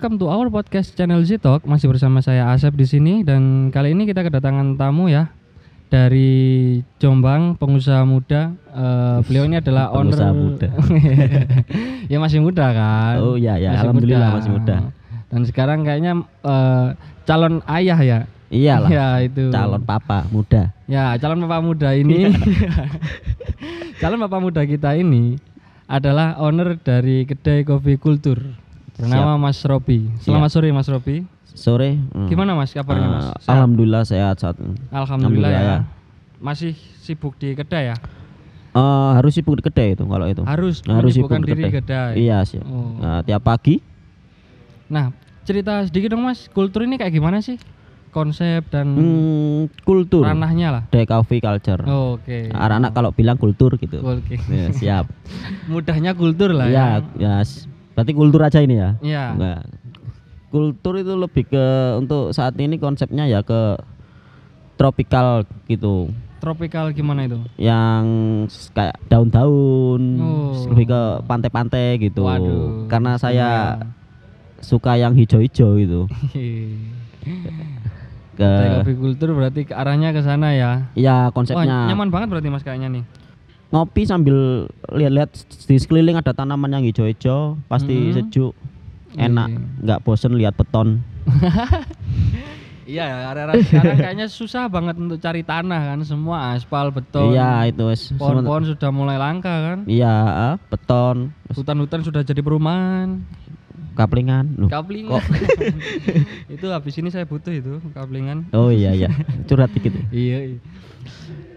Welcome 0.00 0.16
to 0.16 0.32
our 0.32 0.48
podcast 0.48 0.96
channel 0.96 1.20
Z-Talk. 1.20 1.68
Masih 1.68 1.84
bersama 1.84 2.24
saya 2.24 2.48
Asep 2.56 2.72
di 2.72 2.88
sini 2.88 3.20
dan 3.20 3.68
kali 3.68 3.92
ini 3.92 4.08
kita 4.08 4.24
kedatangan 4.24 4.80
tamu 4.80 5.12
ya 5.12 5.28
dari 5.92 6.80
Jombang, 6.96 7.60
pengusaha 7.60 8.00
muda. 8.08 8.48
Eh, 8.72 9.18
beliau 9.28 9.44
ini 9.44 9.60
adalah 9.60 9.92
owner 9.92 10.16
Pengusaha 10.16 10.32
muda. 10.32 10.68
ya 12.16 12.16
masih 12.16 12.40
muda 12.40 12.64
kan? 12.72 13.16
Oh 13.20 13.36
iya 13.36 13.60
ya, 13.60 13.76
alhamdulillah 13.76 14.40
masih 14.40 14.56
muda. 14.56 14.88
Dan 15.28 15.44
sekarang 15.44 15.84
kayaknya 15.84 16.24
eh, 16.48 16.96
calon 17.28 17.60
ayah 17.68 18.00
ya. 18.00 18.18
Iyalah. 18.48 18.88
Ya 18.88 19.06
itu. 19.20 19.52
Calon 19.52 19.84
papa 19.84 20.24
muda. 20.32 20.72
Ya, 20.88 21.12
calon 21.20 21.44
bapak 21.44 21.60
muda 21.60 21.92
ini. 21.92 22.32
calon 24.00 24.16
bapak 24.16 24.40
muda 24.40 24.64
kita 24.64 24.96
ini 24.96 25.36
adalah 25.84 26.40
owner 26.40 26.80
dari 26.80 27.28
kedai 27.28 27.68
kopi 27.68 28.00
kultur 28.00 28.69
bernama 29.00 29.32
Mas 29.40 29.58
Robi. 29.64 29.98
Selamat 30.20 30.50
sore 30.52 30.68
Mas 30.70 30.88
Robi. 30.88 31.16
Sore. 31.50 31.98
hmm. 31.98 32.28
Gimana 32.28 32.54
Mas 32.54 32.70
kabarnya 32.70 33.08
Mas? 33.08 33.24
Eh, 33.24 33.32
Sehat? 33.34 33.50
alhamdulillah 33.50 34.02
sehat 34.04 34.36
saat 34.38 34.56
ini. 34.60 34.76
Alhamdulillah, 34.88 35.50
ya. 35.50 35.58
alhamdulillah 35.58 35.80
Masih 36.40 36.72
sibuk 37.02 37.36
di 37.36 37.52
kedai 37.52 37.90
ya? 37.90 37.96
Eh, 38.70 39.10
harus 39.18 39.34
sibuk 39.34 39.58
di 39.58 39.64
kedai 39.64 39.98
itu 39.98 40.04
kalau 40.04 40.24
itu. 40.24 40.42
Harus 40.46 40.80
Harus 40.86 41.10
sibuk 41.12 41.32
di 41.42 41.52
di 41.52 41.64
kedai. 41.68 42.14
Iya 42.16 42.46
sih. 42.46 42.62
Oh. 42.62 42.96
Nah, 42.96 43.20
tiap 43.20 43.42
pagi 43.42 43.80
Nah, 44.86 45.14
cerita 45.46 45.86
sedikit 45.86 46.14
dong 46.14 46.26
Mas, 46.26 46.50
kultur 46.50 46.82
ini 46.82 46.98
kayak 46.98 47.14
gimana 47.14 47.38
sih? 47.38 47.54
Konsep 48.10 48.66
dan 48.74 48.90
hmm, 48.90 49.70
kultur. 49.86 50.26
ranahnya 50.26 50.74
lah. 50.74 50.82
Day 50.90 51.06
coffee 51.06 51.38
culture. 51.38 51.78
Oke. 51.86 52.50
Anak-anak 52.50 52.90
kalau 52.90 53.10
bilang 53.14 53.38
kultur 53.38 53.78
gitu. 53.78 54.02
Oke. 54.02 54.34
Ya, 54.50 54.66
siap. 54.74 55.06
Mudahnya 55.70 56.18
kultur 56.18 56.50
lah 56.50 56.66
Iya, 56.66 57.06
ya. 57.14 57.38
ya. 57.38 57.46
Berarti 58.00 58.12
kultur 58.12 58.40
aja 58.40 58.58
ini 58.58 58.74
ya. 58.74 58.90
Iya. 58.98 59.24
Nah, 59.36 59.60
kultur 60.48 60.96
itu 60.96 61.12
lebih 61.14 61.44
ke 61.46 61.66
untuk 61.94 62.32
saat 62.32 62.56
ini 62.56 62.74
konsepnya 62.74 63.28
ya 63.28 63.40
ke 63.40 63.76
tropical 64.74 65.44
gitu. 65.66 66.08
Tropical 66.40 66.88
gimana 66.90 67.28
itu? 67.28 67.36
yang 67.60 68.00
kayak 68.72 68.96
daun-daun 69.06 70.00
Oh. 70.16 70.56
lebih 70.72 70.88
ke 70.88 71.00
pantai-pantai 71.22 72.00
gitu 72.00 72.24
Waduh. 72.24 72.88
karena 72.88 73.20
saya 73.20 73.76
Iya. 73.76 73.84
suka 74.58 74.96
yang 74.96 75.12
hijau-hijau 75.12 75.76
gitu 75.76 76.08
ke 78.40 78.50
kopi 78.80 78.94
kultur 78.96 79.36
berarti 79.36 79.68
ke 79.68 79.76
arahnya 79.76 80.16
ke 80.16 80.24
sana 80.24 80.56
ya. 80.56 80.88
ya 80.96 81.28
Wah, 81.28 81.36
konsepnya 81.36 81.92
nyaman 81.92 82.08
banget 82.08 82.32
berarti 82.32 82.48
Mas 82.48 82.64
kayaknya 82.64 82.88
nih. 82.90 83.04
Ngopi 83.70 84.02
sambil 84.02 84.66
lihat-lihat 84.88 85.30
di 85.64 85.76
sekeliling 85.76 86.14
ada 86.14 86.30
tanaman 86.30 86.70
yang 86.70 86.84
hijau-hijau 86.84 87.54
pasti 87.66 88.10
Mhm. 88.10 88.14
sejuk 88.14 88.52
enak 89.12 89.48
Iya. 89.48 89.60
nggak 89.80 90.00
bosen 90.02 90.34
lihat 90.34 90.54
beton 90.54 91.02
Iya, 92.82 93.06
area-area 93.24 93.62
sekarang 93.62 93.96
kayaknya 93.96 94.26
susah 94.26 94.66
banget 94.66 94.98
untuk 94.98 95.14
cari 95.16 95.46
tanah 95.46 95.94
kan, 95.94 95.98
semua 96.02 96.50
aspal, 96.50 96.90
beton. 96.90 97.30
iya 97.30 97.62
itu 97.64 97.86
Pohon-pohon 98.18 98.66
sudah 98.66 98.90
mulai 98.90 99.14
langka 99.14 99.46
kan. 99.46 99.78
iya 99.86 100.18
beton 100.66 101.30
Hutan-hutan 101.48 102.02
sudah 102.02 102.22
jadi 102.22 102.40
perumahan. 102.40 103.22
kaplingan 103.92 104.56
Loh, 104.56 104.66
Kaplingan. 104.66 105.22
itu 106.54 106.66
habis 106.66 106.94
ini 106.96 107.10
saya 107.10 107.22
butuh 107.22 107.52
itu 107.52 107.78
kaplingan. 107.90 108.48
oh 108.50 108.70
iya 108.70 108.90
iya 108.90 109.10
curhat 109.46 109.70
dikit 109.70 109.94
Iya. 110.10 110.38
iya. 110.48 110.58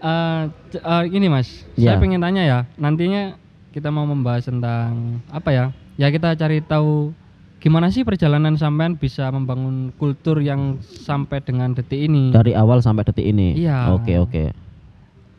Eh, 0.04 0.42
c- 0.68 0.78
eh, 0.78 1.04
ini 1.08 1.26
Mas, 1.26 1.48
saya 1.72 1.96
Iya. 1.96 1.98
pengen 1.98 2.20
tanya 2.20 2.42
ya. 2.42 2.58
Nantinya 2.76 3.40
kita 3.72 3.88
mau 3.88 4.04
membahas 4.04 4.44
tentang 4.44 4.92
apa 5.26 5.48
ya? 5.48 5.64
Ya 5.96 6.12
kita 6.12 6.34
cari 6.34 6.60
tahu 6.60 7.16
gimana 7.56 7.88
sih 7.88 8.04
perjalanan 8.04 8.52
sampean 8.54 8.92
bisa 8.92 9.24
membangun 9.28 9.88
kultur 9.94 10.36
yang 10.38 10.76
sampai 10.82 11.40
dengan 11.40 11.72
detik 11.72 11.96
ini. 11.98 12.28
dari 12.28 12.52
awal 12.52 12.78
sampai 12.78 13.00
detik 13.02 13.24
ini 13.24 13.56
Iya. 13.56 13.88
oke 13.90 14.12
oke 14.20 14.44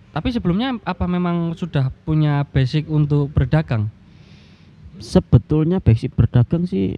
Tapi 0.10 0.32
sebelumnya 0.32 0.80
apa 0.82 1.06
memang 1.06 1.54
sudah 1.54 1.94
punya 2.02 2.42
basic 2.48 2.88
untuk 2.88 3.30
berdagang? 3.30 3.94
sebetulnya 4.96 5.78
basic 5.78 6.16
berdagang 6.16 6.64
sih 6.64 6.96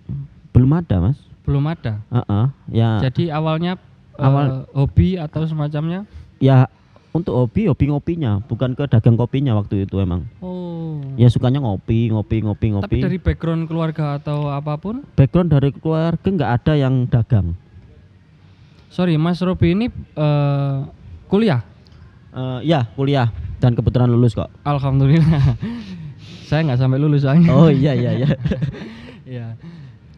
belum 0.50 0.72
ada 0.72 1.02
mas 1.02 1.18
Belum 1.44 1.66
ada. 1.66 2.00
Heeh, 2.08 2.46
ya 2.72 3.02
Jadi 3.02 3.28
awalnya 3.28 3.76
Awal- 4.16 4.64
hobi 4.72 5.16
atau 5.16 5.44
semacamnya? 5.44 6.08
ya 6.38 6.72
untuk 7.18 7.34
hobi 7.34 7.66
hobi 7.66 7.90
ngopinya 7.90 8.40
bukan 8.42 8.72
ke 8.72 8.86
dagang 8.86 9.14
kopinya 9.14 9.52
waktu 9.54 9.84
itu 9.84 9.98
emang 9.98 10.30
Oh. 10.38 11.02
ya 11.16 11.28
sukanya 11.28 11.58
ngopi 11.58 12.08
ngopi 12.08 12.40
ngopi 12.40 12.68
ngopi 12.72 12.86
Tapi 12.88 13.02
dari 13.02 13.18
background 13.18 13.66
keluarga 13.66 14.16
atau 14.16 14.48
apa 14.48 14.78
pun? 14.78 15.02
background 15.14 15.50
dari 15.50 15.70
keluarga 15.72 16.22
nggak 16.24 16.52
ada 16.56 16.74
yang 16.76 17.06
dagang 17.06 17.58
Sorry, 18.88 19.14
Mas 19.16 19.38
Robi 19.40 19.74
ini 19.74 19.88
eh, 19.92 20.78
kuliah. 21.28 21.62
Eh, 22.32 22.60
ya 22.64 22.88
kuliah 22.94 23.30
dan 23.58 23.74
kebetulan 23.74 24.08
lulus 24.08 24.32
kok 24.32 24.48
Alhamdulillah. 24.64 25.58
Saya 26.48 26.64
nggak 26.64 26.80
sampai 26.80 26.98
lulus 26.98 27.22
soalnya. 27.22 27.52
oh 27.52 27.68
iya 27.68 27.92
iya 27.92 28.12
iya 28.16 28.30
Iya. 29.28 29.48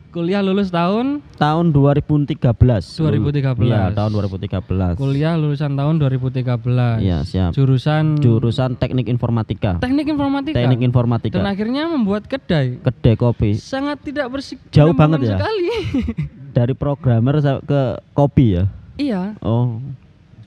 Kuliah 0.09 0.41
lulus 0.41 0.73
tahun 0.73 1.21
tahun 1.37 1.69
2013 1.69 2.33
2013. 2.41 3.61
Iya 3.61 3.93
tahun 3.93 4.09
2013 4.09 4.97
kuliah 4.97 5.37
lulusan 5.37 5.77
tahun 5.77 5.95
2013. 6.01 6.97
Iya 6.97 7.21
siap 7.21 7.53
Jurusan 7.53 8.17
jurusan 8.17 8.73
teknik 8.73 9.05
informatika 9.05 9.77
teknik 9.77 10.09
informatika. 10.09 10.57
teknik 10.57 10.81
informatika 10.81 11.37
Dan 11.37 11.45
akhirnya 11.45 11.85
membuat 11.85 12.25
kedai. 12.25 12.81
kedai 12.81 13.13
kopi 13.13 13.53
Sangat 13.53 14.01
tidak 14.01 14.33
bersik 14.33 14.57
Jauh 14.73 14.97
banget 14.97 15.29
ya? 15.29 15.37
sekali. 15.37 15.69
dari 16.57 16.73
programmer 16.73 17.37
ke 17.61 17.81
kopi 18.11 18.57
ya 18.57 18.63
iya. 18.97 19.37
oh 19.39 19.77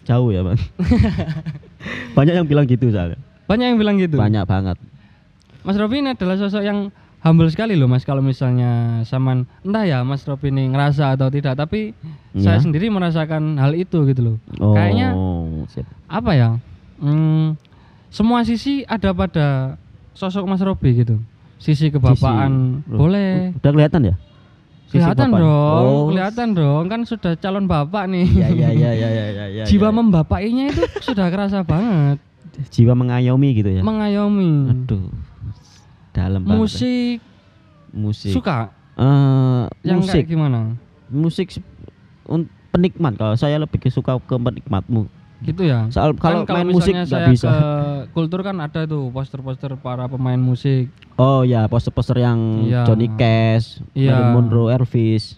jauh 0.02 0.34
ya 0.34 0.42
bang 0.42 0.58
banyak 2.18 2.34
yang 2.34 2.46
bilang 2.46 2.66
gitu 2.66 2.90
soalnya 2.90 3.18
Banyak 3.46 3.66
yang 3.70 3.78
bilang 3.78 3.96
gitu. 3.96 4.18
banyak 4.18 4.42
banget 4.42 4.76
Mas 5.62 5.78
Robi 5.78 6.02
ini 6.02 6.18
adalah 6.18 6.34
sosok 6.34 6.66
yang 6.66 6.90
humble 7.22 7.46
sekali 7.46 7.72
loh 7.72 7.86
Mas 7.86 8.02
kalau 8.02 8.18
misalnya 8.18 8.70
saman 9.02 9.46
entah 9.60 9.82
ya 9.82 9.98
Mas 10.02 10.22
Robi 10.22 10.50
ini 10.50 10.68
ngerasa 10.68 11.14
atau 11.14 11.26
tidak 11.26 11.54
tapi 11.56 11.94
saya 12.34 12.58
Iya. 12.58 12.64
sendiri 12.64 12.86
merasakan 12.88 13.56
hal 13.56 13.72
itu 13.72 14.02
gitu 14.04 14.20
loh. 14.22 14.36
oh 14.58 14.72
Kayaknya 14.72 15.08
apa 16.06 16.30
ya? 16.32 16.48
Hmm, 16.96 17.54
semua 18.08 18.42
sisi 18.42 18.82
ada 18.84 19.10
pada 19.12 19.78
sosok 20.12 20.44
Mas 20.44 20.60
Robi 20.60 20.98
gitu. 20.98 21.16
Sisi 21.56 21.88
kebapaan 21.88 22.82
Loh, 22.86 23.06
boleh. 23.06 23.54
udah 23.54 23.70
kelihatan 23.70 24.02
ya 24.04 24.14
Sisi 24.84 24.98
Kelihatan 24.98 25.30
bapak? 25.30 25.40
dong, 25.40 25.84
oh 25.86 26.02
kelihatan 26.06 26.48
dong 26.52 26.84
kan 26.84 27.00
sudah 27.02 27.32
calon 27.34 27.64
bapak 27.64 28.04
nih. 28.06 28.26
iya 28.26 28.48
iya 28.50 28.68
iya 28.68 28.90
iya 28.92 29.08
iya 29.08 29.24
iya, 29.30 29.44
iya 29.54 29.64
Jiwa 29.64 29.88
iya. 29.88 29.94
membapainya 29.94 30.64
itu 30.68 30.82
sudah 31.00 31.26
kerasa 31.26 31.62
banget, 31.62 32.18
jiwa 32.68 32.92
mengayomi 32.92 33.48
gitu 33.54 33.70
ya 33.70 33.80
mengayomi. 33.80 34.68
aduh 34.68 35.06
dalam 36.12 36.40
banget 36.40 36.52
ya. 36.52 36.60
Musik, 36.60 37.16
musik 37.90 38.32
suka 38.32 38.70
Eh, 38.92 39.64
yang 39.82 39.98
musik 39.98 40.12
kayak 40.14 40.28
gimana? 40.28 40.76
musik 41.08 41.48
penikmat 42.70 43.16
kalau 43.16 43.34
saya 43.34 43.56
lebih 43.56 43.80
suka 43.88 44.16
ke 44.18 44.34
penikmatmu 44.34 45.08
Gitu 45.42 45.66
ya. 45.66 45.90
soal 45.90 46.14
kalau 46.14 46.46
Kan 46.46 46.62
main 46.62 46.70
musik 46.70 46.94
nggak 46.94 47.08
saya 47.08 47.26
bisa 47.26 47.50
ke 47.50 47.60
kultur 48.12 48.40
kan 48.40 48.54
ada 48.56 48.86
tuh 48.86 49.10
poster-poster 49.10 49.74
para 49.76 50.06
pemain 50.06 50.38
musik. 50.38 50.86
oh 51.16 51.42
ya 51.42 51.66
poster-poster 51.66 52.14
yang 52.16 52.38
Iya. 52.62 52.86
Johnny 52.86 53.10
Cash 53.10 53.82
Iya. 53.90 54.14
Marilyn 54.14 54.30
Monroe 54.30 54.70
Elvis 54.70 55.34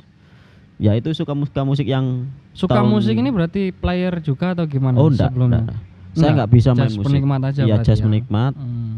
ya 0.76 0.93
itu 0.93 1.08
suka 1.10 1.32
musik 1.32 1.56
musik 1.56 1.87
yang 1.87 2.28
Suka 2.52 2.76
tahun- 2.76 2.90
musik 2.93 3.14
ini 3.14 3.31
berarti 3.31 3.72
player 3.72 4.20
juga 4.20 4.52
atau 4.52 4.62
gimana 4.64 4.94
oh 4.94 5.08
enggak, 5.08 5.31
sebelumnya? 5.31 5.62
enggak, 5.62 5.72
enggak. 5.72 5.81
saya 6.12 6.20
Enggak, 6.20 6.34
nggak 6.37 6.50
bisa 6.52 6.69
main 6.70 6.84
musik 6.93 7.06
penikmat 7.08 7.40
aja 7.44 7.60
berarti 7.64 7.87
just 7.88 7.98
ya. 7.98 8.04
penikmat 8.04 8.52
Hmm. 8.52 8.94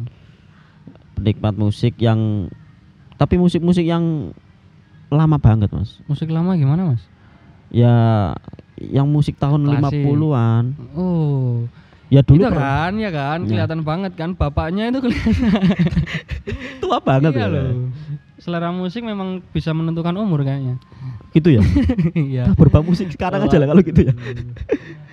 Penikmat 1.17 1.55
musik 1.55 1.97
yang 1.97 2.53
tapi 3.17 3.35
musik-musik 3.35 3.83
yang 3.83 4.31
lama 5.09 5.37
banget 5.37 5.71
mas 5.71 5.97
Musik 6.05 6.29
lama 6.29 6.53
gimana, 6.53 6.93
Mas? 6.93 7.03
ya 7.69 8.31
yang 8.77 9.07
musik 9.07 9.35
tahun 9.37 9.65
Klasik. 9.65 10.05
50-an 10.05 10.65
Oh. 10.93 11.65
ya 12.07 12.21
dulu 12.21 12.39
itu 12.39 12.53
kan, 12.53 12.93
ya 12.95 13.11
kan, 13.11 13.39
Ya. 13.41 13.49
kelihatan 13.49 13.81
banget 13.83 14.13
kan 14.15 14.31
bapaknya 14.33 14.89
itu 14.89 15.01
kelihatan. 15.01 15.35
tua 16.83 16.99
banget 17.01 17.33
iya 17.33 17.43
ya. 17.43 17.49
loh. 17.49 17.91
Selera 18.37 18.69
musik 18.69 19.01
memang 19.01 19.43
bisa 19.49 19.73
menentukan 19.73 20.15
umur 20.15 20.45
kayaknya. 20.45 20.77
gitu 21.33 21.51
ya 21.51 21.63
Iya. 22.15 22.45
Berbau 22.53 22.81
musik 22.83 23.09
sekarang 23.11 23.43
aja 23.43 23.57
lah 23.57 23.69
kalau 23.69 23.83
gitu 23.83 24.01
ya 24.03 24.15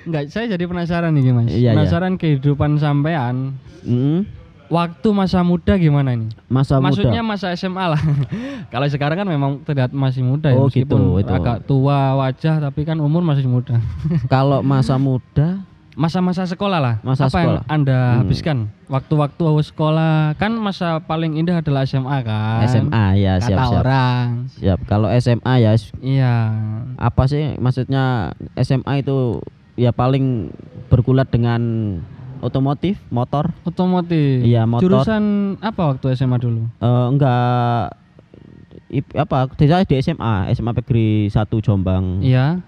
Enggak, 0.03 0.27
saya 0.29 0.51
jadi 0.51 0.63
penasaran 0.63 1.11
nih, 1.11 1.31
Mas. 1.31 1.47
Iya, 1.47 1.55
iya. 1.55 1.71
penasaran 1.73 2.15
kehidupan 2.15 2.75
sampean 2.75 3.55
Mm, 3.81 4.23
waktu 4.73 5.07
masa 5.13 5.45
muda 5.45 5.77
gimana 5.77 6.17
ini? 6.17 6.33
masa 6.49 6.81
Maksudnya 6.81 7.21
muda 7.21 7.29
masa 7.29 7.53
SMA 7.53 7.85
lah. 7.93 8.01
Kalau 8.73 8.89
sekarang 8.89 9.21
kan 9.21 9.27
memang 9.29 9.61
terlihat 9.61 9.93
masih 9.93 10.25
muda 10.25 10.49
ya, 10.49 10.57
Oh, 10.57 10.65
meskipun 10.65 10.97
gitu, 11.13 11.21
itu. 11.21 11.29
agak 11.29 11.57
tua 11.63 12.17
wajah 12.17 12.57
tapi 12.59 12.81
kan 12.81 12.97
umur 12.97 13.21
masih 13.21 13.45
muda. 13.45 13.77
kalau 14.33 14.65
masa 14.65 14.97
muda 14.97 15.61
masa-masa 15.93 16.41
sekolah 16.43 16.81
lah. 16.81 16.95
Masa 17.05 17.29
Apa 17.29 17.37
yang 17.37 17.53
sekolah. 17.53 17.61
Anda 17.69 17.99
Hmm. 18.01 18.17
habiskan 18.25 18.57
waktu-waktu 18.89 19.45
sekolah? 19.63 20.33
Kan 20.35 20.57
masa 20.57 20.97
paling 20.99 21.37
indah 21.37 21.61
adalah 21.61 21.85
SMA 21.85 22.17
kan. 22.25 22.65
SMA 22.65 23.05
ya 23.13 23.37
Kata 23.37 23.45
siap 23.45 23.59
siap. 23.61 23.77
orang. 23.77 24.25
Siap. 24.57 24.79
Kalau 24.89 25.07
SMA 25.13 25.53
ya 25.61 25.77
Iya. 26.01 26.35
apa 26.97 27.23
sih 27.29 27.53
maksudnya 27.61 28.33
SMA 28.57 29.05
itu 29.05 29.37
ya 29.73 29.93
paling 29.93 30.49
bergulat 30.89 31.29
dengan 31.29 31.61
otomotif, 32.43 32.99
motor. 33.07 33.55
Otomotif. 33.63 34.43
Iya, 34.43 34.63
motor. 34.63 34.83
Jurusan 34.83 35.23
apa 35.57 35.81
waktu 35.89 36.11
SMA 36.13 36.37
dulu? 36.37 36.67
Eh, 36.77 37.05
enggak 37.09 37.95
ip- 38.89 39.15
apa 39.15 39.47
saya 39.55 39.81
di 39.81 39.95
SMA, 39.97 40.51
SMA 40.51 40.71
Negeri 40.73 41.25
1 41.25 41.33
Jombang. 41.57 42.19
Iya. 42.19 42.59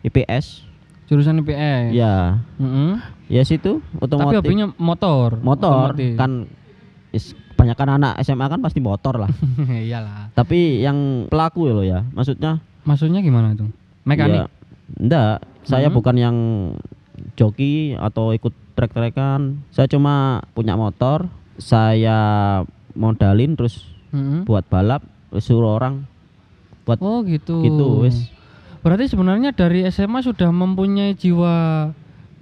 IPS. 0.00 0.68
Jurusan 1.04 1.40
IPS. 1.40 1.92
Ya. 1.92 2.44
Mm-mm. 2.56 3.00
Ya 3.26 3.40
situ 3.42 3.80
Tapi 3.80 4.04
otomotif. 4.04 4.36
hobinya 4.38 4.66
motor. 4.76 5.40
motor 5.40 5.92
Otomotif. 5.92 6.12
kan 6.14 6.44
is, 7.10 7.32
kebanyakan 7.50 7.88
anak 7.96 8.12
SMA 8.20 8.46
kan 8.46 8.60
pasti 8.60 8.78
motor 8.78 9.16
lah. 9.18 9.30
Iyalah. 9.88 10.28
Tapi 10.32 10.78
yang 10.78 11.24
pelaku 11.26 11.64
loh 11.66 11.82
ya, 11.82 12.04
maksudnya 12.10 12.60
Maksudnya 12.84 13.18
gimana 13.18 13.56
tuh? 13.56 13.72
Mekanik. 14.04 14.44
Ya, 14.44 14.46
enggak, 14.94 15.34
saya 15.64 15.88
Mhm. 15.88 15.94
bukan 15.94 16.16
yang 16.18 16.36
joki 17.32 17.96
atau 17.96 18.30
ikut 18.30 18.52
trek-trekan. 18.74 19.62
Saya 19.70 19.86
cuma 19.86 20.14
punya 20.52 20.74
motor, 20.74 21.26
saya 21.56 22.18
modalin 22.92 23.54
terus 23.54 23.86
Mm-mm. 24.10 24.44
buat 24.44 24.66
balap, 24.66 25.02
suruh 25.36 25.72
orang 25.72 26.06
buat 26.84 27.00
Oh 27.00 27.24
gitu. 27.24 27.62
gitu 27.62 28.04
wis. 28.04 28.28
Berarti 28.80 29.08
sebenarnya 29.08 29.50
dari 29.50 29.82
SMA 29.88 30.20
sudah 30.20 30.52
mempunyai 30.52 31.16
jiwa 31.16 31.88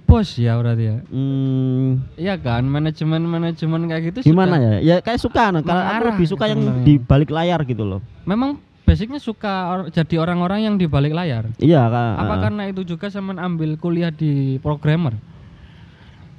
bos 0.03 0.35
ya 0.35 0.59
berarti 0.59 0.83
ya. 0.83 0.97
Hmm, 1.07 2.03
Iya 2.13 2.35
kan, 2.35 2.67
manajemen-manajemen 2.67 3.87
kayak 3.87 4.03
gitu 4.11 4.17
gimana 4.27 4.59
sudah- 4.59 4.73
ya? 4.75 4.77
Ya 4.83 4.95
kayak 4.99 5.17
suka, 5.17 5.43
nah, 5.49 5.63
kalau 5.63 5.79
aku 5.81 6.03
lebih 6.11 6.27
suka 6.27 6.45
yang 6.45 6.59
sebenarnya. 6.59 6.83
di 6.83 6.93
balik 6.99 7.29
layar 7.31 7.59
gitu 7.63 7.83
loh. 7.83 8.03
Memang 8.23 8.59
basicnya 8.83 9.17
suka 9.17 9.53
or- 9.71 9.89
jadi 9.89 10.15
orang-orang 10.19 10.59
yang 10.61 10.75
di 10.75 10.85
balik 10.85 11.15
layar. 11.15 11.47
Iya, 11.55 11.87
Kak. 11.87 12.13
Apa 12.19 12.33
Ah. 12.35 12.39
karena 12.43 12.63
itu 12.67 12.83
juga 12.83 13.07
sama 13.07 13.31
ambil 13.33 13.79
kuliah 13.79 14.11
di 14.11 14.59
programmer? 14.59 15.15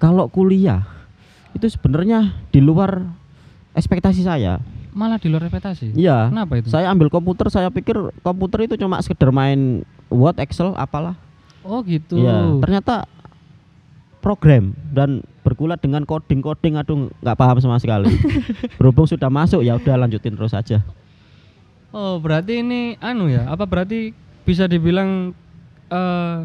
Kalau 0.04 0.28
kuliah 0.28 0.84
itu 1.56 1.64
sebenarnya 1.72 2.36
di 2.52 2.60
luar 2.60 3.08
ekspektasi 3.72 4.20
saya. 4.20 4.60
Malah 4.92 5.16
di 5.16 5.32
luar 5.32 5.48
reputasi. 5.48 5.96
Iya. 5.96 6.28
Kenapa 6.28 6.60
itu? 6.60 6.68
Saya 6.68 6.92
ambil 6.92 7.08
komputer, 7.08 7.48
saya 7.48 7.72
pikir 7.72 7.96
komputer 8.20 8.68
itu 8.68 8.76
cuma 8.76 9.00
sekedar 9.00 9.32
main 9.32 9.80
Word, 10.12 10.36
Excel, 10.44 10.76
apalah. 10.76 11.16
Oh 11.64 11.80
gitu. 11.88 12.20
Iya. 12.20 12.60
Ternyata 12.60 13.08
program 14.20 14.76
dan 14.92 15.24
bergulat 15.40 15.80
dengan 15.80 16.04
coding-coding 16.04 16.76
aduh 16.76 17.08
nggak 17.24 17.38
paham 17.40 17.58
sama 17.64 17.80
sekali. 17.80 18.12
Berhubung 18.78 19.08
sudah 19.08 19.32
masuk 19.32 19.64
ya 19.64 19.80
udah 19.80 20.04
lanjutin 20.04 20.36
terus 20.36 20.52
aja. 20.52 20.84
Oh 21.96 22.20
berarti 22.20 22.60
ini 22.60 23.00
anu 23.00 23.32
ya? 23.32 23.48
Apa 23.48 23.64
berarti 23.64 24.12
bisa 24.44 24.68
dibilang 24.68 25.32
eh 25.88 26.36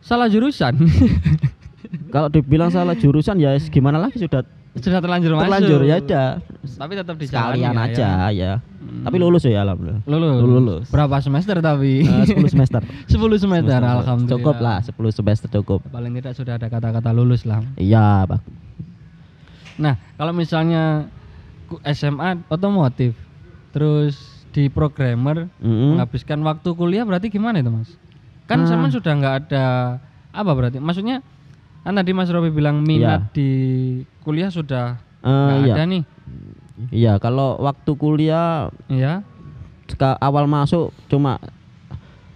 salah 0.00 0.32
jurusan? 0.32 0.80
Kalau 2.08 2.28
dibilang 2.28 2.68
salah 2.68 2.92
jurusan 2.92 3.36
ya 3.36 3.52
gimana 3.64 3.98
lagi 3.98 4.18
sudah 4.18 4.42
Sudah 4.74 4.98
terlanjur 4.98 5.30
masuk. 5.32 5.46
terlanjur 5.46 5.80
ya 5.82 5.96
udah 5.98 6.28
Tapi 6.64 6.92
tetap 6.94 7.14
di 7.14 7.26
sekalian 7.26 7.74
aja 7.74 8.26
ya. 8.28 8.58
Hmm. 8.58 9.02
Tapi 9.02 9.16
lulus 9.16 9.42
ya 9.42 9.62
alhamdulillah. 9.62 10.02
Lulus. 10.04 10.34
Lulus. 10.40 10.84
Berapa 10.88 11.16
semester 11.18 11.56
tapi? 11.58 12.02
Eh, 12.02 12.26
10 12.28 12.42
semester. 12.48 12.82
10 13.06 13.16
semester, 13.38 13.78
alhamdulillah. 13.78 14.34
Cukup 14.34 14.56
lah 14.58 14.78
10 14.80 14.92
semester 15.10 15.48
cukup. 15.52 15.80
Paling 15.88 16.12
tidak 16.14 16.34
sudah 16.34 16.54
ada 16.54 16.66
kata-kata 16.66 17.10
lulus 17.10 17.42
lah. 17.44 17.62
Iya, 17.76 18.26
Pak. 18.26 18.40
Nah, 19.76 19.94
kalau 20.14 20.30
misalnya 20.30 21.06
SMA 21.84 22.42
otomotif, 22.46 23.14
terus 23.70 24.14
di 24.50 24.66
programmer 24.66 25.50
Mm-mm. 25.58 25.94
menghabiskan 25.94 26.38
waktu 26.40 26.68
kuliah 26.72 27.02
berarti 27.02 27.26
gimana 27.26 27.58
itu 27.58 27.70
mas? 27.70 27.90
Kan 28.44 28.62
Ah. 28.62 28.68
zaman 28.68 28.86
sudah 28.88 29.10
nggak 29.12 29.34
ada 29.44 29.64
apa 30.30 30.50
berarti? 30.50 30.78
Maksudnya 30.78 31.26
kan 31.84 31.92
tadi 31.94 32.10
Mas 32.10 32.32
Robi 32.32 32.48
bilang 32.48 32.80
minat 32.80 33.30
di 33.30 33.48
kuliah 34.24 34.48
sudah 34.48 34.96
nggak 35.20 35.58
iya. 35.64 35.74
ada 35.76 35.84
nih, 35.84 36.02
Iya, 36.90 37.12
kalau 37.22 37.56
waktu 37.62 37.90
kuliah 37.94 38.68
ya? 38.90 39.22
awal 40.18 40.48
masuk 40.50 40.90
cuma 41.06 41.38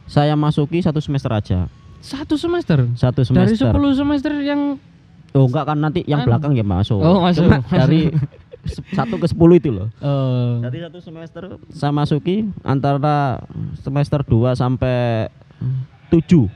saya 0.06 0.38
masuki 0.38 0.78
satu 0.78 1.02
semester 1.02 1.32
aja. 1.34 1.58
Satu 1.98 2.38
semester. 2.38 2.86
Satu 2.94 3.26
Dari 3.26 3.56
semester. 3.56 3.74
10 3.74 3.98
semester 3.98 4.32
yang 4.40 4.78
Oh, 5.36 5.44
enggak 5.44 5.68
kan 5.68 5.76
nanti 5.76 6.00
yang 6.08 6.24
Anu. 6.24 6.32
belakang 6.32 6.56
ya 6.56 6.64
masuk. 6.64 6.96
Oh, 7.02 7.20
masuk. 7.20 7.44
Cuma 7.50 7.60
dari 7.68 8.08
satu 8.96 9.20
ke 9.20 9.26
sepuluh 9.28 9.60
itu 9.60 9.68
loh. 9.68 9.88
eh, 10.00 10.52
Dari 10.64 10.78
satu 10.88 10.98
semester 11.04 11.42
saya 11.68 11.92
masuki 11.92 12.48
antara 12.64 13.42
semester 13.80 14.24
2 14.24 14.56
sampai 14.56 15.28
7 16.08 16.48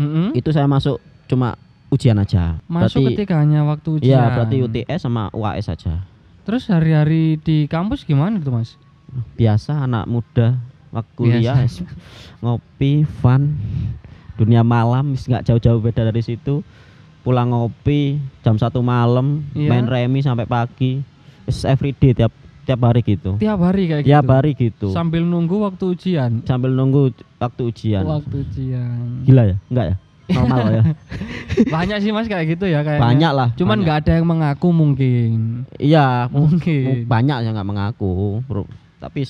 mm-mm. 0.00 0.28
itu 0.32 0.48
saya 0.52 0.64
masuk 0.64 1.00
cuma 1.30 1.54
ujian 1.90 2.18
aja. 2.18 2.58
masuk 2.66 3.02
berarti 3.02 3.14
ketika 3.14 3.34
hanya 3.38 3.62
waktu 3.62 3.88
ujian. 3.98 4.10
Iya, 4.18 4.22
berarti 4.34 4.56
UTS 4.62 5.00
sama 5.02 5.30
UAS 5.30 5.66
saja. 5.66 6.02
Terus 6.42 6.66
hari-hari 6.66 7.38
di 7.38 7.70
kampus 7.70 8.02
gimana 8.02 8.42
tuh 8.42 8.50
mas? 8.50 8.74
Biasa 9.34 9.86
anak 9.86 10.06
muda 10.06 10.58
waktu 10.90 11.12
kuliah 11.14 11.66
ngopi, 12.40 13.06
fun, 13.22 13.54
dunia 14.34 14.62
malam 14.62 15.14
nggak 15.14 15.46
jauh-jauh 15.46 15.78
beda 15.78 16.06
dari 16.06 16.22
situ. 16.22 16.62
Pulang 17.20 17.52
ngopi 17.52 18.16
jam 18.40 18.56
satu 18.56 18.80
malam, 18.80 19.44
Iya. 19.52 19.68
main 19.68 19.84
remi 19.84 20.24
sampai 20.24 20.48
pagi. 20.48 21.04
It's 21.44 21.68
everyday 21.68 22.16
tiap 22.16 22.32
tiap 22.64 22.80
hari 22.80 23.04
gitu. 23.04 23.36
Tiap 23.36 23.60
hari 23.60 23.82
kayak 23.90 24.04
Tiap 24.08 24.24
gitu. 24.24 24.32
hari 24.32 24.50
gitu. 24.56 24.88
Sambil 24.94 25.26
nunggu 25.26 25.60
waktu 25.60 25.84
ujian. 25.92 26.40
Sambil 26.48 26.72
nunggu 26.72 27.12
waktu 27.36 27.62
ujian. 27.68 28.06
Waktu 28.08 28.36
ujian. 28.40 29.26
Gila 29.28 29.42
ya? 29.52 29.56
Enggak 29.68 29.86
ya? 29.90 29.96
Normal 30.32 30.66
ya? 30.70 30.82
Banyak 31.74 31.98
sih 31.98 32.10
mas 32.10 32.26
kayak 32.26 32.46
gitu 32.50 32.64
ya 32.64 32.80
kayaknya. 32.80 33.02
Banyak 33.02 33.32
lah. 33.32 33.48
Cuman 33.54 33.78
nggak 33.80 33.98
ada 34.02 34.12
yang 34.14 34.26
mengaku 34.26 34.68
mungkin. 34.70 35.62
Iya, 35.76 36.06
mu- 36.32 36.46
mu- 36.46 36.48
Mungkin. 36.52 37.04
banyak 37.04 37.38
yang 37.42 37.52
nggak 37.52 37.68
mengaku, 37.68 38.40
bro. 38.44 38.64
Tapi 38.98 39.24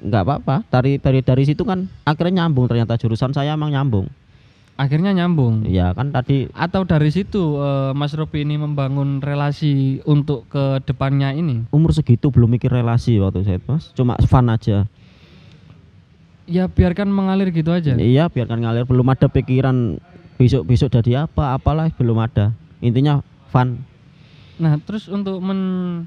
nggak 0.00 0.22
apa-apa. 0.22 0.56
Dari 0.68 0.96
dari 0.96 1.20
dari 1.20 1.42
situ 1.42 1.62
kan 1.62 1.90
akhirnya 2.02 2.42
nyambung 2.42 2.66
ternyata 2.66 2.94
jurusan 2.94 3.30
saya 3.30 3.52
emang 3.52 3.70
nyambung. 3.70 4.06
Akhirnya 4.74 5.10
nyambung. 5.10 5.66
Iya 5.66 5.90
kan 5.90 6.14
tadi 6.14 6.46
Atau 6.54 6.86
dari 6.86 7.10
situ 7.10 7.58
eh, 7.58 7.90
Mas 7.92 8.14
Robi 8.14 8.46
ini 8.46 8.54
membangun 8.54 9.18
relasi 9.18 9.98
untuk 10.04 10.46
ke 10.46 10.78
depannya 10.84 11.34
ini. 11.34 11.66
umur 11.68 11.90
segitu 11.90 12.30
belum 12.30 12.46
mikir 12.48 12.70
relasi 12.70 13.18
waktu 13.18 13.42
saya 13.42 13.58
mas, 13.64 13.90
cuma 13.90 14.14
fun 14.22 14.46
aja. 14.46 14.86
Ya 16.48 16.64
biarkan 16.64 17.12
mengalir 17.12 17.52
gitu 17.52 17.68
aja. 17.68 17.92
Iya, 17.92 18.32
biarkan 18.32 18.64
ngalir. 18.64 18.88
Belum 18.88 19.04
ada 19.12 19.28
pikiran 19.28 20.00
besok 20.40 20.64
besok 20.64 20.88
jadi 20.88 21.28
apa, 21.28 21.52
apalah 21.52 21.92
belum 21.92 22.16
ada. 22.16 22.56
Intinya 22.80 23.20
fun. 23.52 23.84
Nah, 24.56 24.80
terus 24.80 25.06
untuk 25.12 25.38
men 25.44 25.60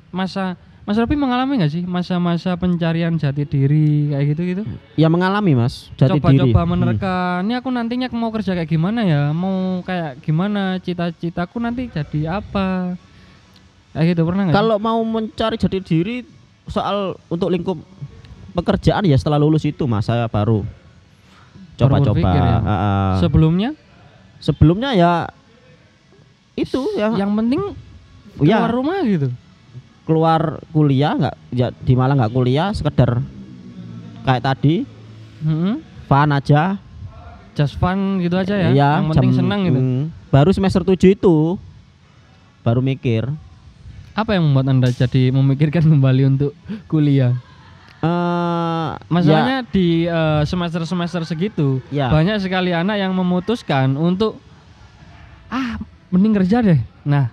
masa 0.10 0.58
Mas 0.82 0.98
Robi 0.98 1.14
mengalami 1.14 1.62
nggak 1.62 1.72
sih 1.72 1.84
masa-masa 1.86 2.58
pencarian 2.58 3.14
jati 3.14 3.46
diri 3.46 4.10
kayak 4.10 4.26
gitu-gitu? 4.34 4.64
Ya 4.98 5.14
mengalami 5.14 5.54
mas, 5.54 5.94
jati 5.94 6.18
diri. 6.18 6.42
Coba-coba 6.42 6.62
Hmm. 6.66 6.70
menerka, 6.74 7.16
ini 7.46 7.54
aku 7.54 7.70
nantinya 7.70 8.10
mau 8.18 8.34
kerja 8.34 8.58
kayak 8.58 8.66
gimana 8.66 9.06
ya? 9.06 9.30
Mau 9.30 9.86
kayak 9.86 10.26
gimana 10.26 10.82
cita-citaku 10.82 11.62
nanti 11.62 11.86
jadi 11.86 12.42
apa? 12.42 12.98
Kayak 13.94 14.06
gitu 14.18 14.22
pernah 14.26 14.50
nggak? 14.50 14.58
Kalau 14.58 14.82
mau 14.82 14.98
mencari 15.06 15.56
jati 15.62 15.80
diri 15.86 16.26
soal 16.66 17.14
untuk 17.30 17.54
lingkup 17.54 17.78
pekerjaan 18.54 19.04
ya 19.04 19.16
setelah 19.16 19.38
lulus 19.38 19.64
itu 19.64 19.84
mas 19.84 20.04
saya 20.04 20.28
baru 20.28 20.64
coba-coba. 21.76 22.30
ya? 22.30 22.58
Ah. 22.62 23.16
sebelumnya 23.18 23.72
Sebelumnya 24.38 24.90
ya 24.92 25.30
itu 26.54 26.82
ya 26.94 27.14
yang 27.14 27.30
penting 27.32 27.62
ya 28.42 28.58
keluar 28.58 28.72
rumah 28.72 28.98
gitu. 29.04 29.30
keluar 30.02 30.42
kuliah 30.70 31.14
nggak 31.14 31.36
ya 31.52 31.68
di 31.72 31.94
Malang 31.94 32.18
nggak 32.18 32.34
kuliah 32.34 32.74
sekedar 32.74 33.22
kayak 34.22 34.42
tadi 34.44 34.82
Mm-mm. 35.42 35.78
fun 36.06 36.30
aja 36.32 36.78
Just 37.52 37.76
fun 37.76 38.18
gitu 38.18 38.34
aja 38.34 38.56
ya. 38.56 38.70
Iya, 38.72 38.90
yang 38.98 39.12
penting 39.12 39.30
jam- 39.30 39.40
senang 39.44 39.60
gitu. 39.62 39.78
mm, 39.78 40.02
baru 40.30 40.50
semester 40.50 40.82
7 40.82 40.98
itu 41.12 41.60
baru 42.62 42.80
mikir 42.80 43.28
Apa 44.12 44.34
yang 44.34 44.44
membuat 44.46 44.68
anda 44.68 44.90
jadi 44.90 45.30
memikirkan 45.30 45.84
kembali 45.86 46.24
untuk 46.30 46.52
kuliah? 46.88 47.38
Eh 48.02 48.90
Masalahnya 49.08 49.62
di 49.70 50.10
eh, 50.10 50.42
semester-semester 50.44 51.22
segitu 51.24 51.80
Ya. 51.94 52.10
banyak 52.10 52.42
sekali 52.42 52.74
anak 52.74 52.98
yang 52.98 53.14
memutuskan 53.14 53.94
untuk 53.94 54.42
ah 55.52 55.78
mending 56.10 56.34
kerja 56.42 56.64
deh. 56.64 56.80
Nah, 57.08 57.32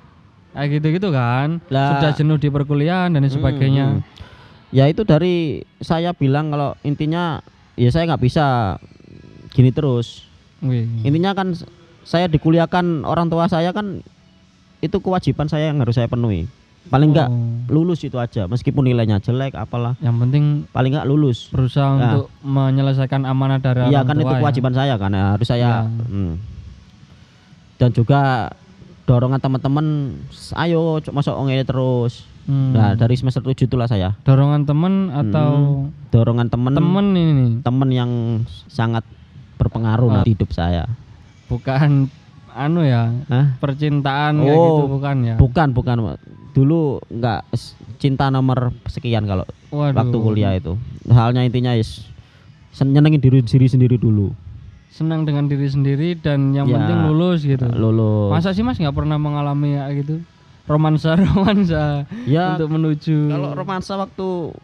kayak 0.54 0.78
gitu-gitu 0.80 1.08
kan. 1.10 1.62
Lah. 1.70 1.98
Sudah 1.98 2.12
jenuh 2.14 2.38
di 2.38 2.48
perkuliahan 2.50 3.14
dan 3.14 3.24
sebagainya. 3.26 3.86
hmm. 3.98 4.02
Ya 4.68 4.84
itu 4.84 5.00
dari 5.06 5.64
saya 5.80 6.12
bilang 6.12 6.52
kalau 6.52 6.76
intinya 6.84 7.40
ya 7.78 7.88
saya 7.88 8.04
nggak 8.10 8.22
bisa 8.22 8.76
gini 9.54 9.72
terus. 9.72 10.28
Wih. 10.60 10.84
Intinya 11.06 11.32
kan 11.32 11.56
saya 12.04 12.28
dikuliahkan 12.28 13.06
orang 13.08 13.32
tua 13.32 13.48
saya 13.48 13.72
kan 13.72 14.04
itu 14.84 14.96
kewajiban 15.02 15.48
saya 15.48 15.72
yang 15.72 15.80
harus 15.80 15.96
saya 15.96 16.06
penuhi. 16.10 16.46
Paling 16.88 17.08
enggak 17.10 17.28
Oh. 17.28 17.44
lulus 17.70 18.00
itu 18.00 18.16
aja 18.16 18.44
meskipun 18.44 18.80
nilainya 18.82 19.18
jelek 19.18 19.52
apalah 19.52 19.92
Yang 19.98 20.16
penting 20.18 20.44
paling 20.68 20.90
enggak 20.90 21.04
lulus. 21.04 21.48
berusaha 21.48 21.84
Nah. 21.90 22.00
untuk 22.16 22.26
menyelesaikan 22.40 23.22
amanah 23.22 23.58
dari 23.58 23.86
Iya 23.86 24.00
orang 24.00 24.06
kan 24.06 24.14
tua 24.14 24.22
itu 24.22 24.32
ya. 24.32 24.40
kewajiban 24.40 24.72
saya 24.72 24.94
kan 24.96 25.10
ya, 25.10 25.24
harus 25.30 25.46
saya 25.46 25.60
Ya. 25.60 25.74
hmm. 25.84 26.32
dan 27.76 27.90
juga 27.90 28.20
dorongan 29.04 29.38
teman-teman 29.38 29.86
ayo 30.58 30.82
masuk 31.06 31.32
ini 31.46 31.62
terus. 31.62 32.24
Hmm. 32.44 32.72
Nah, 32.72 32.92
dari 32.94 33.12
semester 33.12 33.40
7 33.40 33.64
itulah 33.66 33.84
saya. 33.84 34.16
dorongan 34.22 34.64
teman 34.64 34.94
atau 35.10 35.84
Dorongan 36.08 36.48
temen 36.48 36.72
temen 36.72 37.06
ini 37.12 37.32
nih, 37.34 37.50
temen 37.60 37.88
yang 37.90 38.10
sangat 38.66 39.04
berpengaruh 39.54 40.08
Ah. 40.10 40.16
di 40.18 40.32
hidup 40.32 40.48
saya. 40.50 40.88
bukan 41.44 42.08
anu 42.50 42.80
ya 42.82 43.08
Hah? 43.26 43.56
percintaan 43.56 44.36
Oh, 44.38 44.44
gitu 44.44 44.82
bukan 44.90 45.16
ya 45.22 45.36
Bukan, 45.36 45.72
bukan. 45.72 45.96
Dulu 46.58 46.80
enggak 47.08 47.46
s- 47.50 47.72
cinta 47.96 48.26
nomor 48.28 48.74
sekian 48.84 49.22
kalau 49.24 49.46
Waduh. 49.70 49.94
waktu 49.94 50.16
kuliah 50.18 50.52
itu. 50.52 50.74
Halnya 51.06 51.40
intinya 51.40 51.70
is 51.72 52.02
sen- 52.70 52.90
nyenengin 52.90 53.18
diri 53.18 53.38
diri 53.40 53.66
sendiri 53.66 53.94
dulu. 53.94 54.34
senang 54.88 55.22
dengan 55.22 55.46
diri 55.46 55.62
sendiri 55.64 56.18
dan 56.18 56.50
yang 56.50 56.66
Ya. 56.66 56.74
penting 56.74 56.98
lulus 57.06 57.46
gitu 57.46 57.62
Lulus. 57.70 58.34
masa 58.34 58.50
sih 58.50 58.66
mas 58.66 58.74
nggak 58.74 58.90
pernah 58.90 59.14
mengalami 59.14 59.78
ya 59.78 59.86
gitu 59.94 60.18
romansa 60.66 61.14
romansa 61.22 62.02
ya 62.26 62.58
untuk 62.58 62.72
menuju 62.72 63.30
kalau 63.30 63.54
romansa 63.54 63.94
waktu 63.94 64.58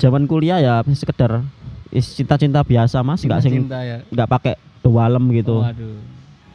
zaman 0.00 0.24
kuliah 0.24 0.58
ya 0.58 0.80
sekedar 0.88 1.44
cinta-cinta 1.92 2.64
biasa 2.64 3.04
Mas, 3.04 3.20
enggak 3.20 3.42
sing 3.42 3.68
ya 3.68 4.00
enggak 4.06 4.28
pakai 4.30 4.54
dewalem 4.80 5.28
gitu. 5.34 5.60
Waduh. 5.60 6.00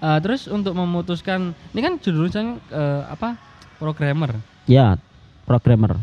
Eh, 0.02 0.20
terus 0.20 0.46
untuk 0.46 0.74
memutuskan 0.74 1.54
ini 1.70 1.80
kan 1.80 1.94
jurusan 1.96 2.58
eh, 2.68 3.02
apa 3.06 3.38
programmer 3.78 4.34
Ya, 4.66 4.98
programmer 5.44 5.98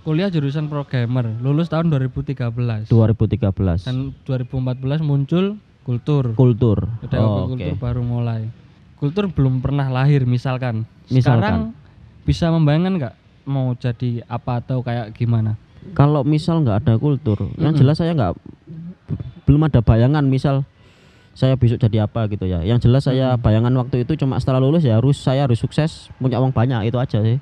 kuliah 0.00 0.32
jurusan 0.32 0.72
programmer 0.72 1.36
lulus 1.38 1.68
tahun 1.68 1.92
2013 1.92 2.88
2013. 2.88 3.84
dan 3.84 3.96
2014 4.24 5.04
muncul 5.04 5.60
kultur 5.84 6.32
Kultur. 6.32 6.88
Udah 7.04 7.18
Oh, 7.20 7.52
kultur 7.52 7.68
Oke. 7.68 7.76
baru 7.76 8.00
mulai 8.00 8.48
kultur 8.96 9.28
belum 9.28 9.60
pernah 9.60 9.84
lahir 9.86 10.24
misalkan 10.24 10.88
Misalkan. 11.06 11.44
sekarang 11.44 11.62
bisa 12.24 12.48
membayangkan 12.48 12.92
nggak 12.96 13.14
mau 13.44 13.76
jadi 13.76 14.24
apa 14.24 14.64
atau 14.64 14.80
kayak 14.80 15.12
gimana 15.12 15.60
Kalau 15.92 16.24
misal 16.24 16.60
nggak 16.60 16.84
ada 16.84 16.94
kultur, 16.96 17.52
yang 17.54 17.72
Mm-mm. 17.72 17.80
jelas 17.80 17.96
saya 17.96 18.12
nggak 18.12 18.32
belum 19.44 19.62
ada 19.62 19.80
bayangan 19.80 20.24
misal 20.24 20.64
saya 21.32 21.54
besok 21.54 21.80
jadi 21.80 22.02
apa 22.02 22.26
gitu 22.26 22.44
ya. 22.44 22.60
Yang 22.60 22.84
jelas 22.84 23.04
saya 23.04 23.36
bayangan 23.36 23.70
waktu 23.78 24.02
itu 24.02 24.16
cuma 24.16 24.36
setelah 24.36 24.58
lulus 24.58 24.82
ya 24.82 24.98
harus 24.98 25.16
saya 25.16 25.44
harus 25.44 25.56
sukses, 25.56 26.10
punya 26.16 26.36
uang 26.36 26.50
banyak 26.50 26.88
itu 26.88 26.98
aja 26.98 27.20
sih. 27.20 27.38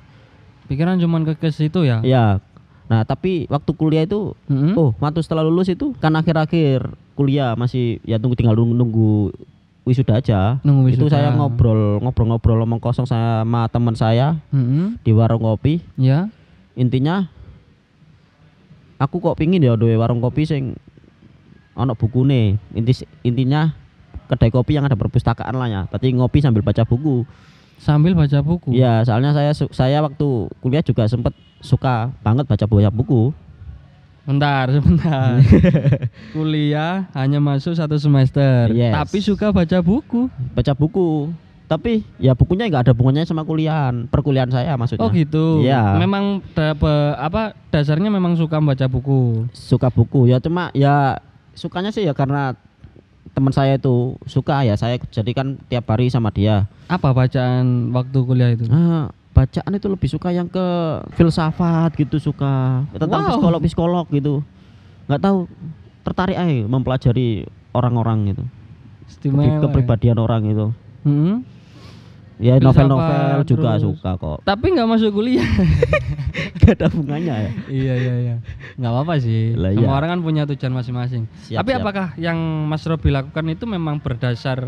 Pikiran 0.67 0.95
cuman 0.97 1.23
ke 1.23 1.33
ke 1.35 1.49
situ 1.49 1.81
ya 1.81 2.03
Ya. 2.03 2.43
Nah, 2.87 3.03
tapi 3.03 3.43
waktu 3.47 3.67
kuliah 3.73 4.03
itu 4.03 4.31
Mm-mm. 4.47 4.71
oh, 4.73 4.95
waktu 4.97 5.19
setelah 5.19 5.43
lulus 5.43 5.67
itu 5.67 5.91
kan 5.99 6.07
akhir-akhir 6.13 6.87
kuliah 7.15 7.51
masih 7.53 7.99
ya 8.03 8.15
tunggu 8.15 8.35
tinggal 8.35 8.55
nunggu, 8.55 8.71
nunggu 8.73 9.11
wisuda 9.83 10.19
aja. 10.19 10.63
Nunggu 10.63 10.95
Itu 10.95 11.03
wisuda. 11.03 11.19
saya 11.19 11.29
ngobrol 11.31 11.99
ngobrol-ngobrol 11.99 12.63
omong 12.63 12.79
kosong 12.79 13.03
sama 13.03 13.67
teman 13.67 13.91
saya 13.91 14.39
Mm-mm. 14.51 15.03
di 15.03 15.11
warung 15.11 15.43
kopi. 15.43 15.83
ya 15.95 16.31
Intinya 16.75 17.27
aku 18.97 19.19
kok 19.19 19.35
pingin 19.35 19.61
ya 19.61 19.75
duwe 19.75 19.99
warung 19.99 20.23
kopi 20.23 20.47
sing 20.47 20.79
ono 21.75 21.91
bukune. 21.91 22.55
Inti 22.71 22.93
intinya 23.21 23.75
kedai 24.27 24.47
kopi 24.47 24.79
yang 24.79 24.87
ada 24.87 24.95
perpustakaan 24.95 25.53
lah 25.53 25.67
ya. 25.67 25.81
Tapi 25.87 26.15
ngopi 26.15 26.39
sambil 26.39 26.63
baca 26.63 26.87
buku. 26.87 27.27
Sambil 27.77 28.13
baca 28.13 28.39
buku 28.39 28.73
Iya, 28.73 29.01
soalnya 29.01 29.31
saya 29.31 29.51
saya 29.53 29.97
waktu 30.01 30.27
kuliah 30.59 30.81
juga 30.81 31.05
sempet 31.05 31.31
suka 31.57 32.13
banget 32.19 32.45
baca 32.45 32.65
baca 32.65 32.89
buku. 32.89 33.33
Bentar, 34.23 34.67
sebentar. 34.75 35.39
Kuliah 36.35 37.07
hanya 37.13 37.39
masuk 37.39 37.71
satu 37.73 37.95
semester, 37.95 38.69
Yes. 38.69 38.91
tapi 38.91 39.17
suka 39.19 39.49
baca 39.49 39.79
buku. 39.79 40.27
Baca 40.51 40.73
buku. 40.73 41.31
Tapi 41.67 42.03
ya 42.15 42.31
bukunya 42.31 42.67
nggak 42.67 42.87
ada 42.87 42.91
hubungannya 42.91 43.23
sama 43.23 43.43
kuliahan, 43.43 44.07
perkuliahan 44.07 44.47
saya 44.47 44.75
maksudnya. 44.75 45.03
Oh 45.03 45.11
gitu. 45.11 45.63
Iya. 45.63 45.95
Memang 45.95 46.39
da- 46.51 46.75
pe- 46.75 47.15
apa 47.15 47.55
dasarnya 47.69 48.07
memang 48.07 48.35
suka 48.35 48.59
baca 48.59 48.87
buku. 48.87 49.47
Suka 49.51 49.87
buku 49.87 50.27
ya 50.27 50.39
cuma 50.39 50.71
ya 50.71 51.19
sukanya 51.55 51.91
sih 51.91 52.03
ya 52.03 52.11
karena 52.11 52.55
teman 53.37 53.53
saya 53.53 53.77
itu 53.77 54.17
suka 54.25 54.65
ya 54.65 54.73
saya 54.73 54.97
jadikan 55.13 55.61
tiap 55.69 55.85
hari 55.85 56.09
sama 56.09 56.33
dia. 56.33 56.65
Apa 56.89 57.13
bacaan 57.13 57.93
waktu 57.93 58.17
kuliah 58.25 58.49
itu? 58.49 58.65
Ah, 58.73 59.13
bacaan 59.29 59.77
itu 59.77 59.85
lebih 59.85 60.09
suka 60.09 60.33
yang 60.33 60.49
ke 60.49 60.65
filsafat 61.13 61.93
gitu 61.93 62.17
suka 62.17 62.81
tentang 62.97 63.21
Wow. 63.21 63.31
psikolog 63.37 63.61
psikolog 63.61 64.05
gitu. 64.09 64.41
nggak 65.05 65.21
tahu 65.21 65.45
tertarik 66.01 66.35
aja 66.35 66.65
mempelajari 66.65 67.45
orang-orang 67.71 68.33
gitu. 68.33 68.43
Istimewa. 69.07 69.45
ya. 69.45 69.61
kepribadian 69.61 70.17
orang 70.17 70.41
itu. 70.49 70.67
Mm-mm. 71.05 71.45
Ya 72.37 72.61
novel-novel 72.61 73.41
juga 73.49 73.77
terus. 73.77 73.97
suka 73.97 74.11
kok. 74.13 74.37
Tapi 74.45 74.65
nggak 74.77 74.89
masuk 74.89 75.09
kuliah. 75.09 75.45
Gak 76.61 76.77
ada 76.77 76.87
hubungannya 76.93 77.33
ya. 77.33 77.51
iya 77.65 77.93
iya 77.97 78.15
iya. 78.21 78.35
Nggak 78.77 78.91
apa-apa 78.93 79.13
sih. 79.17 79.57
Lah, 79.57 79.73
Semua 79.73 79.89
iya. 79.89 79.97
orang 79.97 80.09
kan 80.13 80.21
punya 80.21 80.43
tujuan 80.45 80.73
masing-masing. 80.75 81.23
Tapi 81.49 81.69
siap. 81.73 81.81
apakah 81.81 82.13
yang 82.19 82.37
Mas 82.69 82.85
Robi 82.85 83.09
lakukan 83.09 83.45
itu 83.49 83.65
memang 83.65 83.97
berdasar 83.97 84.61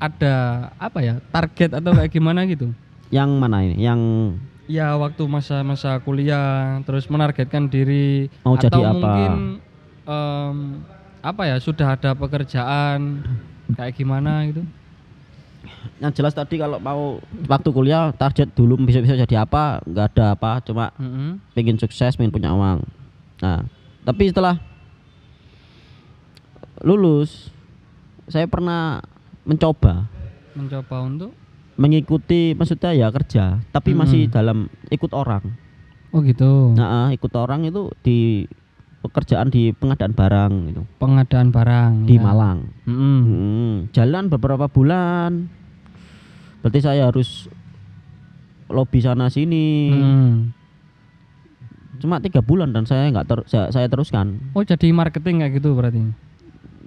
ada 0.00 0.34
apa 0.80 1.04
ya 1.04 1.20
target 1.28 1.76
atau 1.76 1.92
kayak 1.92 2.08
gimana 2.08 2.48
gitu? 2.48 2.72
Yang 3.12 3.30
mana 3.36 3.56
ini? 3.68 3.76
Yang 3.84 4.00
Ya 4.70 4.94
waktu 4.94 5.26
masa-masa 5.26 5.98
kuliah 5.98 6.78
terus 6.86 7.10
menargetkan 7.10 7.66
diri 7.66 8.30
Mau 8.46 8.54
atau 8.54 8.70
jadi 8.70 8.80
apa? 8.86 8.94
mungkin 8.94 9.32
em, 10.06 10.56
apa 11.20 11.42
ya 11.50 11.58
sudah 11.58 11.98
ada 11.98 12.14
pekerjaan 12.14 13.26
kayak 13.74 13.98
gimana 13.98 14.46
gitu? 14.46 14.62
Yang 16.00 16.12
jelas 16.16 16.32
tadi 16.32 16.56
kalau 16.56 16.80
mau 16.80 17.20
waktu 17.44 17.68
kuliah 17.70 18.08
target 18.16 18.48
dulu 18.56 18.80
besok-besok 18.80 19.20
jadi 19.28 19.44
apa 19.44 19.84
nggak 19.84 20.06
ada 20.16 20.26
apa 20.32 20.64
cuma 20.64 20.88
Mm-mm. 20.96 21.36
pengen 21.52 21.76
sukses 21.76 22.16
pengen 22.16 22.32
punya 22.32 22.56
uang. 22.56 22.80
Nah 23.44 23.68
tapi 24.02 24.32
setelah 24.32 24.56
lulus 26.80 27.52
saya 28.32 28.48
pernah 28.48 29.04
mencoba. 29.44 30.08
Mencoba 30.56 30.96
untuk? 31.04 31.30
Mengikuti 31.76 32.56
maksudnya 32.56 32.96
ya 32.96 33.12
kerja 33.12 33.60
tapi 33.68 33.92
masih 33.92 34.28
Mm-mm. 34.28 34.34
dalam 34.34 34.58
ikut 34.88 35.12
orang. 35.12 35.44
Oh 36.16 36.24
gitu. 36.24 36.72
Nah 36.74 37.06
ah, 37.06 37.08
ikut 37.12 37.30
orang 37.36 37.68
itu 37.68 37.92
di 38.00 38.48
pekerjaan 39.04 39.52
di 39.52 39.72
pengadaan 39.76 40.12
barang 40.16 40.52
gitu. 40.72 40.82
Pengadaan 40.96 41.52
barang 41.52 42.08
di 42.08 42.16
ya. 42.16 42.24
Malang. 42.24 42.58
Mm-mm. 42.88 43.20
Hmm, 43.20 43.74
jalan 43.92 44.32
beberapa 44.32 44.68
bulan 44.68 45.59
berarti 46.60 46.80
saya 46.80 47.08
harus 47.08 47.48
lobby 48.70 49.02
sana 49.02 49.28
sini. 49.28 49.90
Mm. 49.92 50.34
cuma 52.00 52.16
tiga 52.16 52.40
bulan 52.40 52.72
dan 52.72 52.88
saya 52.88 53.12
nggak 53.12 53.28
ter- 53.28 53.44
saya, 53.44 53.68
saya 53.68 53.84
teruskan. 53.84 54.40
Oh 54.56 54.64
jadi 54.64 54.88
marketing 54.88 55.44
kayak 55.44 55.52
gitu 55.60 55.76
berarti? 55.76 56.00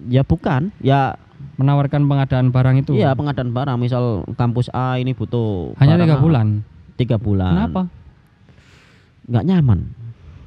Ya 0.09 0.25
bukan. 0.25 0.73
Ya 0.81 1.21
menawarkan 1.61 2.09
pengadaan 2.09 2.49
barang 2.49 2.81
itu? 2.81 2.97
iya 2.97 3.13
pengadaan 3.13 3.53
barang. 3.53 3.77
Misal 3.77 4.25
kampus 4.33 4.73
A 4.73 4.97
ini 4.97 5.13
butuh 5.13 5.77
hanya 5.77 6.01
tiga 6.01 6.17
bulan. 6.17 6.47
tiga 6.97 7.17
bulan. 7.21 7.53
Kenapa? 7.53 7.81
nggak 9.29 9.45
nyaman. 9.45 9.79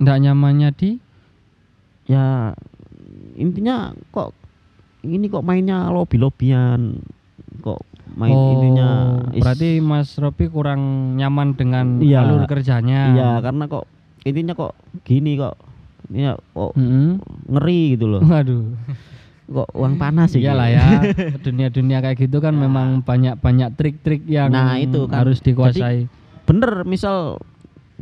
Nggak 0.03 0.19
nyamannya 0.27 0.69
di? 0.75 0.91
Ya 2.11 2.51
intinya 3.39 3.95
kok 4.11 4.35
ini 5.07 5.31
kok 5.31 5.47
mainnya 5.47 5.95
lobby 5.95 6.19
lobbyan 6.19 6.99
kok 7.63 7.87
main 8.09 8.31
oh, 8.31 8.53
intinya 8.53 8.89
is- 9.31 9.43
berarti 9.43 9.69
Mas 9.79 10.15
Robi 10.15 10.47
kurang 10.47 10.81
nyaman 11.15 11.53
dengan 11.53 11.99
Iya. 11.99 12.23
alur 12.23 12.45
kerjanya. 12.45 13.01
iya 13.11 13.31
karena 13.41 13.67
kok 13.67 13.85
intinya 14.23 14.55
kok 14.55 14.73
gini 15.03 15.35
kok 15.35 15.55
ini 16.07 16.29
kok 16.29 16.73
Mm-mm. 16.73 17.19
ngeri 17.49 17.83
gitu 17.93 18.07
loh 18.09 18.23
Waduh. 18.23 18.63
kok 19.57 19.69
uang 19.73 19.95
panas 19.97 20.31
sih 20.31 20.41
Iyalah 20.41 20.69
ya. 20.69 20.87
Dunia-dunia 21.37 21.99
kayak 22.01 22.19
gitu 22.21 22.39
kan 22.39 22.51
memang 22.53 23.01
banyak-banyak 23.01 23.75
trik-trik 23.75 24.23
yang 24.25 24.51
Nah, 24.51 24.75
itu 24.77 25.07
kan. 25.07 25.23
harus 25.23 25.39
dikuasai. 25.39 26.07
bener 26.43 26.83
misal 26.83 27.39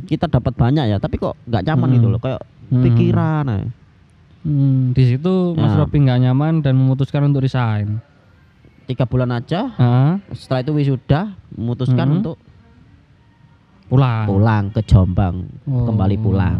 kita 0.03 0.25
dapat 0.27 0.53
banyak 0.53 0.85
ya 0.85 0.97
tapi 0.97 1.15
kok 1.15 1.33
nggak 1.43 1.63
nyaman 1.63 1.87
Hmm. 1.87 1.95
gitu 1.95 2.07
loh 2.07 2.19
kayak 2.19 2.41
Hmm. 2.65 2.81
pikiran 2.81 3.45
aja. 3.47 3.67
Hmm, 4.41 4.89
di 4.91 5.03
situ 5.07 5.33
Mas 5.53 5.71
Ya. 5.71 5.79
Robi 5.79 5.97
nggak 5.99 6.21
nyaman 6.21 6.53
dan 6.59 6.73
memutuskan 6.75 7.25
untuk 7.25 7.41
resign. 7.41 8.01
Tiga 8.85 9.03
bulan 9.03 9.33
aja 9.33 9.73
Ah, 9.75 10.13
setelah 10.31 10.61
itu 10.61 10.71
wisuda 10.73 11.21
memutuskan 11.49 12.05
Hmm. 12.05 12.15
untuk 12.15 12.35
pulang. 13.85 14.25
pulang 14.25 14.63
ke 14.69 14.81
Jombang 14.81 15.35
Oh. 15.63 15.85
kembali 15.85 16.17
pulang 16.17 16.59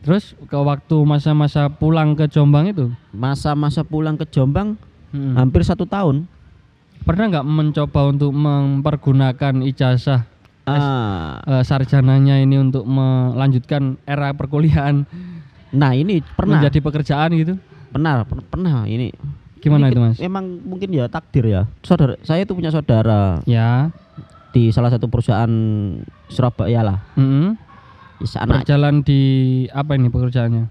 Terus 0.00 0.36
ke 0.36 0.52
waktu 0.54 0.96
masa-masa 1.02 1.68
pulang 1.70 2.12
ke 2.12 2.26
Jombang 2.26 2.68
itu? 2.68 2.92
masa-masa 3.10 3.80
pulang 3.80 4.14
ke 4.14 4.26
Jombang 4.26 4.76
Hmm. 5.08 5.32
hampir 5.34 5.62
satu 5.62 5.84
tahun 5.84 6.26
pernah 7.00 7.30
nggak 7.30 7.46
mencoba 7.46 8.00
untuk 8.06 8.32
mempergunakan 8.32 9.62
ijazah 9.62 10.24
Ah, 10.64 11.44
eh, 11.44 11.60
sarjananya 11.60 12.40
ini 12.40 12.56
untuk 12.58 12.82
melanjutkan 12.82 14.00
era 14.02 14.32
perkuliahan 14.32 15.04
nah 15.70 15.92
ini 15.92 16.24
pernah 16.34 16.56
menjadi 16.56 16.80
pekerjaan 16.80 17.30
gitu? 17.34 17.54
pernah 17.90 18.24
per- 18.24 18.44
pernah 18.44 18.84
ini 18.84 19.12
Gimana 19.64 19.88
itu, 19.88 19.96
Mas? 19.98 20.20
Memang 20.20 20.44
mungkin 20.60 20.92
ya 20.92 21.08
takdir 21.08 21.44
ya. 21.44 21.64
Saudara 21.80 22.20
saya 22.20 22.44
itu 22.44 22.52
punya 22.52 22.68
saudara 22.68 23.40
Ya. 23.44 23.88
di 24.52 24.68
salah 24.68 24.92
satu 24.92 25.08
perusahaan 25.08 25.50
Surabaya 26.28 26.84
lah. 26.84 26.98
mm 27.16 27.56
Is- 28.20 28.36
Anak 28.36 28.62
Berjalan 28.62 29.00
di 29.00 29.20
apa 29.68 29.96
ini 29.96 30.06
pekerjaannya? 30.06 30.70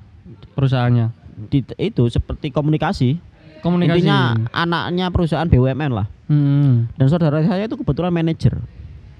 Perusahaannya. 0.54 1.08
di, 1.44 1.66
itu 1.76 2.04
seperti 2.08 2.54
komunikasi. 2.54 3.18
Komunikasi. 3.60 4.06
Intinya 4.06 4.38
anaknya 4.54 5.10
perusahaan 5.10 5.50
BUMN 5.50 5.92
lah. 5.92 6.08
Mm-mm. 6.30 6.94
Dan 6.94 7.08
saudara 7.10 7.42
saya 7.42 7.66
itu 7.66 7.74
kebetulan 7.74 8.14
manajer. 8.14 8.62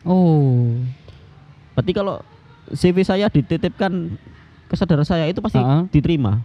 Oh. 0.06 0.78
Berarti 1.74 1.92
kalau 1.92 2.22
CV 2.72 3.02
saya 3.02 3.28
dititipkan 3.28 4.14
ke 4.70 4.76
saudara 4.76 5.02
saya 5.02 5.26
itu 5.26 5.42
pasti 5.42 5.58
Ha-ha. 5.58 5.90
diterima. 5.90 6.40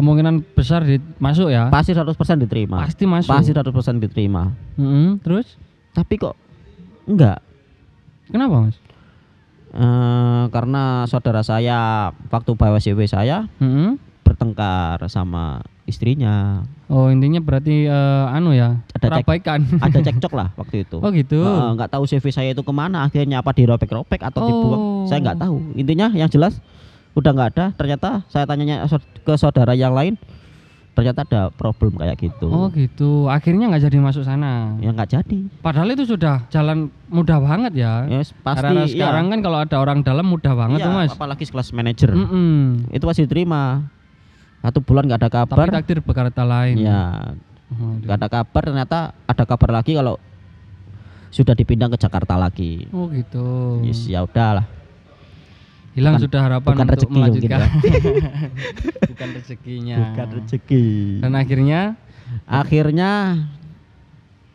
Kemungkinan 0.00 0.34
besar 0.50 0.80
di, 0.80 0.96
masuk 1.16 1.52
ya? 1.52 1.68
Pasti 1.68 1.92
100% 1.92 2.08
diterima. 2.40 2.80
Pasti 2.80 3.04
masuk. 3.04 3.28
Pasti 3.28 3.52
100% 3.52 3.68
diterima. 4.00 4.48
Mm-mm. 4.74 5.20
Terus? 5.20 5.60
Tapi 5.92 6.16
kok 6.16 6.32
enggak? 7.04 7.44
Kenapa 8.26 8.64
mas? 8.64 8.76
Eh, 9.70 10.44
karena 10.48 11.04
saudara 11.04 11.44
saya 11.44 12.10
waktu 12.26 12.50
bawa 12.54 12.80
CV 12.80 13.04
saya 13.04 13.46
Mm-mm. 13.58 14.00
bertengkar 14.24 14.98
sama 15.06 15.60
istrinya. 15.84 16.66
Oh 16.86 17.06
intinya 17.06 17.38
berarti 17.38 17.84
eh, 17.84 18.26
anu 18.30 18.50
ya 18.50 18.82
Ada 18.96 19.20
cek-. 19.20 19.46
Ada 19.78 19.98
cekcok 20.00 20.32
lah 20.40 20.48
waktu 20.56 20.82
itu. 20.82 20.98
oh 20.98 21.10
gitu. 21.10 21.38
Nggak 21.76 21.86
tahu 21.88 22.02
CV 22.04 22.24
saya 22.30 22.50
itu 22.50 22.62
ke 22.62 22.72
mana 22.72 23.04
akhirnya 23.04 23.42
apa 23.42 23.52
dirobek-robek 23.52 24.24
atau 24.24 24.40
dibuang 24.42 24.80
Oh. 24.80 25.04
saya 25.04 25.20
nggak 25.22 25.38
tahu 25.38 25.56
intinya 25.74 26.08
yang 26.12 26.26
jelas 26.26 26.58
udah 27.12 27.30
nggak 27.30 27.50
ada 27.52 27.64
ternyata 27.72 28.22
saya 28.26 28.44
tanyanya 28.44 28.86
ke 29.20 29.34
saudara 29.34 29.72
yang 29.72 29.90
lain 29.90 30.14
ternyata 30.90 31.22
ada 31.22 31.42
problem 31.50 31.96
kayak 31.96 32.18
gitu 32.18 32.50
Oh 32.50 32.66
gitu. 32.68 33.24
Akhirnya 33.26 33.66
nggak 33.66 33.88
jadi 33.88 33.98
masuk 33.98 34.20
sana. 34.20 34.74
ya 34.78 34.90
nggak 34.90 35.10
jadi 35.12 35.38
Padahal 35.58 35.88
itu 35.88 36.04
sudah 36.04 36.44
jalan 36.48 36.90
mudah 37.06 37.38
banget 37.38 37.72
ya. 37.78 38.04
Yes, 38.06 38.34
pasti 38.36 38.58
Karena 38.60 38.82
iya. 38.82 38.90
sekarang 38.90 39.30
kan 39.30 39.38
kalau 39.40 39.58
ada 39.60 39.76
orang 39.76 40.02
dalam 40.02 40.26
mudah 40.26 40.52
banget 40.52 40.78
Iya, 40.78 40.86
tuh 40.86 40.92
mas. 40.92 41.10
apalagi 41.10 41.44
kelas 41.46 41.70
manager 41.70 42.10
Mm-mm. 42.10 42.90
itu 42.90 43.04
pasti 43.06 43.22
diterima 43.22 43.86
satu 44.60 44.78
bulan 44.80 45.06
nggak 45.06 45.20
ada 45.20 45.30
Tapi 45.30 45.38
kabar 45.46 45.66
takdir 45.72 45.98
berkata 46.00 46.42
lain. 46.42 46.74
ya 46.76 47.32
Oh, 47.70 47.94
nggak 47.96 48.16
ada 48.16 48.28
kabar 48.28 48.62
ternyata 48.66 48.98
ada 49.24 49.44
kabar 49.46 49.70
lagi 49.72 49.94
kalau 49.94 50.18
sudah 51.30 51.54
dipindah 51.54 51.86
ke 51.86 51.96
Jakarta 51.96 52.34
lagi 52.34 52.90
oh 52.90 53.06
gitu. 53.08 53.78
yes 53.80 54.04
ya 54.04 54.20
udahlah 54.20 54.66
Hilang 56.00 56.16
Bukan- 56.16 56.24
sudah 56.24 56.40
harapan 56.40 56.64
bukan 56.66 56.80
untuk 56.80 56.90
rezeki 56.90 57.12
mungkin 57.12 57.20
melanjutkan. 57.20 57.60
ya. 57.60 57.68
bukan 59.10 59.28
rezekinya. 59.30 59.96
bukan 60.00 60.26
rezeki 60.34 60.84
Dan 61.20 61.32
akhirnya 61.34 61.80
akhirnya 62.46 63.10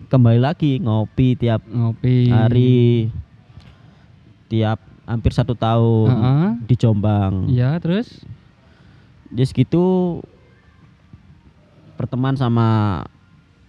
kembali 0.06 0.40
lagi 0.40 0.72
ngopi 0.80 1.28
tiap 1.36 1.62
ngopi. 1.64 2.18
hari 2.28 3.10
tiap 4.48 4.78
hampir 5.04 5.32
satu 5.32 5.54
tahun 5.54 6.10
Heeh. 6.10 6.50
di 6.64 6.76
Jombang 6.76 7.46
Iya 7.46 7.78
terus. 7.78 8.26
jadi 9.28 9.44
segitu 9.44 10.18
berteman 11.96 12.34
sama 12.34 13.02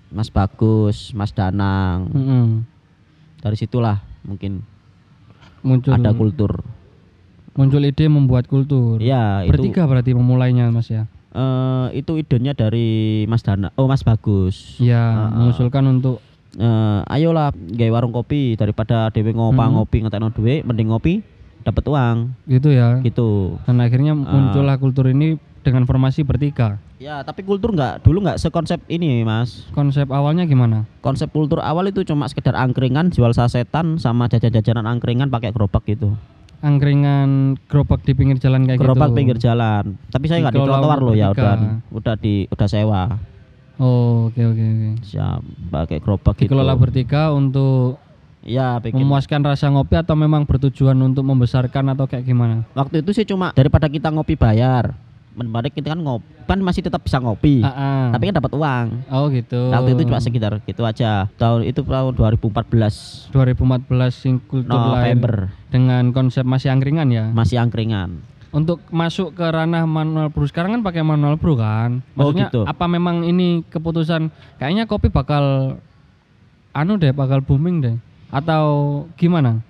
Mas 0.09 0.29
Bagus 0.29 1.13
Mas 1.13 1.31
Danang 1.31 2.09
Mm-mm. 2.09 2.47
dari 3.39 3.55
situlah 3.55 3.99
mungkin 4.23 4.65
Muncul 5.61 5.93
ada 5.93 6.13
kultur 6.13 6.63
muncul 7.57 7.81
ide 7.81 8.07
membuat 8.07 8.45
kultur. 8.45 9.01
ya 9.01 9.43
itu 9.43 9.53
Bertiga 9.53 9.85
berarti 9.85 10.13
memulainya 10.13 10.69
mas 10.69 10.87
ya. 10.87 11.09
eh, 11.33 11.87
itu 11.95 12.17
idenya 12.17 12.53
dari 12.53 12.89
Mas 13.25 13.41
Dana 13.41 13.73
oh 13.75 13.85
Mas 13.85 14.01
Bagus 14.01 14.77
Iya, 14.77 15.01
Heeh. 15.27 15.31
mengusulkan 15.35 15.85
untuk 15.91 16.21
Eh, 16.57 17.01
ayolah 17.13 17.53
gawe 17.53 17.91
warung 17.93 18.17
kopi 18.17 18.57
daripada 18.57 19.13
dewe 19.13 19.29
ngopa 19.29 19.69
Hmm. 19.69 19.77
ngopi 19.77 20.01
ngetekno 20.01 20.33
duit 20.33 20.65
mending 20.65 20.89
ngopi 20.89 21.21
dapat 21.61 21.85
uang 21.85 22.33
gitu 22.49 22.73
ya. 22.73 22.97
gitu 23.05 23.61
Dan 23.69 23.77
akhirnya 23.77 24.17
muncullah 24.17 24.81
kultur 24.81 25.05
ini 25.05 25.37
dengan 25.61 25.85
formasi 25.85 26.25
bertiga. 26.25 26.81
Ya, 26.97 27.21
tapi 27.21 27.45
kultur 27.45 27.77
nggak 27.77 28.01
dulu 28.01 28.25
nggak 28.25 28.41
sekonsep 28.41 28.81
ini, 28.89 29.21
Mas. 29.21 29.69
Konsep 29.69 30.09
awalnya 30.09 30.49
gimana? 30.49 30.89
Konsep 31.03 31.29
kultur 31.29 31.61
awal 31.61 31.93
itu 31.93 32.01
cuma 32.05 32.25
sekedar 32.25 32.57
angkringan, 32.57 33.13
jual 33.13 33.37
sasetan 33.37 34.01
sama 34.01 34.25
jajan-jajanan 34.25 34.89
angkringan 34.89 35.29
pakai 35.29 35.53
gerobak 35.53 35.85
gitu. 35.85 36.17
Angkringan 36.65 37.61
gerobak 37.69 38.01
di 38.03 38.13
pinggir 38.17 38.41
jalan 38.41 38.65
kayak 38.65 38.81
gerobak 38.81 39.13
gitu. 39.13 39.17
pinggir 39.19 39.39
jalan. 39.39 40.01
Tapi 40.09 40.25
saya 40.27 40.41
nggak 40.45 40.55
di 40.57 40.61
Dikelola 40.61 40.77
trotoar 40.81 40.99
loh 41.05 41.15
ya, 41.15 41.27
udah 41.33 41.53
udah 41.93 42.15
di 42.17 42.49
udah 42.49 42.69
sewa. 42.69 43.03
Oh, 43.77 44.33
oke 44.33 44.41
oke 44.41 44.65
oke. 44.65 44.89
Siap, 45.05 45.41
pakai 45.69 45.99
gerobak 46.01 46.35
gitu. 46.41 46.49
Dikelola 46.49 46.75
bertiga 46.81 47.29
untuk 47.37 48.01
Iya, 48.47 48.79
bikin. 48.79 49.03
memuaskan 49.03 49.43
rasa 49.43 49.67
ngopi 49.69 49.99
atau 49.99 50.15
memang 50.15 50.47
bertujuan 50.47 50.95
untuk 51.03 51.27
membesarkan 51.27 51.93
atau 51.93 52.07
kayak 52.07 52.25
gimana? 52.25 52.63
Waktu 52.79 53.03
itu 53.03 53.11
sih 53.11 53.27
cuma 53.27 53.51
daripada 53.53 53.91
kita 53.91 54.09
ngopi 54.09 54.39
bayar, 54.39 54.95
mending 55.37 55.73
kita 55.77 55.93
kan 55.93 56.01
ngopi, 56.01 56.25
kan 56.49 56.59
masih 56.65 56.81
tetap 56.81 57.05
bisa 57.05 57.21
ngopi. 57.21 57.61
Ah, 57.61 57.69
ah. 57.69 58.05
Tapi 58.17 58.33
kan 58.33 58.35
dapat 58.41 58.53
uang. 58.57 58.87
oh 59.13 59.29
gitu. 59.29 59.69
Waktu 59.69 59.91
itu 59.93 60.03
cuma 60.09 60.21
sekitar 60.25 60.53
gitu 60.65 60.83
aja. 60.89 61.29
Tahun 61.37 61.61
itu 61.69 61.85
tahun 61.85 62.17
2014 62.17 63.29
2014 63.37 64.17
sing 64.17 64.41
kultur 64.41 64.73
lain 64.73 65.21
November 65.21 65.53
dengan 65.69 66.09
konsep 66.17 66.43
masih 66.49 66.73
angkringan 66.73 67.13
ya. 67.13 67.29
masih 67.29 67.61
angkringan. 67.61 68.25
Untuk 68.57 68.81
masuk 68.89 69.37
ke 69.37 69.45
ranah 69.45 69.85
manual 69.85 70.33
brew 70.33 70.49
sekarang 70.49 70.81
kan 70.81 70.83
pakai 70.83 71.05
manual 71.05 71.37
brew 71.37 71.61
kan? 71.61 72.01
Oh, 72.17 72.33
Maksudnya 72.33 72.49
gitu. 72.49 72.65
apa 72.65 72.89
memang 72.89 73.21
ini 73.29 73.61
keputusan 73.69 74.33
kayaknya 74.57 74.89
kopi 74.89 75.13
bakal 75.13 75.77
anu 76.73 76.97
deh 76.97 77.13
bakal 77.13 77.45
booming 77.45 77.85
deh 77.85 77.97
atau 78.33 78.65
gimana? 79.21 79.61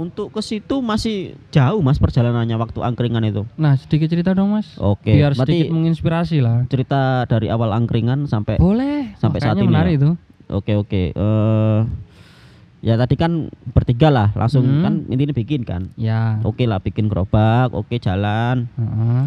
Untuk 0.00 0.32
ke 0.32 0.40
situ 0.40 0.80
masih 0.80 1.36
jauh 1.52 1.78
Mas 1.78 2.00
perjalanannya 2.00 2.56
waktu 2.56 2.80
angkringan 2.80 3.20
itu. 3.22 3.44
Nah 3.54 3.76
sedikit 3.76 4.08
cerita 4.08 4.32
dong 4.32 4.50
mas. 4.50 4.72
Oke, 4.76 5.12
Biar 5.12 5.36
berarti 5.36 5.60
sedikit 5.60 5.76
menginspirasi 5.76 6.40
lah. 6.40 6.64
cerita 6.66 7.28
dari 7.28 7.52
awal 7.52 7.68
angkringan 7.70 8.24
sampai 8.24 8.56
Boleh. 8.56 9.12
Sampai 9.14 9.38
saat 9.38 9.54
Makanya 9.54 9.60
ini 9.60 9.68
menarik 9.68 9.92
ya? 9.92 9.98
itu. 10.00 10.10
Oke 10.48 10.72
oke. 10.74 11.02
Eh 11.12 11.78
ya 12.80 12.96
tadi 12.96 13.12
kan 13.12 13.52
bertiga 13.70 14.08
lah, 14.08 14.32
langsung 14.32 14.64
Hmm. 14.64 14.80
kan 14.80 14.94
intinya 15.06 15.36
bikin 15.36 15.62
kan. 15.62 15.92
Ya. 15.94 16.40
Oke 16.42 16.64
lah 16.64 16.80
bikin 16.80 17.06
gerobak, 17.06 17.68
oke 17.70 17.92
jalan. 18.00 18.72
Heeh. 18.72 19.24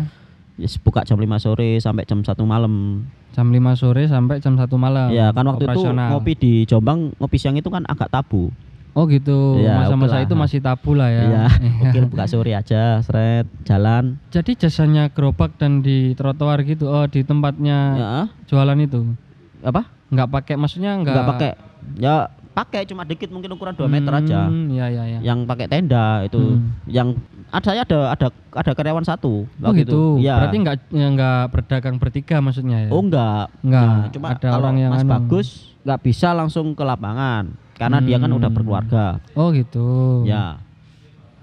Yes, 0.55 0.77
buka 0.77 1.01
jam 1.01 1.17
5 1.17 1.37
sore 1.39 1.77
sampai 1.77 2.03
jam 2.03 2.21
1 2.21 2.41
malam. 2.43 3.05
Jam 3.29 3.49
5 3.49 3.73
sore 3.73 4.05
sampai 4.05 4.37
jam 4.37 4.53
1 4.53 4.73
malam. 4.75 5.09
ya 5.09 5.29
kan 5.29 5.45
waktu 5.47 5.65
itu 5.65 5.81
ngopi 5.85 6.33
di 6.33 6.53
Jombang, 6.65 7.13
ngopi 7.15 7.37
siang 7.37 7.53
itu 7.53 7.69
kan 7.69 7.85
agak 7.85 8.09
tabu. 8.09 8.49
Oh 8.93 9.09
gitu. 9.09 9.57
Ya, 9.57 9.81
Masa-masa 9.81 10.21
itu 10.21 10.33
masih 10.33 10.61
tabu 10.61 10.93
lah 10.93 11.09
ya. 11.09 11.23
Iya, 11.25 11.43
oke 11.89 11.97
buka 12.07 12.25
sore 12.25 12.53
aja, 12.53 13.01
seret, 13.01 13.49
jalan. 13.65 14.21
Jadi 14.29 14.53
jasanya 14.55 15.09
gerobak 15.09 15.57
dan 15.57 15.81
di 15.81 16.13
trotoar 16.13 16.61
gitu, 16.61 16.85
oh 16.87 17.05
di 17.05 17.21
tempatnya 17.21 17.77
Ya, 17.93 18.11
jualan 18.45 18.77
itu, 18.77 19.17
apa? 19.59 19.89
nggak 20.07 20.29
pakai, 20.29 20.55
maksudnya 20.55 20.93
nggak 20.95 21.09
Enggak 21.09 21.25
pakai. 21.27 21.51
Ya 21.97 22.15
pakai 22.53 22.85
cuma 22.85 23.01
dikit 23.01 23.33
mungkin 23.33 23.49
ukuran 23.49 23.73
2 23.73 23.89
meter 23.89 24.13
aja. 24.13 24.45
Hmm, 24.45 24.69
Iya 24.69 24.85
iya 24.87 25.03
iya. 25.09 25.19
Yang 25.25 25.49
pakai 25.49 25.65
tenda 25.65 26.21
itu 26.21 26.37
Hmm. 26.37 26.69
yang 26.85 27.17
ada 27.49 27.65
saya 27.65 27.81
ada 27.81 28.13
ada 28.13 28.27
ada 28.51 28.71
karyawan 28.71 29.01
satu 29.01 29.49
Oh 29.49 29.63
waktu 29.63 29.81
gitu. 29.81 29.89
itu. 29.89 30.03
Iya. 30.21 30.37
Berarti 30.37 30.57
nggak 30.59 30.75
ya, 30.87 31.07
nggak 31.09 31.41
berdagang 31.49 31.97
bertiga 31.97 32.37
maksudnya 32.39 32.77
ya? 32.85 32.89
Oh 32.89 33.01
enggak. 33.01 33.49
Nggak, 33.59 33.89
Nah, 33.89 34.09
cuma 34.13 34.27
ada 34.29 34.47
kalau 34.47 34.57
orang 34.61 34.75
yang 34.77 34.91
Mas 34.93 35.01
anu. 35.01 35.09
Bagus 35.09 35.47
nggak 35.81 35.99
bisa 35.99 36.29
langsung 36.31 36.71
ke 36.71 36.83
lapangan 36.85 37.57
karena 37.83 37.99
dia 37.99 38.17
kan 38.17 38.31
udah 38.31 38.47
Hmm. 38.47 38.55
berkeluarga. 38.55 39.05
Oh 39.33 39.51
gitu. 39.51 40.23
Ya. 40.23 40.57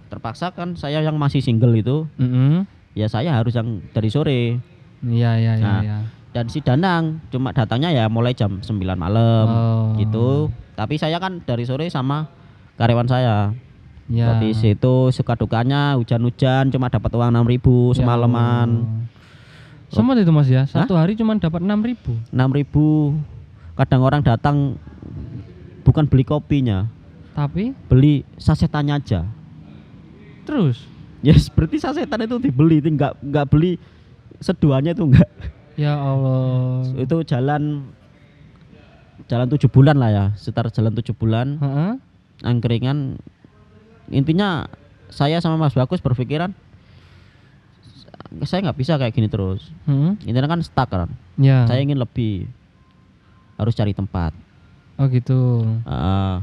Terpaksa 0.08 0.50
kan 0.50 0.74
saya 0.74 0.98
yang 0.98 1.14
masih 1.14 1.38
single 1.38 1.70
itu, 1.72 2.02
Mm-mm. 2.16 2.66
ya 2.92 3.06
saya 3.06 3.30
harus 3.30 3.52
yang 3.52 3.78
dari 3.92 4.08
sore. 4.08 4.58
Iya 5.00 5.30
iya 5.36 5.52
iya. 5.54 5.62
Nah, 5.62 5.80
iya. 5.80 5.98
Dan 6.30 6.46
si 6.46 6.58
Danang 6.58 7.18
cuma 7.28 7.50
datangnya 7.50 7.90
ya 7.90 8.04
mulai 8.06 8.30
jam 8.30 8.58
9 8.58 8.74
malam 8.96 9.46
Oh. 9.46 9.94
gitu. 9.94 10.28
Tapi 10.74 10.94
saya 10.94 11.18
kan 11.18 11.38
dari 11.40 11.62
sore 11.62 11.86
sama 11.86 12.26
karyawan 12.74 13.06
saya. 13.06 13.36
Ya. 14.06 14.34
Tapi 14.34 14.50
situ 14.50 15.14
suka 15.14 15.38
dukanya 15.38 15.94
hujan-hujan 15.94 16.66
cuma 16.68 16.90
dapat 16.90 17.10
uang 17.10 17.30
6000 17.30 17.94
Ya 17.94 18.02
semalaman. 18.02 18.68
Semua 19.86 20.14
itu 20.14 20.30
mas 20.30 20.46
ya, 20.46 20.66
satu 20.66 20.94
hari 20.94 21.14
cuma 21.14 21.34
dapat 21.34 21.62
enam 21.62 21.82
ribu. 21.82 22.14
6000 22.30 23.14
kadang 23.74 24.02
orang 24.02 24.22
datang 24.22 24.78
bukan 25.90 26.06
beli 26.06 26.22
kopinya, 26.22 26.86
Tapi 27.32 27.74
beli 27.84 28.22
sasetannya 28.36 28.94
aja. 28.94 29.26
terus, 30.42 30.86
Yes, 31.20 31.46
berarti 31.46 31.76
sasetan 31.76 32.22
itu 32.22 32.40
dibeli, 32.40 32.78
itu 32.78 32.88
nggak 32.88 33.20
nggak 33.20 33.46
beli 33.46 33.76
seduanya 34.38 34.94
itu 34.94 35.04
enggak. 35.04 35.28
ya 35.76 35.92
Allah. 35.92 36.86
Itu 37.02 37.20
jalan 37.22 37.92
jalan 39.26 39.46
tujuh 39.48 39.68
bulan 39.68 39.94
lah 39.94 40.10
ya 40.10 40.24
sekitar 40.34 40.68
jalan 40.70 40.90
tujuh 40.92 41.12
bulan 41.12 41.54
Heeh. 41.56 41.92
angkringan 42.42 43.20
intinya 44.08 44.66
saya 45.06 45.38
sama 45.38 45.54
Mas 45.56 45.70
Bagus 45.72 46.00
berpikiran 46.00 46.50
saya 48.42 48.60
nggak 48.62 48.74
bisa 48.76 48.96
kayak 48.96 49.12
gini 49.12 49.26
terus 49.26 49.70
Hmm. 49.84 50.18
intinya 50.20 50.48
kan 50.48 50.60
stuck 50.60 50.88
kan 50.88 51.10
Ya. 51.36 51.62
saya 51.64 51.78
ingin 51.78 51.94
lebih 51.96 52.50
harus 53.54 53.72
cari 53.72 53.92
tempat 53.92 54.34
Oh 55.00 55.08
gitu. 55.08 55.64
Heeh. 55.80 56.34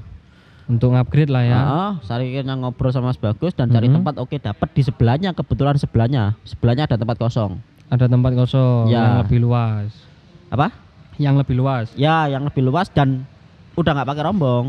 Untuk 0.67 0.91
upgrade 0.91 1.29
lah 1.29 1.43
ya. 1.45 1.59
Heeh, 1.61 1.91
saya 2.03 2.25
ngobrol 2.51 2.89
sama 2.89 3.13
Mas 3.13 3.21
Bagus 3.21 3.53
dan 3.53 3.69
cari 3.69 3.87
Mhm. 3.87 4.01
tempat 4.01 4.13
oke 4.17 4.35
dapat 4.35 4.67
di 4.73 4.81
sebelahnya 4.81 5.31
kebetulan 5.31 5.77
sebelahnya 5.77 6.35
sebelahnya 6.43 6.83
ada 6.83 6.97
tempat 6.97 7.15
kosong 7.15 7.61
Ada 7.87 8.11
tempat 8.11 8.35
kosong 8.35 8.91
Ya. 8.91 8.99
yang 8.99 9.15
lebih 9.23 9.39
luas. 9.39 9.93
apa 10.47 10.71
Yang 11.15 11.35
lebih 11.39 11.55
luas. 11.55 11.87
ya 11.93 12.25
yang 12.25 12.43
lebih 12.43 12.63
luas 12.63 12.87
dan 12.89 13.23
udah 13.75 13.91
nggak 13.93 14.07
pakai 14.07 14.23
rombong 14.25 14.65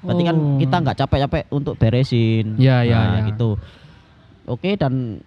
berarti 0.00 0.22
kan 0.22 0.36
Oh. 0.36 0.56
kita 0.58 0.76
nggak 0.82 0.96
capek-capek 0.98 1.44
untuk 1.50 1.74
beresin 1.76 2.56
Ya, 2.56 2.80
ya, 2.80 3.00
Nah, 3.00 3.20
ya. 3.20 3.20
gitu 3.26 3.56
oke 4.44 4.70
dan 4.76 5.24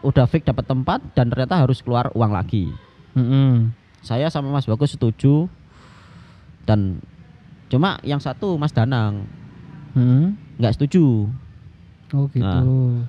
udah 0.00 0.26
fix 0.26 0.42
dapat 0.42 0.66
tempat 0.66 0.98
dan 1.14 1.30
ternyata 1.30 1.54
harus 1.56 1.78
keluar 1.78 2.10
uang 2.10 2.30
lagi 2.30 2.74
Mm-mm. 3.14 3.70
saya 4.00 4.26
sama 4.26 4.50
Mas 4.50 4.66
Bagus 4.66 4.94
setuju 4.94 5.46
dan 6.64 7.02
cuma 7.66 7.96
yang 8.02 8.20
satu 8.20 8.54
Mas 8.56 8.70
Danang 8.70 9.24
Mm. 9.92 10.32
nggak 10.56 10.72
setuju 10.72 11.28
Oh 12.12 12.24
gitu. 12.28 12.40
Nah. 12.40 13.04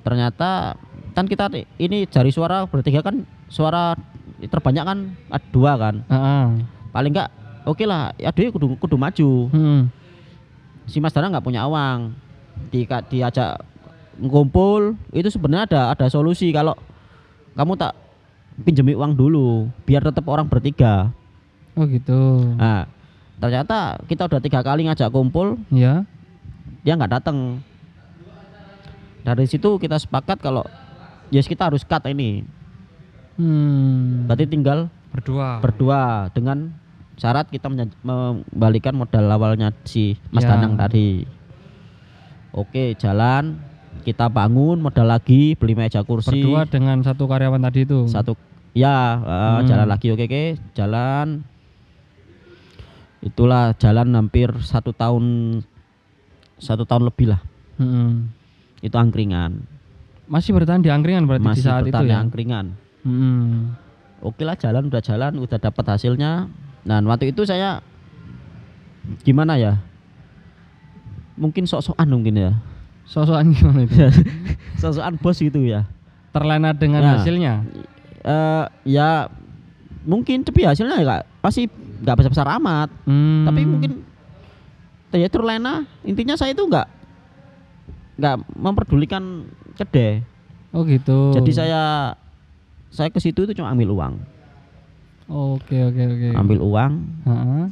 ternyata 0.00 0.76
kan 1.12 1.24
kita 1.24 1.48
ini 1.76 2.04
dari 2.04 2.28
suara 2.28 2.64
bertiga 2.64 3.00
kan 3.00 3.24
suara 3.48 3.96
terbanyak 4.40 4.84
kan 4.84 4.98
ada 5.28 5.46
dua 5.48 5.72
kan 5.76 6.00
Heeh. 6.04 6.44
paling 6.92 7.12
nggak 7.12 7.30
oke 7.64 7.84
lah 7.84 8.12
ya 8.16 8.28
dia 8.30 8.48
kudu 8.48 8.76
kudu 8.76 8.96
maju 8.96 9.30
Mm. 9.52 9.82
si 10.84 11.00
Mas 11.00 11.12
Danang 11.12 11.32
nggak 11.32 11.44
punya 11.44 11.64
uang 11.64 12.12
di 12.68 12.84
diajak 12.84 13.60
ngumpul 14.16 14.94
itu 15.10 15.28
sebenarnya 15.28 15.64
ada 15.68 15.80
ada 15.92 16.06
solusi 16.08 16.52
kalau 16.52 16.76
kamu 17.52 17.72
tak 17.74 17.92
pinjemi 18.62 18.92
uang 18.92 19.12
dulu 19.12 19.66
biar 19.84 20.04
tetap 20.04 20.24
orang 20.24 20.46
bertiga 20.46 21.10
Oh 21.74 21.84
gitu. 21.84 22.54
nah 22.54 22.86
ternyata 23.34 23.98
kita 24.06 24.24
udah 24.24 24.38
tiga 24.38 24.60
kali 24.60 24.86
ngajak 24.86 25.10
kumpul 25.10 25.58
Ya. 25.68 26.06
dia 26.80 26.94
nggak 26.94 27.12
datang 27.12 27.58
dari 29.20 29.44
situ 29.44 29.76
kita 29.76 29.96
sepakat 29.96 30.38
kalau 30.38 30.62
yes 31.28 31.44
kita 31.44 31.66
harus 31.66 31.82
cut 31.82 32.04
ini 32.06 32.44
Hmm. 33.34 34.24
berarti 34.24 34.46
tinggal 34.46 34.86
Berdua. 35.10 35.58
berdua 35.58 36.00
dengan 36.30 36.70
syarat 37.16 37.46
kita 37.46 37.66
membalikan 38.00 38.94
modal 38.94 39.26
awalnya 39.26 39.74
si 39.82 40.14
Mas 40.30 40.46
Ya. 40.46 40.54
Danang 40.54 40.78
tadi 40.78 41.26
oke 42.50 42.94
jalan 42.94 43.58
kita 44.02 44.30
bangun 44.30 44.78
modal 44.78 45.08
lagi 45.08 45.54
beli 45.54 45.74
meja 45.74 46.06
kursi 46.06 46.30
Berdua 46.30 46.62
dengan 46.64 47.02
satu 47.02 47.26
karyawan 47.26 47.58
tadi 47.60 47.82
itu. 47.82 48.06
satu 48.06 48.38
ya 48.70 49.18
eh, 49.18 49.34
Hmm. 49.58 49.66
jalan 49.66 49.88
lagi 49.88 50.06
oke 50.08 50.22
oke 50.22 50.44
jalan 50.72 51.42
itulah 53.24 53.72
jalan 53.74 54.12
hampir 54.12 54.52
satu 54.60 54.92
tahun 54.92 55.24
satu 56.56 56.84
tahun 56.84 57.08
lebih 57.08 57.32
lah 57.32 57.40
Mm-mm. 57.76 58.28
itu 58.80 58.94
angkringan 58.94 59.64
Masih 60.24 60.52
bertahan 60.52 60.80
di 60.80 60.88
angkringan 60.88 61.24
berarti 61.24 61.42
di 61.42 61.48
masih 61.50 61.64
saat 61.64 61.82
itu 61.82 61.90
bertahan 61.90 62.06
ya. 62.06 62.16
angkringan 62.20 62.66
Mm-mm. 63.02 63.72
oke 64.20 64.40
lah 64.40 64.54
jalan 64.54 64.86
udah 64.86 65.00
jalan 65.00 65.32
udah 65.36 65.58
dapat 65.58 65.84
hasilnya 65.88 66.48
dan 66.82 67.02
waktu 67.04 67.32
itu 67.32 67.42
saya 67.42 67.80
gimana 69.20 69.56
ya 69.56 69.80
mungkin 71.34 71.64
sok-sokan 71.64 72.08
mungkin 72.08 72.36
ya 72.38 72.52
Sosokan 73.04 73.52
gimana 73.52 73.84
itu? 73.84 74.00
sok-sokan 74.80 75.20
bos 75.20 75.36
gitu 75.36 75.60
ya 75.60 75.84
Terlena 76.32 76.72
dengan 76.72 77.00
Ya. 77.00 77.10
hasilnya. 77.14 77.54
eh 78.24 78.64
ya 78.88 79.28
mungkin 80.02 80.40
tapi 80.40 80.64
hasilnya 80.64 80.98
ya 80.98 81.20
pasti 81.38 81.68
nggak 82.04 82.14
besar 82.14 82.30
besar 82.30 82.48
amat 82.54 82.88
Hmm. 83.02 83.44
tapi 83.44 83.64
mungkin 83.64 83.92
ya 85.10 85.26
terlena 85.26 85.74
intinya 86.02 86.34
saya 86.34 86.52
itu 86.52 86.62
nggak 86.62 86.86
nggak 88.14 88.36
memperdulikan 88.52 89.48
kedai 89.74 90.22
Oh 90.70 90.82
gitu. 90.82 91.30
jadi 91.32 91.50
saya 91.50 91.82
saya 92.88 93.08
ke 93.08 93.18
situ 93.18 93.42
itu 93.42 93.54
cuma 93.54 93.70
ambil 93.70 93.90
uang 93.90 94.14
Oke 95.24 95.80
oke 95.80 96.02
oke. 96.04 96.28
ambil 96.34 96.58
uang 96.60 96.92
Heeh. 97.24 97.64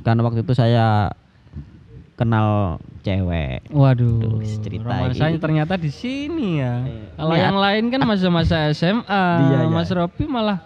karena 0.00 0.20
waktu 0.22 0.40
itu 0.40 0.52
saya 0.52 1.10
kenal 2.14 2.78
cewek 3.02 3.66
Waduh. 3.68 4.38
Aduh, 4.38 4.44
cerita 4.62 4.86
romansanya 4.86 5.34
ini. 5.34 5.42
ternyata 5.42 5.74
di 5.74 5.90
sini 5.90 6.62
ya. 6.62 6.86
Iya. 6.86 7.04
Kalau 7.16 7.34
Ini 7.34 7.42
yang 7.42 7.58
lain 7.58 7.84
kan 7.88 8.00
masa-masa 8.04 8.56
SMA, 8.70 9.02
Iya, 9.42 9.58
iya. 9.58 9.66
Mas 9.66 9.90
Ropi 9.90 10.24
malah 10.24 10.62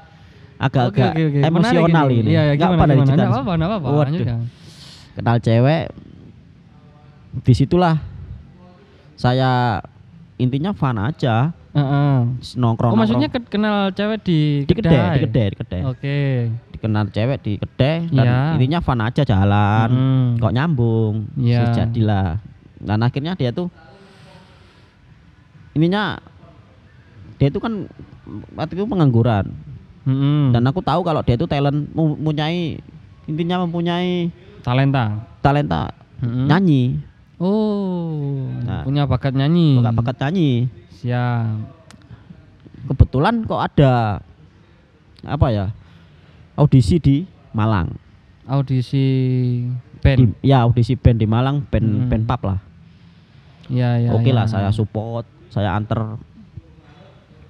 agak-agak 0.57 1.13
Oke, 1.13 1.23
oke, 1.23 1.37
oke. 1.37 1.41
emosional 1.45 2.07
ini 2.09 2.29
Iya, 2.29 2.43
iya, 2.43 2.53
Nggak 2.53 2.67
gimana, 2.67 2.77
apa 2.79 2.87
dari 2.87 3.01
cerita. 3.05 3.25
Apa-apa, 3.27 3.53
apa-apa. 3.55 3.89
Waduh. 3.91 4.27
kenal 5.13 5.37
cewek 5.39 5.85
di 7.39 7.53
situlah 7.53 7.97
saya 9.15 9.81
intinya 10.37 10.73
fun 10.73 10.97
aja 10.99 11.57
Heeh. 11.73 12.17
nongkrong 12.55 12.93
Oh, 12.93 12.99
maksudnya 12.99 13.29
ke- 13.29 13.45
kenal 13.47 13.89
cewek 13.91 14.21
di 14.21 14.39
di 14.63 14.73
kedai 14.73 14.97
di 15.15 15.21
kedai 15.23 15.47
di 15.47 15.57
kedai 15.57 15.83
Oke. 15.85 16.17
dikenal 16.71 17.09
cewek 17.09 17.39
di 17.41 17.53
kedai 17.57 18.09
dan 18.11 18.25
Iya. 18.25 18.41
intinya 18.57 18.81
fun 18.81 19.01
aja 19.01 19.23
jalan 19.23 19.89
Hmm. 19.89 20.27
kok 20.37 20.53
nyambung 20.53 21.33
Iya. 21.35 21.73
jadilah 21.75 22.41
dan 22.79 23.01
akhirnya 23.01 23.33
dia 23.35 23.49
tuh 23.51 23.73
ininya 25.73 26.17
dia 27.37 27.49
itu 27.49 27.57
kan 27.57 27.85
waktu 28.53 28.73
itu 28.75 28.85
pengangguran 28.85 29.53
Mm-mm. 30.07 30.55
dan 30.55 30.63
aku 30.65 30.79
tahu 30.81 31.03
kalau 31.03 31.21
dia 31.21 31.35
itu 31.35 31.45
talent 31.45 31.91
mempunyai 31.91 32.79
intinya 33.27 33.61
mempunyai 33.61 34.31
talenta. 34.63 35.27
talenta 35.43 35.91
Mm-mm. 36.19 36.47
nyanyi 36.47 36.85
Oh, 37.37 38.49
Nah. 38.65 38.81
punya 38.81 39.05
bakat 39.05 39.37
nyanyi. 39.37 39.77
bakat 39.77 39.93
bakat 39.95 40.17
nyanyi 40.23 40.73
Siap. 40.97 41.69
kebetulan 42.87 43.45
kok 43.45 43.61
ada 43.61 44.25
apa 45.21 45.47
ya 45.51 45.67
audisi 46.55 46.97
di 46.97 47.17
Malang 47.51 47.93
Audisi 48.47 49.05
Di- 49.67 50.01
band. 50.01 50.39
ya 50.41 50.63
audisi 50.63 50.95
band 50.95 51.19
di 51.19 51.27
Malang 51.27 51.61
band 51.63 51.85
Hmm. 51.85 52.09
band 52.09 52.25
pub 52.25 52.41
lah 52.47 52.59
Ya, 53.67 53.99
ya. 53.99 54.15
oke 54.15 54.31
ya. 54.31 54.33
lah 54.33 54.47
saya 54.47 54.71
support 54.71 55.27
saya 55.51 55.75
anter 55.75 55.99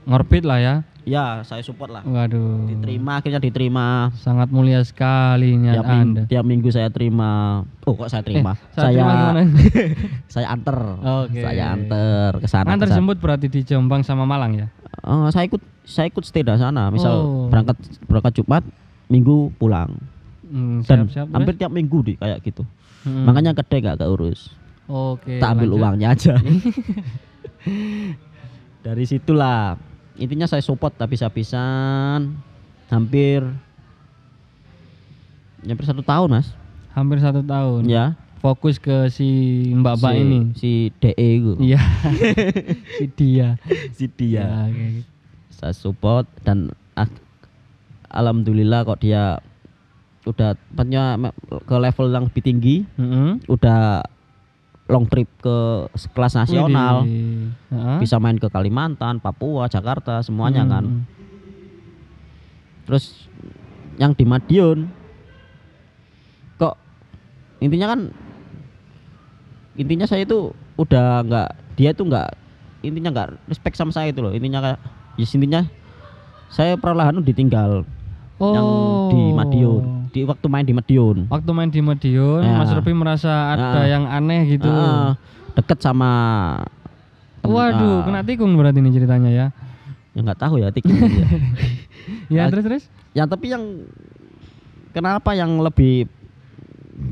ngorbit 0.02 0.42
lah 0.42 0.58
ya. 0.58 0.74
Ya 1.06 1.40
saya 1.40 1.62
support 1.62 1.86
lah 1.88 2.02
Waduh. 2.02 2.66
diterima 2.66 3.16
akhirnya 3.16 3.38
diterima 3.38 4.10
Sangat 4.12 4.50
mulia 4.50 4.82
sekali 4.82 5.54
niat 5.54 5.78
tiap, 5.78 5.86
ming- 5.86 6.26
tiap 6.26 6.44
minggu 6.44 6.68
saya 6.68 6.90
terima 6.90 7.62
oh 7.80 7.94
kok 7.94 8.10
saya 8.10 8.20
terima 8.20 8.52
Eh, 8.52 8.74
saat 8.74 8.90
terima 8.90 9.12
gimana? 9.14 9.42
saya 10.34 10.46
anter 10.50 10.78
Oke. 11.22 11.40
saya 11.40 11.64
anter 11.70 12.30
ke 12.36 12.48
sana 12.50 12.74
sana. 12.74 12.90
jemput 12.92 13.16
berarti 13.16 13.46
di 13.46 13.62
Jombang 13.62 14.02
sama 14.02 14.26
Malang 14.26 14.52
ya? 14.56 14.66
Eh, 15.00 15.28
saya 15.30 15.46
ikut 15.46 15.62
saya 15.82 16.06
ikut 16.06 16.26
stay 16.26 16.42
di 16.42 16.50
sana 16.52 16.90
misal 16.90 17.14
Oh. 17.16 17.46
berangkat 17.46 17.78
berangkat 18.04 18.32
Jumat 18.36 18.66
minggu 19.06 19.54
pulang 19.54 19.94
Hmm, 20.42 20.82
dan 20.82 21.06
siap-siap. 21.06 21.26
hampir 21.28 21.54
tiap 21.54 21.70
minggu 21.70 22.02
di 22.02 22.14
kayak 22.14 22.38
gitu 22.40 22.66
Hmm. 23.02 23.22
makanya 23.24 23.54
kedai 23.54 23.78
gak 23.80 23.98
keurus 24.00 24.50
Oke. 24.84 25.38
tak 25.38 25.54
ambil 25.54 25.70
lanjut. 25.70 25.82
uangnya 25.84 26.08
aja 26.12 26.34
dari 28.80 29.04
situlah 29.04 29.74
intinya 30.16 30.44
saya 30.44 30.60
support 30.60 30.96
habis-habisan 30.96 32.34
hampir 32.86 33.44
hampir 35.60 35.84
satu 35.84 36.00
tahun 36.00 36.30
mas 36.32 36.48
Hampir 36.90 37.20
satu 37.20 37.42
tahun. 37.42 37.84
ya 37.84 38.16
Fokus 38.38 38.78
ke 38.78 39.08
si 39.08 39.28
mbak-mbak 39.74 40.12
si, 40.12 40.18
ini. 40.18 40.38
si 40.54 40.70
DE 40.94 41.12
itu 41.34 41.52
Iya. 41.58 41.80
si 42.96 43.04
dia. 43.10 43.48
si 43.90 44.04
dia 44.08 44.44
Ya, 44.44 44.48
oke. 44.66 44.88
saya 45.50 45.72
support 45.72 46.24
dan 46.40 46.70
alhamdulillah 48.08 48.84
kok 48.84 49.00
dia 49.00 49.40
udah 50.24 50.54
punya 50.70 51.18
ke 51.62 51.76
level 51.76 52.06
yang 52.08 52.24
lebih 52.24 52.42
tinggi 52.42 52.76
Mm-mm. 52.94 53.44
udah 53.46 54.02
long 54.86 55.02
trip 55.04 55.26
ke 55.38 55.56
kelas 56.14 56.34
nasional 56.36 57.02
Widih. 57.02 57.98
Bisa 57.98 58.16
main 58.16 58.38
ke 58.38 58.46
Kalimantan 58.46 59.18
Papua 59.18 59.66
Jakarta 59.66 60.22
semuanya 60.22 60.62
Hmm. 60.62 60.70
kan 60.70 60.84
terus 62.86 63.26
yang 63.98 64.14
di 64.14 64.22
Madiun 64.22 64.86
kok 66.54 66.78
intinya 67.58 67.90
kan 67.90 68.00
intinya 69.74 70.06
saya 70.06 70.22
itu 70.22 70.54
udah 70.78 71.26
nggak 71.26 71.48
dia 71.74 71.90
itu 71.90 72.06
nggak 72.06 72.30
intinya 72.80 73.10
nggak 73.10 73.28
respect 73.50 73.74
sama 73.74 73.90
saya 73.90 74.14
itu 74.14 74.22
loh 74.22 74.30
intinya 74.30 74.62
kayak 74.62 74.78
ya 75.18 75.26
intinya 75.26 75.66
saya 76.46 76.78
perlahan 76.78 77.18
ditinggal 77.20 77.82
Oh. 78.36 78.52
yang 78.52 78.66
di 79.10 79.20
Madiun. 79.32 79.95
Di 80.10 80.22
waktu 80.22 80.46
main 80.46 80.62
di 80.62 80.72
Medion. 80.72 81.26
Waktu 81.26 81.50
main 81.50 81.70
di 81.70 81.80
Madiun, 81.80 82.42
Ya. 82.42 82.56
Mas 82.56 82.70
Robi 82.70 82.92
merasa 82.92 83.52
ada 83.52 83.80
Ah. 83.80 83.86
yang 83.86 84.04
aneh 84.04 84.56
gitu. 84.56 84.66
Heeh, 84.66 85.16
deket 85.54 85.78
sama 85.80 86.10
Waduh, 87.40 88.02
ah, 88.02 88.04
kena 88.04 88.20
tikung 88.20 88.58
berarti 88.58 88.82
ini 88.82 88.90
ceritanya 88.90 89.30
ya. 89.30 89.46
ya 90.12 90.20
nggak 90.20 90.40
tahu 90.40 90.58
ya 90.58 90.74
tikung 90.74 90.96
ya. 91.22 91.28
Ya, 92.26 92.44
terus 92.50 92.64
terus. 92.64 92.84
ya 93.12 93.22
tapi 93.24 93.54
yang 93.54 93.86
kenapa 94.90 95.30
yang 95.32 95.60
lebih 95.60 96.10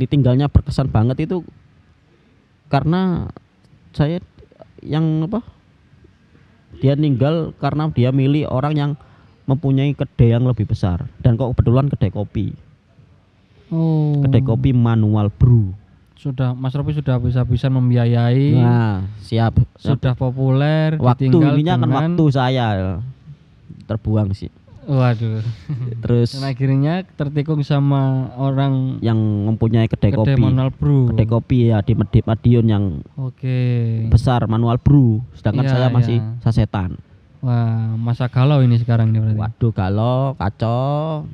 ditinggalnya 0.01 0.49
berkesan 0.49 0.89
banget 0.89 1.29
itu 1.29 1.45
karena 2.67 3.29
saya 3.93 4.19
yang 4.81 5.05
apa 5.23 5.45
dia 6.81 6.97
ninggal 6.97 7.55
karena 7.57 7.87
dia 7.89 8.11
milih 8.11 8.49
orang 8.49 8.75
yang 8.75 8.91
mempunyai 9.45 9.93
kedai 9.93 10.35
yang 10.35 10.43
lebih 10.43 10.67
besar 10.67 11.05
dan 11.21 11.37
kok 11.37 11.53
kebetulan 11.55 11.87
kedai 11.87 12.11
kopi 12.11 12.57
Oh. 13.75 14.23
kedai 14.23 14.39
kopi 14.41 14.71
manual 14.71 15.29
brew 15.29 15.75
Sudah 16.15 16.55
Mas 16.55 16.73
Robi 16.73 16.95
sudah 16.95 17.19
bisa-bisa 17.19 17.67
membiayai. 17.69 18.55
nah 18.55 19.05
siap 19.19 19.59
Sudah 19.77 20.15
populer, 20.15 20.95
waktu 20.97 21.29
ininya 21.29 21.75
kan 21.77 21.91
waktu 21.91 22.25
saya 22.31 22.97
terbuang 23.85 24.33
sih 24.33 24.49
Waduh. 24.85 25.41
terus 26.01 26.33
Dan 26.33 26.45
akhirnya 26.47 27.05
tertikung 27.11 27.61
sama 27.61 28.01
orang 28.37 29.01
yang 29.01 29.17
mempunyai 29.17 29.85
kedai, 29.85 30.13
kedai 30.13 30.33
kopi 30.33 30.39
manual 30.39 30.71
brew. 30.71 31.09
kedai 31.09 31.25
kopi 31.27 31.59
ya 31.67 31.81
di 31.81 31.93
Medi- 31.93 32.21
Madiun 32.23 32.67
yang 32.67 32.85
Oke. 33.17 33.57
besar 34.07 34.45
manual 34.45 34.77
brew 34.77 35.25
sedangkan 35.35 35.65
Iya, 35.65 35.73
saya 35.75 35.89
masih 35.89 36.17
iya. 36.19 36.41
sasetan 36.41 36.97
Wah, 37.41 37.93
masa 37.95 38.29
galau 38.29 38.61
ini 38.61 38.77
sekarang 38.77 39.09
nih 39.09 39.21
berarti. 39.21 39.41
waduh 39.43 39.73
kalau 39.73 40.17
kacau 40.35 41.29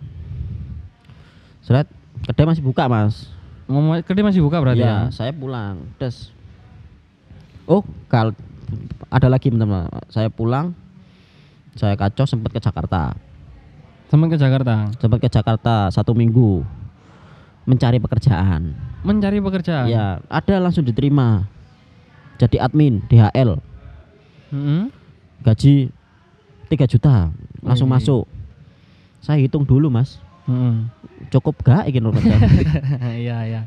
Seret, 1.61 1.87
kedai 2.31 2.47
masih 2.47 2.63
buka 2.63 2.87
mas. 2.87 3.27
Kedai 4.07 4.23
masih 4.23 4.47
buka 4.47 4.63
berarti 4.63 4.87
ya? 4.87 5.11
ya? 5.11 5.11
saya 5.11 5.35
pulang. 5.35 5.83
Des. 5.99 6.31
Oh 7.67 7.83
kal 8.07 8.39
ada 9.11 9.27
lagi 9.27 9.51
teman-teman 9.51 9.91
saya 10.07 10.31
pulang 10.31 10.71
saya 11.75 11.99
kacau 11.99 12.23
sempat 12.23 12.55
ke 12.55 12.63
Jakarta. 12.63 13.19
Teman 14.11 14.31
ke 14.31 14.39
Jakarta? 14.39 14.95
Sempat 14.99 15.19
ke 15.19 15.27
Jakarta 15.31 15.91
satu 15.91 16.15
minggu 16.15 16.63
mencari 17.67 17.99
pekerjaan. 17.99 18.75
Mencari 19.03 19.43
pekerjaan. 19.43 19.91
ya 19.91 20.23
ada 20.31 20.55
langsung 20.63 20.87
diterima. 20.87 21.51
Jadi 22.39 22.57
admin 22.57 23.05
DHL 23.11 23.61
Mm-mm. 24.55 24.89
gaji 25.45 25.93
3 26.71 26.93
juta 26.95 27.29
langsung 27.61 27.91
masuk. 27.91 28.25
Saya 29.21 29.43
hitung 29.43 29.67
dulu 29.67 29.93
mas 29.93 30.17
Cukup 31.29 31.61
gak 31.61 31.87
ingin 31.87 32.11
Iya, 33.23 33.39
iya. 33.45 33.61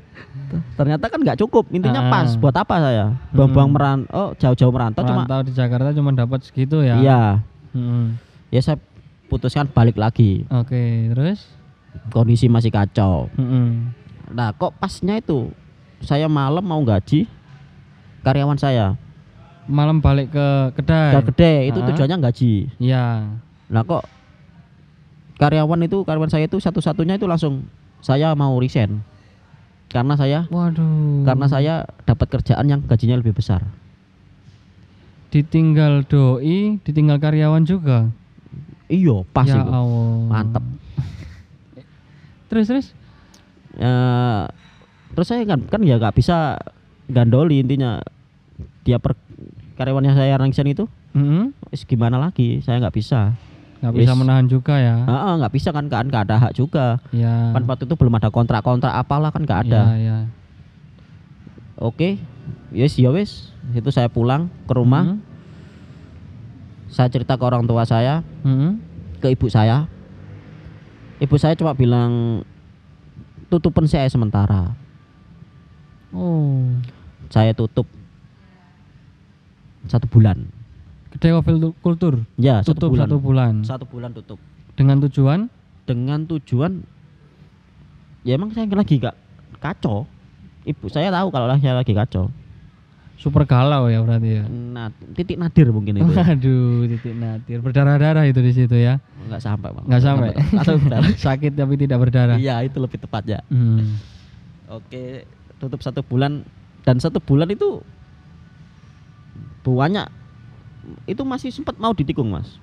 ternyata 0.73 1.05
kan 1.05 1.17
nggak 1.17 1.39
cukup 1.39 1.69
intinya 1.69 2.01
Ah. 2.03 2.11
pas 2.11 2.29
buat 2.35 2.51
apa 2.51 2.75
saya 2.77 3.05
buang-buang 3.31 3.69
meran 3.69 3.99
oh 4.09 4.33
jauh-jauh 4.35 4.69
merantau 4.69 5.01
cuma 5.01 5.23
Merantau 5.23 5.41
di 5.41 5.51
Jakarta 5.51 5.89
cuma 5.91 6.09
dapat 6.11 6.41
segitu 6.41 6.81
ya. 6.81 6.97
iya 6.97 7.21
Mm-mm. 7.71 8.17
ya 8.49 8.59
saya 8.59 8.77
putuskan 9.25 9.65
balik 9.67 9.95
lagi 9.95 10.43
Oke, 10.49 11.07
terus? 11.07 11.45
kondisi 12.09 12.45
masih 12.45 12.69
kacau 12.69 13.29
Mm-mm. 13.33 13.93
nah 14.29 14.51
kok 14.51 14.73
pasnya 14.75 15.17
itu 15.17 15.53
saya 15.99 16.25
malam 16.25 16.61
mau 16.61 16.81
gaji 16.81 17.29
karyawan 18.21 18.57
saya 18.57 18.97
Malam 19.63 19.97
balik 19.97 20.27
ke 20.29 20.47
kedai. 20.75 21.15
ke 21.15 21.19
gede 21.31 21.53
itu 21.71 21.79
Ah. 21.79 21.85
tujuannya 21.87 22.17
gaji 22.19 22.53
Iya. 22.77 23.05
nah 23.65 23.81
kok 23.81 24.03
karyawan 25.43 25.83
itu 25.83 26.07
karyawan 26.07 26.31
saya 26.31 26.47
itu 26.47 26.55
satu-satunya 26.63 27.19
itu 27.19 27.27
langsung 27.27 27.67
saya 27.99 28.31
mau 28.31 28.55
resign 28.55 29.03
karena 29.91 30.15
saya 30.15 30.47
Waduh. 30.47 31.27
karena 31.27 31.45
saya 31.51 31.73
dapat 32.07 32.31
kerjaan 32.39 32.65
yang 32.71 32.79
gajinya 32.87 33.19
lebih 33.19 33.35
besar 33.35 33.67
ditinggal 35.33 36.05
doi, 36.05 36.77
ditinggal 36.85 37.17
karyawan 37.17 37.65
juga. 37.65 38.13
iyo 38.85 39.25
pas 39.33 39.49
ya 39.49 39.57
itu 39.57 39.65
Allah. 39.65 40.29
Mantep. 40.29 40.61
Terus 42.53 42.65
terus? 42.69 42.87
Eh, 43.73 44.43
terus 45.17 45.25
saya 45.25 45.41
kan 45.49 45.65
kan 45.65 45.81
ya 45.81 45.97
nggak 45.97 46.13
bisa 46.13 46.61
gandoli 47.09 47.65
intinya 47.65 48.05
dia 48.85 49.01
per 49.01 49.17
karyawannya 49.81 50.13
saya 50.13 50.37
resign 50.37 50.77
itu 50.77 50.85
Mm-mm. 51.17 51.49
wis 51.73 51.81
gimana 51.89 52.21
lagi 52.21 52.61
saya 52.61 52.77
nggak 52.77 52.93
bisa 52.93 53.33
Nggak 53.83 53.99
bisa 53.99 54.15
menahan 54.15 54.47
juga 54.47 54.79
ya. 54.79 55.03
Ah, 55.03 55.35
nggak 55.35 55.51
bisa 55.51 55.69
kan 55.69 55.85
kan 55.85 56.07
nggak 56.07 56.23
ada 56.23 56.39
hak 56.39 56.53
juga 56.53 57.03
Ya. 57.11 57.51
kan 57.51 57.67
waktu 57.67 57.83
itu 57.83 57.93
belum 57.93 58.15
ada 58.15 58.31
kontrak-kontrak 58.31 58.89
apalah 58.89 59.27
kan 59.27 59.43
nggak 59.43 59.67
ada 59.67 59.81
Ya, 59.93 59.99
ya. 59.99 60.17
oke 61.75 62.15
yes 62.71 62.95
ya 62.95 63.11
wes 63.11 63.51
itu 63.69 63.89
saya 63.89 64.07
pulang 64.07 64.47
ke 64.63 64.73
rumah 64.73 65.03
Mm-mm. 65.05 65.19
saya 66.87 67.09
cerita 67.09 67.35
ke 67.35 67.43
orang 67.43 67.63
tua 67.63 67.83
saya 67.83 68.23
Mm-mm. 68.41 68.79
ke 69.19 69.27
ibu 69.29 69.47
saya 69.47 69.83
ibu 71.19 71.35
saya 71.35 71.51
cuma 71.53 71.75
bilang 71.75 72.41
tutupan 73.47 73.83
saya 73.83 74.07
sementara 74.07 74.79
Oh. 76.09 76.71
saya 77.27 77.51
tutup 77.51 77.89
satu 79.83 80.07
bulan 80.07 80.45
Tu- 81.13 81.75
Kultur 81.79 82.13
ya 82.35 82.59
satu 82.59 82.73
tutup 82.79 82.89
bulan 82.91 83.05
satu 83.05 83.17
bulan. 83.19 83.53
satu 83.61 83.85
bulan 83.85 84.11
tutup 84.11 84.39
Dengan 84.73 84.97
tujuan 85.01 85.39
dengan 85.83 86.19
tujuan 86.25 86.71
ya 88.23 88.33
emang 88.33 88.49
saya 88.49 88.65
lagi 88.67 88.97
gak 88.97 89.13
kacau 89.59 90.07
ibu 90.63 90.85
saya 90.87 91.11
tahu 91.11 91.27
kalau 91.29 91.45
saya 91.53 91.75
lagi 91.75 91.91
kacau 91.91 92.31
super 93.13 93.45
galau 93.45 93.87
ya 93.87 94.01
berarti 94.01 94.29
ya. 94.35 94.43
nah 94.49 94.89
titik 95.13 95.37
nadir 95.37 95.69
mungkin 95.69 95.95
itu 95.95 96.11
ya. 96.11 96.25
Waduh, 96.25 96.89
titik 96.89 97.13
nadir. 97.13 97.57
Berdarah-darah 97.61 98.25
itu 98.25 98.41
di 98.41 98.51
situ 98.51 98.73
ya. 98.73 98.99
nggak 99.23 99.39
sampai 99.39 99.69
Bang. 99.69 99.85
Nggak 99.85 100.01
sampai. 100.01 100.29
Berdarah. 100.51 101.11
Sakit 101.29 101.51
tapi 101.53 101.73
tidak 101.77 101.97
berdarah. 101.99 102.35
iya 102.35 102.59
itu 102.59 102.75
lebih 102.77 102.97
tepatnya 102.97 103.39
Hmm. 103.47 104.01
oke 104.67 105.23
tutup 105.55 105.79
satu 105.79 106.01
bulan 106.01 106.43
dan 106.81 106.97
satu 106.97 107.21
bulan 107.21 107.47
itu 107.47 107.79
banyak 109.63 110.07
itu 111.05 111.21
masih 111.21 111.49
sempat 111.49 111.75
mau 111.75 111.91
ditikung 111.91 112.27
mas 112.27 112.59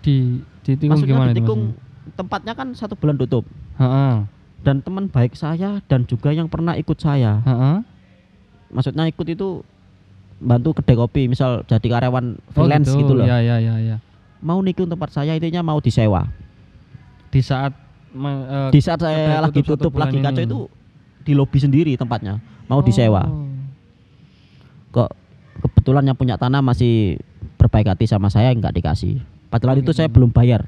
Di 0.00 0.38
ditikung 0.62 0.94
Maksudnya 0.94 1.14
gimana 1.14 1.30
ditikung 1.30 1.60
maksudnya? 1.70 2.12
tempatnya 2.12 2.52
kan 2.52 2.68
satu 2.72 2.94
bulan 2.94 3.16
tutup 3.16 3.44
Heeh. 3.74 4.14
dan 4.60 4.76
teman 4.78 5.06
baik 5.06 5.32
saya 5.32 5.80
dan 5.84 6.04
juga 6.04 6.30
yang 6.30 6.46
pernah 6.46 6.74
ikut 6.74 6.96
saya 6.96 7.40
Heeh. 7.40 7.76
maksudnya 8.68 9.06
ikut 9.06 9.26
itu 9.26 9.64
bantu 10.36 10.74
kedai 10.74 10.94
kopi 10.94 11.22
misal 11.24 11.62
jadi 11.64 11.86
karyawan 11.88 12.36
freelance 12.50 12.90
oh, 12.90 12.98
gitu, 12.98 13.12
loh 13.14 13.24
Ya 13.24 13.38
ya 13.38 13.56
ya 13.56 13.74
ya. 13.78 13.96
mau 14.38 14.60
nikung 14.60 14.86
tempat 14.86 15.08
saya 15.10 15.32
intinya 15.32 15.62
mau 15.62 15.78
disewa 15.78 16.26
Di 17.30 17.40
saat 17.40 17.72
eh, 18.12 18.70
di 18.70 18.78
saat 18.78 19.00
saya 19.00 19.40
lagi 19.40 19.58
tutup 19.58 19.88
tutup 19.88 19.94
lagi 19.96 20.18
kacau 20.18 20.38
ini. 20.38 20.46
itu 20.46 20.58
di 21.24 21.32
lobi 21.32 21.58
sendiri 21.58 21.92
tempatnya 21.94 22.38
mau 22.66 22.78
disewa 22.78 23.24
Oh. 23.24 23.48
kok 24.92 25.10
kebetulan 25.60 26.04
yang 26.04 26.16
punya 26.16 26.34
tanah 26.34 26.58
masih 26.58 27.18
berbaik 27.56 27.86
hati 27.86 28.06
sama 28.06 28.26
saya 28.28 28.50
nggak 28.50 28.74
dikasih 28.74 29.20
padahal 29.48 29.78
itu 29.78 29.92
saya 29.92 30.08
belum 30.08 30.30
bayar 30.30 30.66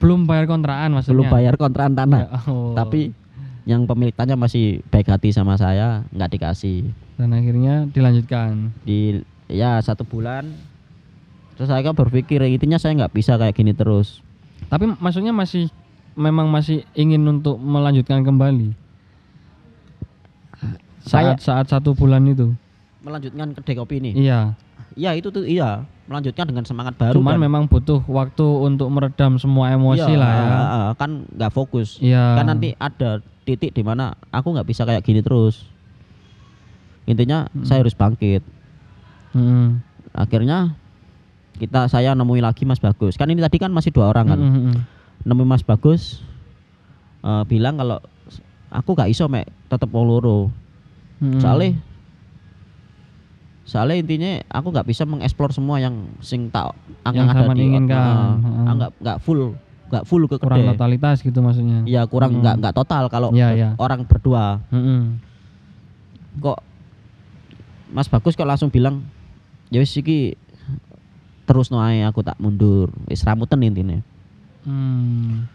Belum 0.00 0.24
bayar 0.24 0.48
kontrakan 0.48 0.96
maksudnya. 0.96 1.12
belum 1.12 1.26
bayar 1.28 1.54
kontrakan 1.60 1.92
tanah 1.92 2.20
Ya, 2.24 2.28
oh. 2.48 2.72
tapi 2.72 3.12
yang 3.68 3.84
pemilik 3.84 4.16
tanah 4.16 4.32
masih 4.32 4.80
baik 4.88 5.12
hati 5.12 5.28
sama 5.30 5.60
saya 5.60 6.08
nggak 6.10 6.30
dikasih 6.32 6.88
dan 7.20 7.36
akhirnya 7.36 7.84
dilanjutkan. 7.92 8.72
di 8.80 9.20
ya 9.44 9.76
satu 9.76 10.08
bulan 10.08 10.48
terus 11.52 11.68
saya 11.68 11.84
kan 11.84 11.92
berpikir 11.92 12.40
intinya 12.48 12.80
saya 12.80 12.96
nggak 12.96 13.12
bisa 13.12 13.36
kayak 13.36 13.52
gini 13.52 13.76
terus 13.76 14.24
Tapi 14.72 14.88
maksudnya 14.96 15.36
masih 15.36 15.68
memang 16.16 16.48
masih 16.48 16.86
ingin 16.94 17.20
untuk 17.26 17.58
melanjutkan 17.58 18.22
kembali. 18.22 18.72
Saya- 21.00 21.32
Saat 21.32 21.40
saat 21.40 21.66
satu 21.70 21.92
bulan 21.92 22.24
itu. 22.24 22.52
melanjutkan 23.00 23.48
kedai 23.50 23.74
kopi 23.74 23.96
ini 23.98 24.12
Iya. 24.14 24.52
iya 24.92 25.16
itu 25.16 25.28
tuh 25.28 25.40
iya 25.42 25.80
melanjutkan 26.04 26.44
dengan 26.44 26.62
semangat 26.62 26.92
baru 26.94 27.16
Cuman 27.16 27.32
kan. 27.32 27.40
memang 27.40 27.62
butuh 27.64 28.04
waktu 28.04 28.44
untuk 28.44 28.86
meredam 28.86 29.34
semua 29.34 29.70
emosi 29.70 30.04
Iya, 30.06 30.20
lah 30.20 30.30
ya. 30.30 30.44
ah, 30.44 30.60
ah, 30.60 30.90
kan 30.94 31.24
nggak 31.26 31.48
fokus 31.48 31.96
Iya. 31.98 32.36
kan 32.36 32.44
nanti 32.46 32.76
ada 32.76 33.18
titik 33.42 33.72
di 33.72 33.80
mana 33.80 34.12
aku 34.28 34.52
nggak 34.52 34.68
bisa 34.68 34.84
kayak 34.84 35.00
gini 35.00 35.18
terus 35.18 35.64
intinya 37.04 37.48
Hmm. 37.48 37.64
saya 37.64 37.80
harus 37.80 37.94
bangkit 37.94 38.44
Mm-mm. 39.32 39.80
akhirnya 40.12 40.76
kita 41.56 41.88
saya 41.88 42.12
nemui 42.12 42.38
lagi 42.38 42.62
Mas 42.62 42.78
Bagus 42.78 43.14
kan 43.14 43.26
ini 43.26 43.40
tadi 43.40 43.56
kan 43.56 43.70
masih 43.70 43.90
dua 43.90 44.08
orang 44.08 44.28
kan 44.28 44.38
Mm-mm. 44.38 44.76
nemui 45.22 45.44
Mas 45.44 45.62
Bagus 45.62 46.20
eh, 47.18 47.42
bilang 47.46 47.74
kalau 47.74 47.96
aku 48.68 48.92
gak 48.92 49.08
iso 49.08 49.24
mek 49.24 49.48
tetep 49.66 49.88
loro 49.90 50.52
Mm-mm. 51.20 51.38
soalnya 51.38 51.76
soalnya 53.62 53.96
intinya 53.96 54.32
aku 54.48 54.66
nggak 54.68 54.82
bisa 54.84 55.04
mengeksplor 55.04 55.50
semua 55.50 55.78
yang 55.78 55.94
sing 56.18 56.48
tak 56.48 56.74
Yang 57.06 57.28
ada 57.28 57.54
di 57.54 57.62
inginkan. 57.62 58.40
aku 58.66 58.74
nggak 58.74 58.90
nggak 58.98 59.18
full 59.20 59.40
nggak 59.86 60.04
full 60.04 60.22
ke 60.24 60.36
kurang 60.36 60.58
kedai. 60.60 60.70
totalitas 60.72 61.16
gitu 61.18 61.38
maksudnya. 61.38 61.82
Iya 61.84 62.02
kurang 62.04 62.30
Hmm. 62.32 62.40
nggak 62.40 62.54
nggak 62.58 62.74
total 62.76 63.04
kalau 63.06 63.30
Iya, 63.30 63.48
iya. 63.52 63.68
orang 63.76 64.02
berdua 64.02 64.58
Mm-mm. 64.70 65.18
kok 66.40 66.58
Mas 67.88 68.06
Bagus 68.06 68.32
kok 68.32 68.44
langsung 68.44 68.68
bilang 68.68 69.02
ya 69.66 69.78
wis 69.78 69.90
iki 69.92 70.34
terus 71.42 71.68
noai 71.68 72.02
aku 72.02 72.22
tak 72.22 72.38
mundur 72.38 72.90
wis 73.04 73.20
ramuten 73.20 73.60
intinya 73.60 73.98
Hmm. 74.60 75.46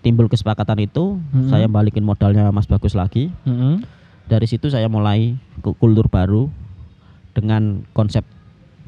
timbul 0.00 0.26
kesepakatan 0.26 0.80
itu 0.80 1.20
Mm-mm. 1.26 1.48
saya 1.48 1.66
balikin 1.66 2.00
modalnya 2.00 2.48
Mas 2.48 2.64
Bagus 2.64 2.92
lagi 2.92 3.28
Mm-mm. 3.42 3.84
Dari 4.30 4.46
situ 4.46 4.70
saya 4.70 4.86
mulai 4.86 5.34
ku- 5.58 5.74
kultur 5.74 6.06
baru 6.06 6.46
dengan 7.34 7.82
konsep 7.90 8.22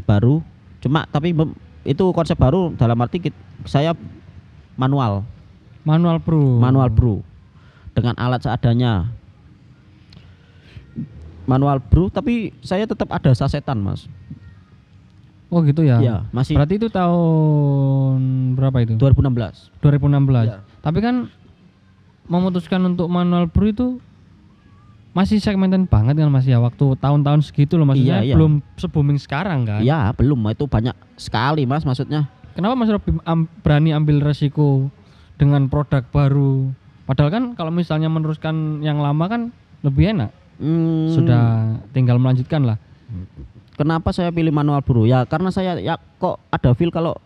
baru 0.06 0.38
cuma 0.78 1.02
tapi 1.06 1.34
itu 1.82 2.04
konsep 2.10 2.38
baru 2.38 2.70
dalam 2.72 2.94
arti 2.96 3.18
kit- 3.20 3.42
saya 3.66 3.98
manual 4.74 5.26
Manual 5.82 6.22
Pro. 6.22 6.62
manual 6.62 6.86
brew 6.88 7.26
dengan 7.90 8.14
alat 8.14 8.38
seadanya 8.38 9.10
manual 11.42 11.82
brew 11.82 12.06
tapi 12.06 12.54
saya 12.62 12.86
tetap 12.86 13.10
ada 13.10 13.34
sasetan 13.34 13.82
mas 13.82 14.06
Oh 15.52 15.60
gitu 15.60 15.84
ya. 15.84 16.00
ya 16.00 16.16
masih 16.32 16.56
Berarti 16.56 16.80
itu 16.80 16.88
tahun 16.88 18.16
berapa 18.56 18.72
itu? 18.80 18.96
2016 18.96 19.84
2016. 19.84 20.48
Iya. 20.48 20.64
Tapi 20.80 20.98
kan 21.04 21.28
memutuskan 22.24 22.80
untuk 22.88 23.12
manual 23.12 23.52
brew 23.52 23.68
itu 23.68 24.00
masih 25.12 25.36
segmented 25.38 25.84
banget 25.86 26.16
kan 26.16 26.28
Mas 26.28 26.44
ya 26.44 26.56
waktu 26.56 26.96
tahun-tahun 26.96 27.44
segitu 27.44 27.76
loh 27.76 27.84
maksudnya 27.84 28.20
Iya, 28.20 28.32
iya. 28.32 28.34
belum 28.34 28.64
se 28.74 28.88
booming 28.88 29.16
sekarang 29.16 29.62
kan. 29.62 29.80
ya 29.80 30.08
belum 30.10 30.40
itu 30.48 30.64
banyak 30.64 30.96
sekali 31.14 31.64
mas 31.64 31.84
maksudnya 31.84 32.28
Kenapa 32.52 32.76
Mas 32.76 32.88
Robi 32.88 33.16
am- 33.22 33.48
berani 33.60 33.92
ambil 33.92 34.20
resiko 34.20 34.92
dengan 35.36 35.68
produk 35.68 36.04
baru? 36.04 36.68
Padahal 37.02 37.28
kan 37.28 37.44
kalau 37.52 37.72
misalnya 37.72 38.06
meneruskan 38.06 38.80
yang 38.80 39.00
lama 39.00 39.24
kan 39.24 39.48
lebih 39.80 40.12
enak. 40.12 40.28
Hmm, 40.60 41.08
Sudah 41.08 41.44
tinggal 41.90 42.16
melanjutkan 42.16 42.60
lah. 42.62 42.76
kenapa 43.72 44.12
saya 44.12 44.28
pilih 44.28 44.52
manual 44.52 44.80
brew 44.80 45.04
ya 45.04 45.24
karena 45.24 45.48
saya 45.48 45.76
ya 45.76 45.96
kok 46.16 46.40
ada 46.48 46.72
feel 46.72 46.88
kalau 46.88 47.16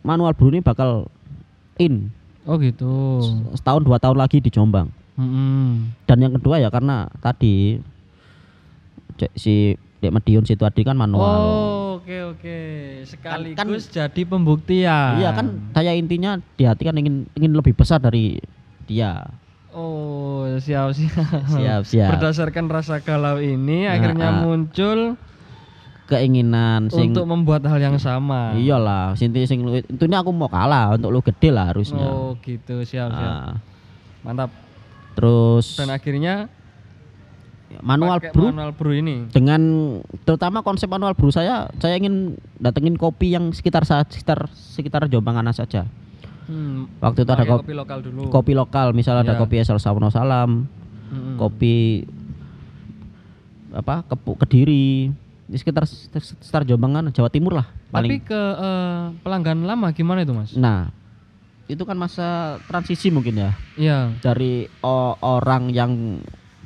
manual 0.00 0.30
brew 0.32 0.48
ini 0.48 0.58
bakal 0.58 1.10
in 1.76 2.10
Oh 2.42 2.54
gitu. 2.56 3.18
setahun 3.52 3.82
dua 3.82 3.98
tahun 3.98 4.16
lagi 4.16 4.38
di 4.38 4.48
Jombang 4.48 4.86
Mm-mm. 5.16 5.96
dan 6.04 6.18
yang 6.20 6.36
kedua 6.36 6.60
ya 6.60 6.68
karena 6.68 7.08
tadi 7.24 7.80
cek 9.16 9.32
si 9.32 9.76
Dek 9.96 10.12
Medion 10.12 10.44
situ 10.44 10.60
tadi 10.60 10.84
kan 10.84 10.92
manual 10.92 11.24
Oh, 11.96 12.04
oke 12.04 12.36
oke. 12.36 12.58
Sekaligus 13.08 13.88
jadi 13.88 14.22
pembuktian. 14.28 15.16
Iya 15.16 15.32
kan 15.32 15.72
saya 15.72 15.96
intinya 15.96 16.36
di 16.60 16.68
hati 16.68 16.84
kan 16.84 16.94
ingin 17.00 17.24
ingin 17.32 17.56
lebih 17.56 17.72
besar 17.72 17.96
dari 17.96 18.36
dia. 18.84 19.24
Oh, 19.72 20.44
siap 20.60 20.92
siap. 20.92 21.48
Siap 21.48 21.82
siap. 21.88 22.10
Berdasarkan 22.12 22.68
rasa 22.68 23.00
galau 23.00 23.40
ini 23.40 23.88
Nah, 23.88 23.96
akhirnya 23.96 24.28
ah. 24.28 24.36
muncul 24.44 25.16
Keinginan 26.06 26.86
sing 26.86 27.10
untuk 27.10 27.26
membuat 27.26 27.66
hal 27.66 27.82
yang 27.82 27.98
sama. 27.98 28.54
iyalah 28.54 29.18
sinti 29.18 29.42
sing 29.42 29.66
intinya 29.66 30.22
aku 30.22 30.30
mau 30.30 30.46
kalah 30.46 30.94
untuk 30.94 31.10
lu 31.10 31.18
gede 31.18 31.50
lah 31.50 31.74
harusnya. 31.74 32.06
Oh, 32.06 32.38
gitu. 32.44 32.84
Siap 32.86 33.10
siap. 33.10 33.32
Nah, 33.32 33.58
Mantap. 34.22 34.65
Terus 35.16 35.74
Dan 35.74 35.88
akhirnya 35.88 36.52
manual 37.78 38.22
brew 38.22 38.48
manual 38.48 38.72
brew 38.72 38.94
ini. 38.94 39.26
dengan 39.28 39.60
terutama 40.22 40.60
konsep 40.60 40.86
manual 40.86 41.12
brew 41.12 41.28
saya 41.28 41.66
saya 41.76 41.96
ingin 41.96 42.32
datengin 42.54 42.94
kopi 42.94 43.32
yang 43.32 43.50
sekitar 43.50 43.82
saat 43.82 44.06
sekitar 44.08 44.46
sekitar 44.52 45.08
Jombangan 45.08 45.50
saja. 45.50 45.82
Hmm, 46.46 46.86
Waktu 47.00 47.26
itu 47.26 47.32
ada 47.32 47.42
kopi, 47.42 47.58
kopi 47.60 47.74
lokal 47.74 47.98
dulu. 48.00 48.22
kopi 48.30 48.52
lokal 48.54 48.86
misalnya 48.92 49.24
ada 49.24 49.34
Iya. 49.34 49.42
kopi 49.42 49.54
Esel 49.58 49.76
Sawono 49.76 50.08
Salam, 50.08 50.70
Mm-mm. 51.10 51.34
kopi 51.36 52.06
apa 53.72 54.06
Kepu 54.06 54.38
Kediri 54.38 55.10
di 55.42 55.56
sekitar 55.56 55.86
sekitar 55.86 56.62
Jombang 56.62 56.92
kan 56.92 57.04
Jawa 57.10 57.26
Timur 57.28 57.50
lah 57.52 57.66
Tapi 57.88 57.90
paling. 57.90 58.10
ke 58.20 58.40
eh, 58.56 59.02
pelanggan 59.20 59.58
lama 59.64 59.90
gimana 59.90 60.22
itu, 60.22 60.30
Mas? 60.30 60.54
Nah, 60.54 60.90
itu 61.66 61.82
kan 61.82 61.94
masa 61.94 62.28
transisi 62.64 63.10
mungkin 63.10 63.34
ya 63.36 63.50
Iya. 63.74 63.98
dari 64.20 64.70
o- 64.80 65.18
orang 65.20 65.68
yang 65.68 66.22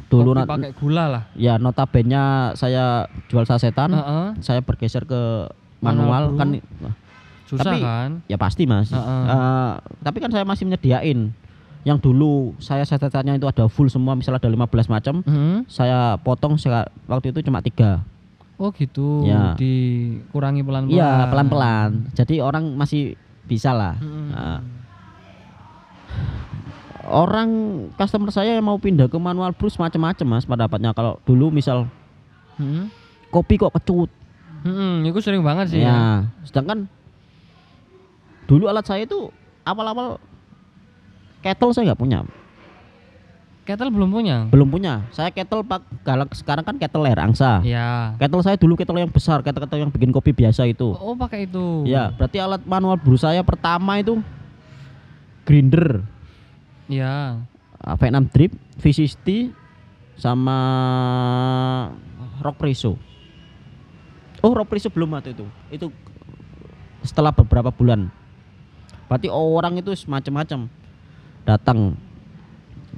dulu 0.07 0.33
Kopi 0.33 0.39
na- 0.39 0.49
pakai 0.49 0.71
gula 0.75 1.05
lah. 1.07 1.23
ya 1.33 1.55
notabene 1.57 2.19
saya 2.53 3.07
jual 3.27 3.45
sasetan, 3.45 3.91
Heeh. 3.91 4.27
saya 4.41 4.61
bergeser 4.61 5.05
ke 5.05 5.47
Manual 5.79 6.05
manual, 6.05 6.23
brew. 6.27 6.39
kan 6.39 6.49
Susah 7.47 7.67
Tapi- 7.67 7.83
kan? 7.83 8.11
ya 8.27 8.37
pasti 8.37 8.63
Mas. 8.63 8.91
Heeh. 8.91 9.23
Eh, 9.27 9.73
tapi 10.01 10.19
kan 10.19 10.31
saya 10.31 10.43
masih 10.43 10.63
menyediain 10.65 11.35
yang 11.83 11.97
dulu 11.97 12.53
saya 12.59 12.85
sasetannya 12.85 13.35
itu 13.35 13.47
ada 13.47 13.67
full 13.67 13.89
semua 13.89 14.15
misalnya 14.15 14.39
ada 14.39 14.47
15 14.49 14.87
macam 14.87 15.23
Mhm. 15.23 15.67
saya 15.67 16.15
potong 16.17 16.55
seka- 16.55 16.91
waktu 17.07 17.31
itu 17.31 17.43
cuma 17.43 17.59
tiga 17.59 18.03
Oh 18.55 18.69
gitu. 18.71 19.25
Ya. 19.25 19.57
Dikurangi 19.57 20.61
pelan-pelan. 20.61 20.93
Iya 20.93 21.27
pelan-pelan. 21.27 21.91
Jadi 22.13 22.39
orang 22.39 22.77
masih 22.77 23.17
bisa 23.43 23.73
lah. 23.73 23.97
Mm-mm. 23.97 24.29
Nah, 24.29 24.61
orang 27.07 27.49
customer 27.97 28.31
saya 28.31 28.55
yang 28.55 28.67
mau 28.67 28.79
pindah 28.79 29.11
ke 29.11 29.19
manual 29.19 29.51
brew 29.51 29.73
macam-macam 29.73 30.27
mas 30.29 30.47
pendapatnya. 30.47 30.95
Kalau 30.95 31.19
dulu 31.25 31.51
misal 31.51 31.91
Mhm. 32.55 32.93
kopi 33.31 33.57
kok 33.57 33.73
kecut, 33.73 34.11
Mhm, 34.63 35.09
itu 35.09 35.19
sering 35.19 35.41
banget 35.41 35.73
sih. 35.73 35.81
ya. 35.81 35.91
ya. 35.91 36.01
Sedangkan 36.45 36.87
dulu 38.45 38.67
alat 38.67 38.85
saya 38.85 39.07
itu 39.07 39.31
awal-awal 39.63 40.19
kettle 41.41 41.73
saya 41.73 41.91
nggak 41.91 42.01
punya, 42.01 42.21
Kettle 43.65 43.89
belum 43.89 44.11
punya. 44.11 44.37
belum 44.51 44.69
punya. 44.69 45.07
Saya 45.09 45.31
kettle 45.31 45.63
pak 45.63 45.87
kalau 46.03 46.27
sekarang 46.35 46.67
kan 46.67 46.75
kettle 46.75 47.07
air 47.07 47.17
angsa. 47.17 47.63
Iya. 47.63 48.19
Kettle 48.19 48.43
saya 48.43 48.57
dulu 48.59 48.75
kettle 48.75 48.99
yang 48.99 49.09
besar, 49.09 49.41
kettle 49.41 49.63
kettle 49.63 49.81
yang 49.81 49.91
bikin 49.91 50.11
kopi 50.11 50.35
biasa 50.35 50.67
itu. 50.67 50.91
Oh, 50.99 51.15
pakai 51.15 51.47
itu. 51.47 51.87
Ya, 51.87 52.11
berarti 52.11 52.43
alat 52.43 52.61
manual 52.67 52.99
brew 52.99 53.15
saya 53.15 53.41
pertama 53.41 53.97
itu 53.97 54.19
grinder. 55.45 56.05
Iya. 56.91 57.41
V6 57.81 58.17
drip, 58.35 58.53
V60 58.77 59.57
sama 60.21 60.59
rock 62.45 62.57
preso. 62.61 63.01
Oh, 64.45 64.53
rock 64.53 64.69
preso 64.69 64.93
belum 64.93 65.17
waktu 65.17 65.33
itu. 65.33 65.47
Itu 65.73 65.87
setelah 67.05 67.33
beberapa 67.33 67.73
bulan. 67.73 68.13
Berarti 69.09 69.33
orang 69.33 69.81
itu 69.81 69.97
semacam-macam 69.97 70.69
datang. 71.49 71.97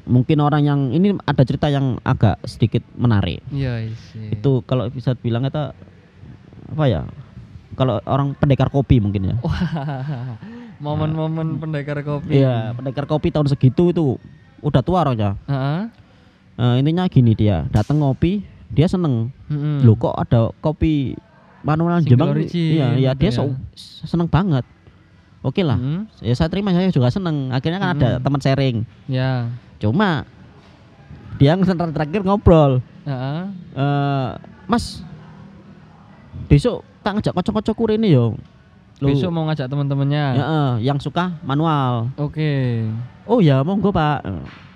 Mungkin 0.03 0.43
orang 0.43 0.63
yang 0.67 0.81
ini 0.91 1.15
ada 1.23 1.47
cerita 1.47 1.71
yang 1.71 2.03
agak 2.03 2.43
sedikit 2.43 2.83
menarik. 2.99 3.39
Iya, 3.55 3.87
isi. 3.87 4.35
Itu 4.35 4.67
kalau 4.67 4.91
bisa 4.91 5.15
bilang 5.15 5.47
itu 5.47 5.63
apa 6.75 6.85
ya? 6.91 7.07
Kalau 7.79 8.03
orang 8.05 8.35
pendekar 8.35 8.67
kopi 8.69 8.99
mungkin 8.99 9.31
ya. 9.31 9.37
Momen-momen 10.83 11.63
pendekar 11.63 12.03
kopi. 12.03 12.43
Iya, 12.43 12.75
pendekar 12.75 13.07
kopi 13.07 13.31
tahun 13.31 13.47
segitu 13.47 13.95
itu 13.95 14.19
udah 14.61 14.83
tua 14.83 15.07
orangnya. 15.07 15.39
Heeh. 15.47 15.81
Eh, 16.53 16.75
intinya 16.79 17.09
gini 17.09 17.33
dia 17.33 17.65
datang 17.71 17.97
ngopi 17.99 18.45
dia 18.69 18.85
seneng 18.85 19.33
Mhm. 19.49 19.85
Loh 19.85 19.97
kok 19.97 20.13
ada 20.13 20.53
kopi 20.59 21.17
manual 21.63 22.03
Jepang 22.03 22.37
iya 22.45 22.93
iya 22.93 23.11
gitu 23.13 23.21
dia 23.21 23.31
ya. 23.31 23.37
so- 23.39 23.57
seneng 24.05 24.27
banget 24.27 24.67
oke 25.41 25.63
lah 25.63 25.79
Mhm. 25.79 26.11
ya 26.21 26.35
saya 26.35 26.51
terima 26.51 26.75
saya 26.75 26.91
juga 26.91 27.09
seneng 27.09 27.49
akhirnya 27.49 27.79
kan 27.79 27.91
ada 27.95 28.11
Hmm. 28.13 28.23
teman 28.23 28.41
sharing 28.43 28.77
Ya. 29.07 29.47
cuma 29.79 30.27
dia 31.39 31.55
yang 31.55 31.63
terakhir 31.63 32.21
ngobrol 32.21 32.83
Heeh. 33.05 33.41
eh 33.73 34.29
mas 34.67 35.07
besok 36.49 36.83
tak 37.01 37.17
ngajak 37.17 37.33
kocok-kocok 37.33 37.75
kurene 37.75 38.09
yo 38.09 38.35
Loh, 39.03 39.11
Besok 39.11 39.29
mau 39.29 39.43
ngajak 39.45 39.67
teman-temannya. 39.67 40.25
ya, 40.33 40.45
eh, 40.45 40.73
yang 40.81 40.95
suka 40.97 41.35
manual 41.43 42.15
Oke. 42.15 42.87
oh 43.25 43.43
ya 43.43 43.59
monggo 43.61 43.91
pak 43.91 44.23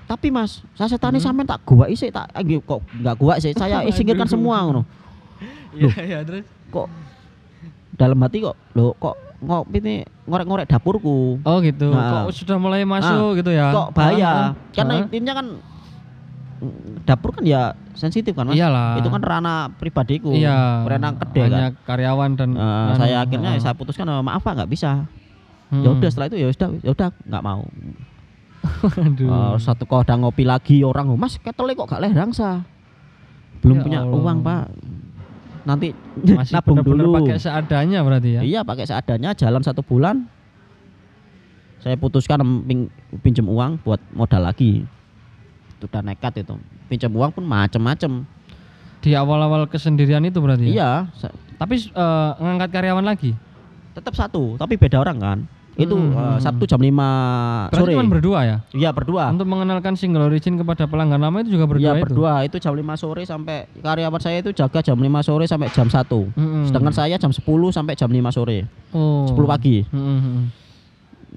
tapi 0.04 0.28
mas 0.28 0.66
saya 0.72 0.86
setani 0.88 1.16
Hmm. 1.16 1.30
sampean 1.30 1.46
tak 1.46 1.62
gua 1.62 1.86
isi 1.86 2.10
tak 2.10 2.26
eh, 2.30 2.42
kok 2.42 2.82
nggak 2.92 3.14
gua 3.14 3.38
sih 3.38 3.50
saya 3.52 3.86
singkirkan 3.94 4.26
semua 4.26 4.62
ngono 4.62 4.82
Iya, 5.72 5.92
iya, 6.00 6.18
terus. 6.20 6.42
kok 6.68 6.90
dalam 7.92 8.18
hati 8.18 8.40
kok 8.40 8.56
lo 8.72 8.92
kok 8.94 9.14
ngopi 9.38 9.78
ini 9.78 9.94
ngorek-ngorek 10.24 10.66
dapurku 10.66 11.38
Oh 11.38 11.60
gitu. 11.60 11.86
Nah. 11.86 12.24
Kok 12.24 12.32
sudah 12.32 12.56
mulai 12.56 12.82
masuk 12.82 13.36
gitu 13.36 13.52
ya? 13.52 13.68
kok 13.68 13.92
bahaya 13.92 14.26
Ah, 14.26 14.46
karena 14.72 14.92
ah. 14.92 15.02
intinya 15.04 15.32
kan 15.34 15.46
dapur 17.02 17.30
kan 17.30 17.42
ya 17.42 17.62
sensitif 17.92 18.32
kan 18.32 18.44
mas 18.44 18.54
Iyalah. 18.54 18.96
itu 18.96 19.06
kan 19.06 19.18
ranah 19.18 19.68
pribadiku 19.72 20.30
Iya. 20.30 20.84
ranah 20.84 21.12
kedai 21.16 21.46
kan 21.46 21.60
karyawan 21.82 22.30
dan 22.34 22.50
Eh, 22.52 22.60
anu, 22.60 22.96
saya 22.96 23.16
akhirnya 23.20 23.50
heeh. 23.52 23.60
saya 23.60 23.72
putuskan 23.72 24.06
eh, 24.06 24.20
maaf 24.20 24.40
pak 24.40 24.54
nggak 24.54 24.70
bisa 24.70 25.04
Hmm. 25.66 25.82
ya 25.82 25.90
udah 25.90 26.06
setelah 26.06 26.28
itu 26.28 26.38
ya 26.38 26.48
udah 26.48 26.68
ya 26.80 26.90
udah 26.92 27.08
nggak 27.26 27.42
mau 27.42 27.62
Aduh. 28.96 29.26
Eh, 29.26 29.56
satu 29.58 29.84
kodang 29.84 30.22
ngopi 30.22 30.42
lagi 30.42 30.80
orang 30.80 31.06
"Oh, 31.08 31.14
mas 31.14 31.36
ketele 31.36 31.72
kok 31.72 31.86
gak 31.86 32.00
lerang 32.00 32.30
sa 32.30 32.62
belum 33.58 33.76
Ya 33.76 33.82
punya 33.82 33.98
Allah. 34.00 34.14
uang 34.16 34.38
pak 34.40 34.62
nanti 35.64 35.90
Masih 36.24 36.52
nabung 36.54 36.78
benar-benar 36.80 37.02
dulu 37.02 37.16
pakai 37.20 37.36
seadanya 37.36 37.98
berarti 38.00 38.30
ya? 38.32 38.40
iya 38.42 38.60
pakai 38.62 38.84
seadanya 38.84 39.30
jalan 39.32 39.58
satu 39.60 39.82
bulan 39.82 40.30
saya 41.78 41.94
putuskan 41.94 42.38
ping- 42.62 42.90
pinjam 43.20 43.44
uang 43.44 43.78
buat 43.80 43.98
modal 44.10 44.42
lagi 44.44 44.86
udah 45.78 46.00
nekat 46.02 46.40
itu 46.40 46.54
pinjam 46.86 47.10
uang 47.10 47.30
pun 47.30 47.42
macem-macem 47.42 48.24
Di 48.98 49.12
awal-awal 49.12 49.64
kesendirian 49.66 50.22
itu 50.22 50.38
berarti. 50.38 50.66
ya? 50.66 50.72
iya 50.72 50.90
sa- 51.12 51.34
Tapi 51.54 51.78
eh, 51.78 52.30
ngangkat 52.36 52.70
karyawan 52.70 53.02
lagi. 53.02 53.36
tetap 53.92 54.12
satu 54.12 54.56
tapi 54.56 54.74
beda 54.74 54.98
orang 54.98 55.16
kan 55.16 55.38
itu 55.74 55.92
Hmm, 55.92 56.08
hmm, 56.08 56.28
hmm. 56.30 56.38
Sabtu 56.38 56.64
jam 56.64 56.76
5 56.78 56.88
Berarti 56.88 57.76
sore 57.76 57.92
cuma 57.92 58.08
berdua 58.08 58.38
ya? 58.42 58.56
iya 58.72 58.90
berdua 58.90 59.28
Untuk 59.28 59.44
mengenalkan 59.44 59.92
single 59.92 60.24
origin 60.24 60.56
kepada 60.56 60.84
pelanggan 60.84 61.16
lama 61.18 61.36
itu 61.38 61.52
juga 61.52 61.64
berdua 61.66 61.84
Iya 61.86 61.92
itu. 61.94 62.02
berdua 62.02 62.32
itu 62.42 62.56
jam 62.56 62.72
5 62.72 62.80
sore 62.96 63.22
sampai 63.22 63.56
karyawan 63.76 64.16
saya 64.16 64.40
itu 64.40 64.50
jaga 64.50 64.80
jam 64.80 64.96
5 64.96 65.04
sore 65.22 65.44
sampai 65.44 65.68
jam 65.70 65.84
1 65.86 66.00
Mm-mm. 66.32 66.64
sedangkan 66.66 66.94
saya 66.94 67.14
jam 67.14 67.28
10 67.28 67.44
sampai 67.70 67.92
jam 67.94 68.08
5 68.08 68.24
sore 68.32 68.64
oh. 68.90 69.28
10 69.28 69.36
pagi 69.46 69.84
Mm-mm. 69.86 70.48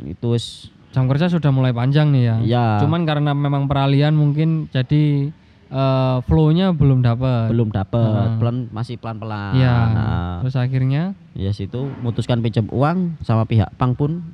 itu 0.07 0.27
wis 0.29 0.71
Jam 0.89 1.05
kerja 1.05 1.29
sudah 1.29 1.49
mulai 1.49 1.69
panjang 1.69 2.09
nih 2.09 2.23
ya. 2.23 2.35
ya 2.41 2.65
Cuman 2.81 3.05
karena 3.05 3.31
memang 3.31 3.65
peralihan 3.65 4.09
mungkin 4.09 4.65
jadi 4.67 5.29
eh, 5.69 6.17
flow-nya 6.23 6.73
belum 6.73 6.99
dapat. 6.99 7.49
belum 7.49 7.69
dapat 7.69 8.01
Heeh. 8.01 8.37
pelan 8.37 8.57
masih 8.69 8.97
pelan-pelan 8.97 9.53
Iya. 9.53 9.75
nah, 9.87 10.35
Terus 10.41 10.55
akhirnya 10.55 11.13
ya 11.33 11.51
situ 11.51 11.93
memutuskan 11.95 12.41
pinjam 12.41 12.65
uang 12.67 13.21
sama 13.21 13.45
pihak 13.45 13.69
bank 13.77 13.93
pun 13.95 14.25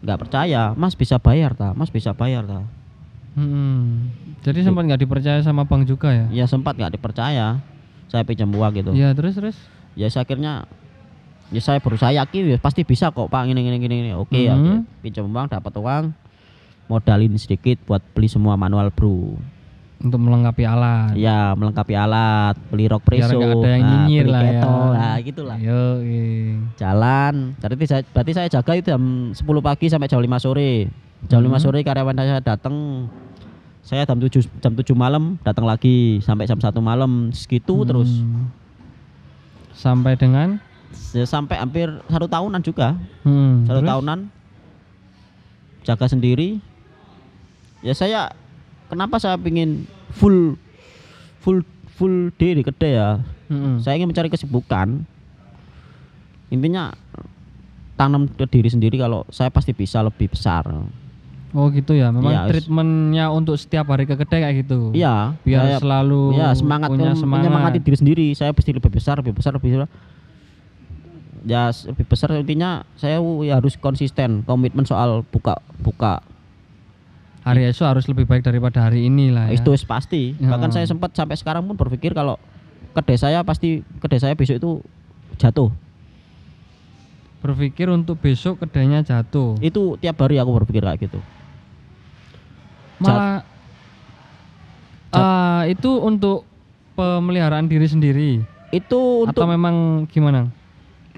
nggak 0.00 0.20
percaya 0.20 0.70
mas 0.74 0.92
bisa 0.92 1.16
bayar 1.16 1.52
ta 1.52 1.72
mas 1.72 1.88
bisa 1.88 2.12
bayar 2.12 2.44
ta 2.44 2.60
mm-mm. 3.34 4.12
jadi 4.44 4.60
sempat 4.62 4.84
nggak 4.84 5.00
dipercaya 5.00 5.40
sama 5.40 5.64
bank 5.64 5.84
juga 5.84 6.12
ya? 6.12 6.26
ya 6.30 6.44
sempat 6.44 6.76
nggak 6.76 6.94
dipercaya 6.94 7.58
saya 8.06 8.22
pinjam 8.22 8.52
uang 8.52 8.72
gitu 8.76 8.90
Iya 8.92 9.16
terus 9.16 9.34
terus. 9.34 9.56
ya 9.96 10.06
akhirnya 10.06 10.68
ya 11.54 11.62
saya 11.62 11.78
berusaha 11.78 12.10
yakin 12.10 12.50
ya 12.50 12.58
pasti 12.58 12.82
bisa 12.82 13.08
kok 13.08 13.26
pak. 13.26 13.46
Ini 13.46 13.54
ini 13.54 13.78
ini, 13.78 14.10
oke 14.10 14.34
ya 14.34 14.52
Mhm. 14.52 14.58
oke. 14.58 14.74
pinjam 15.00 15.24
uang 15.24 15.46
dapat 15.46 15.72
uang. 15.72 16.04
Modalin 16.84 17.32
sedikit 17.34 17.78
buat 17.84 18.02
beli 18.12 18.26
semua 18.26 18.54
manual 18.54 18.90
brew 18.90 19.40
Untuk 19.96 20.20
melengkapi 20.20 20.68
alat. 20.68 21.16
ya 21.16 21.54
melengkapi 21.54 21.96
alat 21.96 22.58
beli 22.68 22.84
rock 22.84 23.00
preso. 23.00 23.32
ada 23.32 23.64
yang 23.64 23.80
nah, 23.80 23.88
nyinyir 24.04 24.22
beli 24.22 24.32
lah 24.34 24.42
ya. 24.42 24.48
kettle, 24.52 24.84
nah 24.92 25.16
gitulah. 25.18 25.56
Yo, 25.56 25.80
jalan. 26.74 27.34
Berarti 27.56 27.84
saya 27.86 28.02
berarti 28.04 28.32
saya 28.32 28.48
jaga 28.50 28.72
itu 28.74 28.88
jam 28.90 29.04
10 29.32 29.40
pagi 29.62 29.86
sampai 29.88 30.04
jam 30.04 30.20
5 30.20 30.36
sore. 30.36 30.92
Jam 31.24 31.40
5 31.40 31.56
Mhm. 31.56 31.62
sore 31.62 31.78
karyawan 31.80 32.12
saya 32.12 32.36
datang 32.38 33.08
saya 33.80 34.04
jam 34.04 34.18
7 34.18 34.44
jam 34.60 34.72
7 34.74 34.92
malam 34.92 35.40
datang 35.40 35.64
lagi 35.64 36.20
sampai 36.20 36.44
jam 36.44 36.60
1 36.60 36.80
malam. 36.80 37.32
Segitu 37.32 37.72
terus. 37.84 38.20
Hmm. 38.20 38.52
Sampai 39.72 40.14
dengan 40.14 40.60
Ya, 41.10 41.24
sampai 41.24 41.56
hampir 41.56 41.86
satu 42.04 42.26
tahunan 42.26 42.60
juga 42.60 42.98
hmm, 43.22 43.64
satu 43.64 43.78
terus? 43.78 43.88
tahunan 43.88 44.18
jaga 45.82 46.06
sendiri 46.06 46.58
ya 47.80 47.92
saya 47.92 48.32
kenapa 48.86 49.16
saya 49.16 49.36
pingin 49.36 49.84
full 50.10 50.56
full 51.38 51.60
full 51.92 52.32
day 52.34 52.54
di 52.54 52.62
kedai 52.62 52.94
ya 52.94 53.20
Mm-mm. 53.46 53.78
saya 53.78 53.94
ingin 53.94 54.08
mencari 54.08 54.26
kesibukan 54.26 55.04
intinya 56.48 56.90
tanam 57.94 58.26
ke 58.26 58.44
diri 58.48 58.66
sendiri 58.66 58.96
kalau 58.96 59.22
saya 59.28 59.48
pasti 59.48 59.70
bisa 59.70 60.00
lebih 60.00 60.28
besar 60.28 60.66
Oh 61.54 61.70
gitu 61.70 61.94
ya. 61.94 62.10
Memang 62.10 62.34
wis. 62.44 62.50
treatmentnya 62.50 63.30
untuk 63.30 63.54
setiap 63.54 63.86
hari 63.86 64.02
ke 64.02 64.18
kedai 64.18 64.42
kayak 64.42 64.66
gitu. 64.66 64.90
iya 64.90 65.38
Biar 65.40 65.62
saya- 65.64 65.78
selalu 65.78 66.34
ya 66.34 66.50
semangat 66.50 66.90
punya 66.90 67.14
semangat. 67.14 67.46
menyemangati 67.46 67.78
diri 67.78 67.94
sendiri 67.96 68.26
saya 68.34 68.50
pasti 68.50 68.74
lebih 68.74 68.90
besar 68.90 69.22
lebih 69.22 69.30
besar 69.32 69.54
lebih 69.54 69.70
besar 69.70 69.86
ya 71.44 71.68
lebih 71.84 72.04
besar 72.04 72.32
intinya 72.32 72.70
saya 72.94 73.16
ya 73.40 73.56
harus 73.56 73.76
konsisten 73.76 74.40
komitmen 74.42 74.82
soal 74.82 75.22
buka 75.26 75.54
buka 75.78 76.24
Hari 77.40 77.68
esok 77.68 77.84
harus 77.86 78.08
lebih 78.08 78.24
baik 78.24 78.40
daripada 78.40 78.80
hari 78.82 79.04
ini 79.04 79.28
lah 79.28 79.52
ya. 79.52 79.60
itu 79.60 79.76
pasti 79.84 80.32
Ya. 80.34 80.48
bahkan 80.48 80.72
saya 80.72 80.84
sempat 80.84 81.12
sampai 81.12 81.36
sekarang 81.36 81.60
pun 81.62 81.76
berpikir 81.76 82.10
kalau 82.10 82.40
kedai 82.92 83.14
saya 83.14 83.40
pasti 83.40 83.84
kedai 83.98 84.16
saya 84.16 84.32
besok 84.32 84.56
itu 84.56 84.70
jatuh 85.36 85.68
Berpikir 87.38 87.92
untuk 87.92 88.16
besok 88.16 88.56
kedainya 88.58 89.04
jatuh. 89.04 89.60
itu 89.60 90.00
tiap 90.00 90.16
hari 90.18 90.40
aku 90.40 90.56
berpikir 90.56 90.80
kayak 90.80 90.96
gitu 91.02 91.20
Malah 92.96 93.44
Jat- 93.44 93.52
Ah, 95.14 95.62
itu 95.64 95.94
untuk 95.94 96.42
pemeliharaan 96.94 97.68
diri 97.68 97.84
sendiri 97.84 98.30
itu 98.70 99.00
untuk 99.22 99.36
atau 99.36 99.46
memang 99.46 99.76
gimana? 100.08 100.50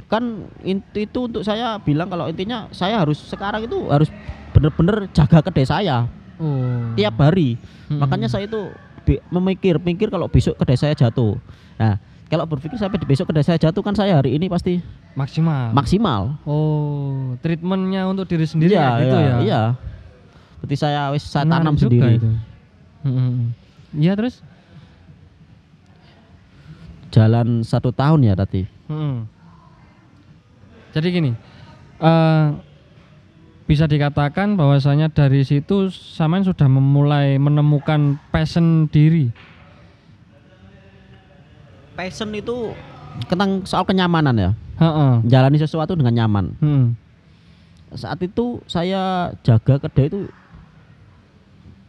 Kan 0.06 0.22
inti 0.60 1.02
itu 1.02 1.26
untuk 1.26 1.42
saya 1.42 1.78
bilang 1.78 2.06
kalau 2.06 2.26
intinya 2.26 2.70
saya 2.70 2.98
harus 2.98 3.18
sekarang 3.18 3.66
itu 3.66 3.90
harus 3.90 4.06
bener-bener 4.50 5.10
jaga 5.10 5.42
kedai 5.42 5.66
saya 5.66 6.06
Oh. 6.36 6.92
tiap 6.92 7.16
hari 7.16 7.56
Hmm. 7.88 7.96
makanya 7.96 8.28
saya 8.28 8.44
itu 8.44 8.68
bi- 9.02 9.24
memikir 9.30 9.78
pikir 9.78 10.06
kalau 10.06 10.28
besok 10.28 10.52
kedai 10.54 10.76
saya 10.76 10.92
jatuh 10.92 11.40
nah 11.74 11.96
kalau 12.26 12.44
berpikir 12.44 12.76
sampai 12.76 12.98
di 12.98 13.06
besok 13.06 13.30
kedai 13.30 13.40
saya 13.40 13.56
jatuh 13.56 13.80
kan 13.80 13.94
saya 13.94 14.14
hari 14.14 14.34
ini 14.34 14.44
pasti 14.46 14.84
maksimal. 15.14 15.72
maksimal 15.72 16.36
oh, 16.44 17.40
treatmentnya 17.40 18.04
untuk 18.04 18.28
diri 18.28 18.44
sendiri 18.44 18.68
iya 18.70 18.84
kayak 18.84 19.00
gitu 19.00 19.16
iya, 19.16 19.26
ya. 19.26 19.36
iya 19.40 19.62
seperti 20.52 20.74
saya 20.76 21.00
wis 21.08 21.24
saya 21.24 21.42
Menarik 21.42 21.56
tanam 21.62 21.74
sendiri 21.74 22.10
itu. 22.14 22.30
Hmm. 23.00 23.38
Iya 23.92 24.12
terus? 24.14 24.34
jalan 27.08 27.62
satu 27.62 27.90
tahun 27.90 28.20
ya 28.22 28.34
tadi 28.36 28.68
Hmm. 28.86 29.26
Jadi 30.96 31.12
gini, 31.12 31.30
eh 32.00 32.46
bisa 33.68 33.84
dikatakan 33.84 34.56
bahwasanya 34.56 35.12
dari 35.12 35.44
situ 35.44 35.92
Saman 35.92 36.40
sudah 36.40 36.64
memulai 36.66 37.36
menemukan 37.36 38.16
passion 38.30 38.88
diri. 38.88 39.28
passion 41.92 42.28
itu 42.30 42.76
tentang 43.24 43.64
soal 43.64 43.80
kenyamanan 43.80 44.36
ya 44.36 44.50
Heeh. 44.76 45.24
jalani 45.24 45.56
sesuatu 45.56 45.96
dengan 45.96 46.12
nyaman 46.12 46.52
Hmm. 46.60 46.92
saat 47.88 48.20
itu 48.20 48.60
saya 48.68 49.32
jaga 49.40 49.80
kedai 49.80 50.12
itu 50.12 50.28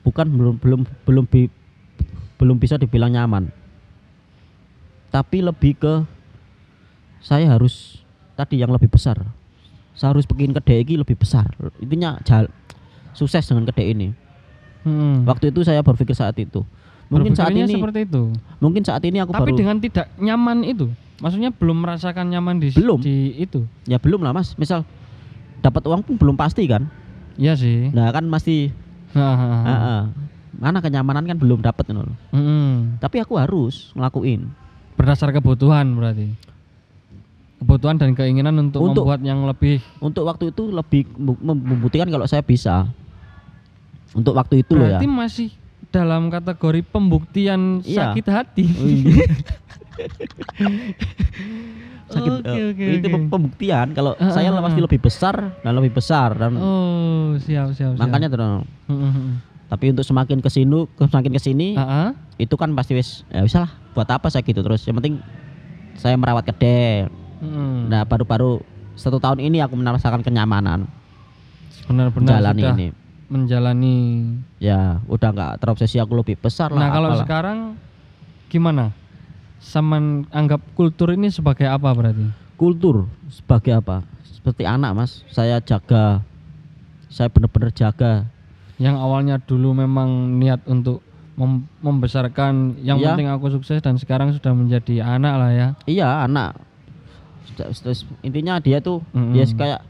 bukan 0.08 0.32
belum 0.32 0.56
belum 0.64 0.82
belum 1.04 1.26
bi- 1.28 1.52
belum 2.40 2.56
bisa 2.56 2.80
dibilang 2.80 3.12
nyaman 3.12 3.52
tapi 5.12 5.44
lebih 5.44 5.76
ke 5.76 5.94
saya 7.20 7.52
harus 7.52 8.00
tadi 8.38 8.62
yang 8.62 8.70
lebih 8.70 8.88
besar 8.88 9.18
saya 9.98 10.14
harus 10.14 10.30
bikin 10.30 10.54
kedai 10.54 10.86
ini 10.86 11.02
lebih 11.02 11.18
besar 11.18 11.50
intinya 11.82 12.22
jal, 12.22 12.46
sukses 13.12 13.44
dengan 13.44 13.66
kedai 13.66 13.92
ini 13.92 14.10
Hmm. 14.88 15.28
waktu 15.28 15.52
itu 15.52 15.68
saya 15.68 15.84
berpikir 15.84 16.16
saat 16.16 16.38
itu 16.40 16.64
mungkin 17.12 17.36
saat 17.36 17.52
ini 17.52 17.68
seperti 17.68 18.08
itu. 18.08 18.32
mungkin 18.64 18.88
saat 18.88 19.04
ini 19.04 19.20
aku 19.20 19.36
Tapi 19.36 19.52
baru 19.52 19.58
dengan 19.60 19.78
tidak 19.84 20.08
nyaman 20.16 20.64
itu, 20.64 20.88
maksudnya 21.20 21.52
belum 21.52 21.84
merasakan 21.84 22.32
nyaman 22.32 22.56
di 22.60 22.72
Belum. 22.72 23.00
di 23.04 23.36
itu. 23.36 23.68
ya 23.84 24.00
belum 24.00 24.24
lah 24.24 24.32
mas 24.32 24.56
misal 24.56 24.88
dapat 25.60 25.84
uang 25.84 26.08
pun 26.08 26.16
belum 26.16 26.40
pasti 26.40 26.64
kan 26.72 26.88
Iya 27.36 27.60
sih. 27.60 27.92
nah 27.92 28.16
kan 28.16 28.24
masih 28.32 28.72
ah. 29.12 30.08
mana 30.56 30.80
kenyamanan 30.80 31.28
kan 31.28 31.36
belum 31.36 31.60
dapat 31.60 31.84
loh. 31.92 32.08
Mm-mm. 32.32 33.02
tapi 33.04 33.20
aku 33.20 33.36
harus 33.36 33.92
ngelakuin 33.92 34.48
Berdasar 34.96 35.30
kebutuhan 35.30 35.94
berarti. 35.94 36.32
Kebutuhan 37.58 37.98
dan 37.98 38.14
keinginan 38.14 38.54
untuk, 38.60 38.82
Untuk- 38.84 39.04
membuat 39.04 39.22
yang 39.22 39.42
lebih 39.44 39.82
untuk 39.98 40.24
waktu 40.24 40.52
itu 40.52 40.70
lebih 40.70 41.10
mem- 41.12 41.42
mem- 41.42 41.66
membuktikan 41.68 42.06
kalau 42.06 42.24
saya 42.24 42.40
bisa 42.40 42.86
untuk 44.12 44.32
waktu 44.32 44.62
itu 44.62 44.72
loh 44.72 44.86
ya 44.86 44.96
berarti 44.96 45.10
masih 45.10 45.50
dalam 45.88 46.30
kategori 46.30 46.86
pembuktian 46.86 47.82
Iya. 47.82 48.14
sakit 48.14 48.26
hati. 48.28 48.66
Oh, 48.68 48.86
iya. 48.86 49.26
sakit 52.08 52.30
Oke, 52.32 52.48
eh, 52.48 52.66
oke, 52.72 52.86
itu 52.96 53.08
pembuktian 53.28 53.88
kalau 53.92 54.14
Ah, 54.16 54.30
saya 54.30 54.48
ah, 54.50 54.62
pasti 54.62 54.80
ah. 54.80 54.86
lebih 54.86 55.00
besar 55.02 55.36
dan 55.58 55.72
lebih 55.74 55.92
besar 55.92 56.30
dan 56.34 56.56
Oh, 56.56 57.36
siap 57.38 57.74
siap. 57.74 57.94
siap. 57.94 58.00
makanya 58.00 58.28
tuh 58.30 58.40
Mm-mm. 58.88 59.42
tapi 59.68 59.92
untuk 59.92 60.06
semakin 60.06 60.40
ke 60.40 60.48
sini 60.48 60.88
semakin 61.02 61.32
ke 61.34 61.42
sini 61.42 61.68
Ah, 61.74 61.84
ah. 61.84 62.10
itu 62.38 62.54
kan 62.54 62.72
pasti 62.72 62.94
wis 62.94 63.26
ya 63.28 63.42
wis 63.42 63.52
lah 63.52 63.68
buat 63.92 64.08
apa 64.08 64.30
saya 64.30 64.40
gitu 64.42 64.62
terus 64.62 64.86
yang 64.86 64.96
penting 64.96 65.20
saya 65.96 66.16
merawat 66.16 66.46
kedai 66.46 67.10
Mm-mm. 67.40 67.88
nah 67.88 68.02
baru-baru 68.04 68.62
satu 68.94 69.18
tahun 69.18 69.40
ini 69.40 69.60
aku 69.60 69.74
merasakan 69.74 70.22
kenyamanan 70.22 70.90
benar-benar 71.86 72.42
jalani 72.42 72.64
ini 72.66 72.88
menjalani. 73.28 73.96
ya 74.58 75.04
udah 75.06 75.30
nggak 75.30 75.54
terobsesi 75.60 76.00
aku 76.00 76.16
lebih 76.16 76.36
besar 76.36 76.72
lah 76.72 76.80
Nah, 76.80 76.90
kalau 76.90 77.10
apalah. 77.12 77.24
sekarang 77.24 77.58
gimana? 78.48 78.96
Saman 79.58 80.24
anggap 80.30 80.64
kultur 80.74 81.12
ini 81.12 81.28
sebagai 81.28 81.66
apa 81.66 81.92
berarti? 81.92 82.24
kultur 82.56 83.06
sebagai 83.28 83.76
apa 83.76 84.02
seperti 84.24 84.64
anak 84.64 84.96
mas 84.96 85.22
saya 85.28 85.60
jaga 85.60 86.24
saya 87.08 87.28
benar-benar 87.28 87.70
jaga 87.70 88.26
Yang 88.78 88.96
awalnya 88.96 89.36
dulu 89.38 89.74
memang 89.74 90.08
niat 90.38 90.62
untuk 90.64 91.02
mem- 91.34 91.66
membesarkan 91.80 92.80
yang 92.80 92.98
Iya. 92.98 93.12
penting 93.12 93.28
aku 93.28 93.50
sukses 93.52 93.78
dan 93.78 93.98
sekarang 93.98 94.32
sudah 94.32 94.54
menjadi 94.54 95.02
anak 95.04 95.34
lah 95.36 95.52
ya. 95.52 95.68
iya 95.84 96.24
anak 96.24 96.56
terus 97.58 98.06
intinya 98.22 98.62
dia 98.62 98.78
tuh 98.78 99.02
Mm-mm. 99.10 99.34
dia 99.34 99.44
kayak 99.48 99.82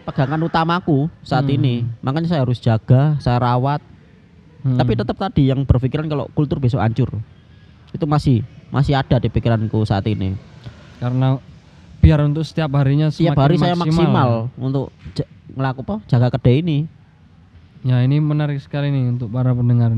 pegangan 0.00 0.40
utamaku 0.40 1.08
saat 1.20 1.44
Hmm. 1.44 1.56
ini. 1.56 1.74
Makanya 2.00 2.28
saya 2.28 2.40
harus 2.42 2.56
jaga, 2.56 3.16
saya 3.18 3.36
rawat. 3.36 3.80
Hmm. 4.60 4.76
Tapi 4.76 4.92
tetap 4.92 5.16
tadi 5.16 5.48
yang 5.48 5.64
berpikiran 5.64 6.04
kalau 6.04 6.28
kultur 6.30 6.60
besok 6.60 6.80
hancur. 6.80 7.08
Itu 7.90 8.04
masih 8.04 8.44
masih 8.68 8.94
ada 8.94 9.16
di 9.16 9.28
pikiranku 9.28 9.80
saat 9.82 10.04
ini. 10.06 10.36
karena 10.96 11.40
biar 12.00 12.20
untuk 12.22 12.44
setiap 12.44 12.68
harinya 12.76 13.08
Tiap 13.08 13.32
semakin 13.32 13.40
hari 13.40 13.56
saya 13.56 13.72
maksimal 13.72 14.30
untuk 14.54 14.92
ngelaku 15.50 15.80
apa? 15.80 15.96
Jaga 16.04 16.28
kedai 16.30 16.60
ini. 16.60 16.78
Ya 17.80 18.04
ini 18.04 18.20
menarik 18.20 18.60
sekali 18.60 18.92
nih 18.92 19.16
untuk 19.16 19.32
para 19.32 19.50
pendengar 19.50 19.96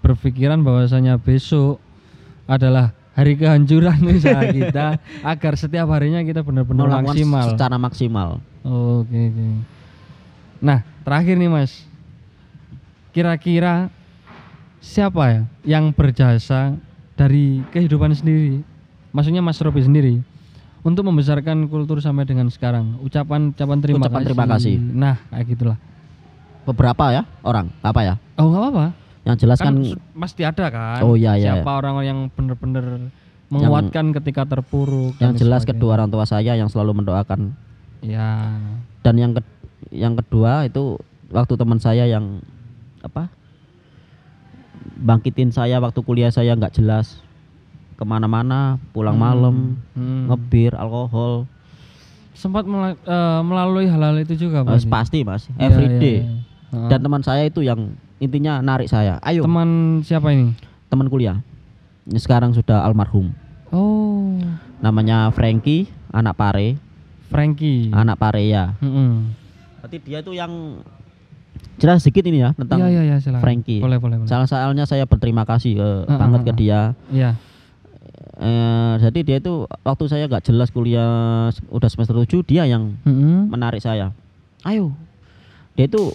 berpikiran 0.00 0.64
bahwasanya 0.64 1.20
besok 1.20 1.76
adalah 2.48 2.96
hari 3.18 3.34
kehancuran 3.34 3.98
usaha 4.14 4.46
kita 4.46 4.86
agar 5.26 5.52
setiap 5.58 5.90
harinya 5.90 6.22
kita 6.22 6.46
benar-benar 6.46 7.02
maksimal. 7.02 7.50
secara 7.50 7.74
maksimal. 7.74 8.38
Oke, 8.62 9.18
oke. 9.34 9.46
Nah, 10.62 10.86
terakhir 11.02 11.34
nih 11.34 11.50
Mas. 11.50 11.82
Kira-kira 13.10 13.90
siapa 14.78 15.22
ya 15.34 15.42
yang 15.66 15.90
berjasa 15.90 16.78
dari 17.18 17.66
kehidupan 17.74 18.14
sendiri? 18.14 18.62
Maksudnya 19.10 19.42
Mas 19.42 19.58
Robi 19.58 19.82
sendiri 19.82 20.22
untuk 20.86 21.02
membesarkan 21.02 21.66
kultur 21.66 21.98
sampai 21.98 22.22
dengan 22.22 22.46
sekarang. 22.54 23.02
Ucapan-ucapan 23.02 23.78
terima 23.82 24.06
Ucapan 24.06 24.20
kasih. 24.22 24.26
terima 24.30 24.46
kasih. 24.46 24.74
Nah, 24.78 25.16
kayak 25.34 25.46
gitulah. 25.50 25.78
Beberapa 26.62 27.04
ya 27.10 27.22
orang, 27.42 27.72
apa 27.82 28.00
ya? 28.06 28.14
Oh, 28.38 28.46
nggak 28.52 28.62
apa-apa. 28.62 28.86
Yang 29.28 29.36
jelas 29.38 29.58
Kan 29.60 29.76
kan, 29.76 29.76
pasti 30.16 30.42
ada 30.42 30.66
kan. 30.66 31.04
Oh, 31.04 31.12
iya, 31.12 31.36
iya, 31.36 31.52
Siapa 31.54 31.68
orang 31.70 32.00
yang 32.00 32.18
benar-benar 32.28 33.12
menguatkan 33.48 34.12
ketika 34.12 34.44
terpuruk. 34.46 35.16
yang 35.18 35.32
jelas 35.34 35.62
sebagainya. 35.62 35.76
kedua 35.76 35.90
orang 35.94 36.08
tua 36.08 36.24
saya 36.24 36.52
yang 36.52 36.66
selalu 36.66 36.96
mendoakan 36.98 37.52
Ya. 38.00 38.56
dan 39.00 39.14
yang 39.14 39.32
ke- 39.32 39.56
yang 39.90 40.14
kedua 40.14 40.64
itu 40.64 40.96
waktu 41.28 41.54
teman 41.54 41.76
saya 41.76 42.04
yang 42.04 42.40
apa 43.00 43.28
bangkitin 44.98 45.48
saya 45.48 45.78
waktu 45.78 46.00
kuliah 46.00 46.28
saya 46.28 46.52
nggak 46.52 46.74
jelas 46.74 47.20
ke 47.94 48.04
mana-mana 48.04 48.76
pulang 48.90 49.14
Hmm. 49.14 49.24
malam 49.24 49.56
Hmm. 49.92 50.28
ngebir 50.28 50.72
alkohol 50.72 51.48
sempat 52.32 52.62
eh, 52.64 53.40
melalui 53.42 53.86
hal-hal 53.86 54.14
itu 54.18 54.38
juga 54.38 54.62
Mas, 54.62 54.84
pasti 54.84 55.22
mas 55.22 55.50
Iya, 55.50 55.58
everyday 55.64 56.16
iya, 56.16 56.22
iya. 56.22 56.36
Heeh. 56.70 56.88
dan 56.88 56.98
teman 57.00 57.22
saya 57.22 57.42
itu 57.44 57.60
yang 57.60 57.96
intinya 58.18 58.60
narik 58.60 58.86
saya. 58.86 59.18
Ayo. 59.22 59.42
Teman 59.42 60.00
siapa 60.02 60.30
ini? 60.30 60.54
Teman 60.86 61.06
kuliah. 61.06 61.38
Ini 62.06 62.18
sekarang 62.18 62.52
sudah 62.52 62.82
almarhum. 62.82 63.30
Oh. 63.70 64.38
Namanya 64.80 65.28
Frankie 65.30 65.90
anak 66.10 66.34
pare. 66.34 66.78
Frankie. 67.28 67.92
Anak 67.92 68.16
pare 68.16 68.42
ya. 68.44 68.72
Mm-mm. 68.80 69.36
berarti 69.78 69.98
dia 70.02 70.18
itu 70.18 70.32
yang 70.34 70.82
jelas 71.78 72.02
sedikit 72.02 72.26
ini 72.26 72.42
ya 72.42 72.50
tentang 72.52 72.82
iya 72.82 72.88
iya 72.90 73.02
iya 73.14 73.16
silakan. 73.22 73.40
Frankie. 73.40 73.78
boleh 73.78 74.02
boleh 74.02 74.16
boleh. 74.20 74.28
Salah 74.28 74.50
soalnya 74.50 74.84
saya 74.84 75.06
berterima 75.06 75.46
kasih 75.46 75.78
ke, 75.78 75.88
Heeh, 76.04 76.18
banget 76.18 76.40
ke 76.42 76.50
heeh. 76.50 76.58
dia. 76.58 76.80
Iya. 77.14 77.30
Eh, 78.38 78.94
jadi 79.02 79.18
dia 79.22 79.36
itu 79.38 79.66
waktu 79.82 80.04
saya 80.06 80.24
nggak 80.26 80.46
jelas 80.46 80.70
kuliah 80.70 81.50
udah 81.70 81.88
semester 81.90 82.14
7 82.14 82.42
dia 82.42 82.66
yang 82.66 82.94
Mm-mm. 83.02 83.50
menarik 83.50 83.78
saya. 83.78 84.10
Ayo. 84.62 84.94
Dia 85.74 85.86
itu 85.86 86.10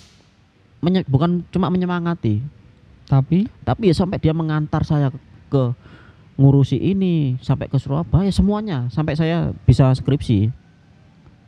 menye- 0.84 1.08
bukan 1.08 1.48
cuma 1.48 1.68
menyemangati, 1.68 2.44
tapi? 3.06 3.48
Tapi 3.62 3.88
ya 3.88 3.96
sampai 3.96 4.20
dia 4.20 4.32
mengantar 4.32 4.84
saya 4.84 5.08
ke, 5.48 5.64
ngurusi 6.34 6.76
ini 6.76 7.38
sampai 7.40 7.66
ke 7.66 7.78
Surabaya 7.78 8.28
semuanya. 8.30 8.90
Sampai 8.90 9.14
saya 9.14 9.56
bisa 9.64 9.88
skripsi. 9.92 10.52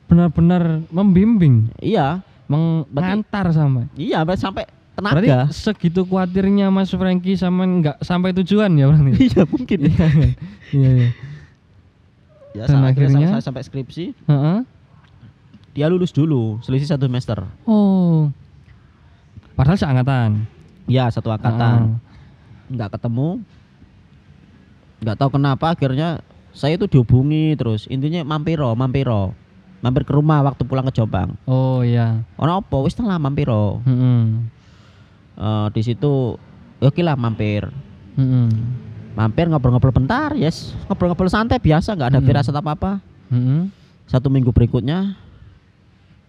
benar-benar 0.06 0.86
membimbing? 0.88 1.74
Iya, 1.78 2.22
mengantar 2.46 3.50
sampai 3.50 3.90
iya 3.98 4.22
sampai 4.32 4.70
berarti 4.94 5.28
tenaga. 5.28 5.50
segitu 5.50 6.06
khawatirnya 6.06 6.70
Mas 6.70 6.88
Frankie 6.88 7.34
sama 7.34 7.66
nggak 7.66 8.00
sampai 8.00 8.30
tujuan 8.32 8.70
ya 8.72 8.86
berarti? 8.86 9.12
Iya 9.26 9.44
mungkin. 9.44 9.80
iya 9.82 10.06
iya. 10.06 10.30
Iya 10.72 10.90
iya. 10.94 11.10
Ya, 12.54 12.64
Dan 12.70 12.86
akhirnya? 12.86 13.28
saya 13.34 13.44
sampai 13.44 13.66
skripsi, 13.66 14.14
Heeh. 14.24 14.58
dia 15.74 15.90
lulus 15.90 16.14
dulu, 16.14 16.62
selisih 16.62 16.88
satu 16.88 17.04
semester. 17.04 17.42
oh 17.66 18.30
padahal 19.56 19.80
seangkatan. 19.80 20.30
Ya 20.86 21.10
satu 21.10 21.32
angkatan. 21.32 21.98
nggak 22.66 22.94
ketemu. 22.94 23.42
Nggak 25.02 25.18
tahu 25.18 25.30
kenapa 25.36 25.74
akhirnya 25.74 26.22
saya 26.52 26.78
itu 26.78 26.86
dihubungi 26.88 27.56
terus. 27.56 27.86
Intinya 27.88 28.22
mampiro 28.24 28.72
mampiro. 28.74 29.34
Mampir 29.84 30.02
ke 30.02 30.14
rumah 30.18 30.42
waktu 30.42 30.66
pulang 30.66 30.88
ke 30.90 30.94
Jombang. 30.98 31.38
Oh 31.46 31.86
iya. 31.86 32.26
Ono 32.42 32.58
apa? 32.58 32.78
Wis 32.82 32.98
lah 32.98 33.22
mampiro. 33.22 33.86
Mm-mm. 33.86 34.50
Eh, 35.36 35.68
di 35.76 35.82
situ 35.84 36.40
ya 36.80 36.90
oke 36.90 37.02
lah 37.04 37.14
mampir. 37.16 37.68
Mm-mm. 38.16 38.48
mampir 39.16 39.48
ngobrol-ngobrol 39.48 39.96
bentar 39.96 40.36
yes. 40.36 40.76
Ngobrol-ngobrol 40.88 41.28
santai 41.28 41.60
biasa 41.60 41.96
nggak 41.96 42.10
ada 42.16 42.20
Hmm. 42.20 42.28
firasat 42.28 42.52
apa 42.52 42.72
apa 42.76 42.92
Mm-mm. 43.32 43.72
satu 44.08 44.28
minggu 44.28 44.52
berikutnya 44.52 45.16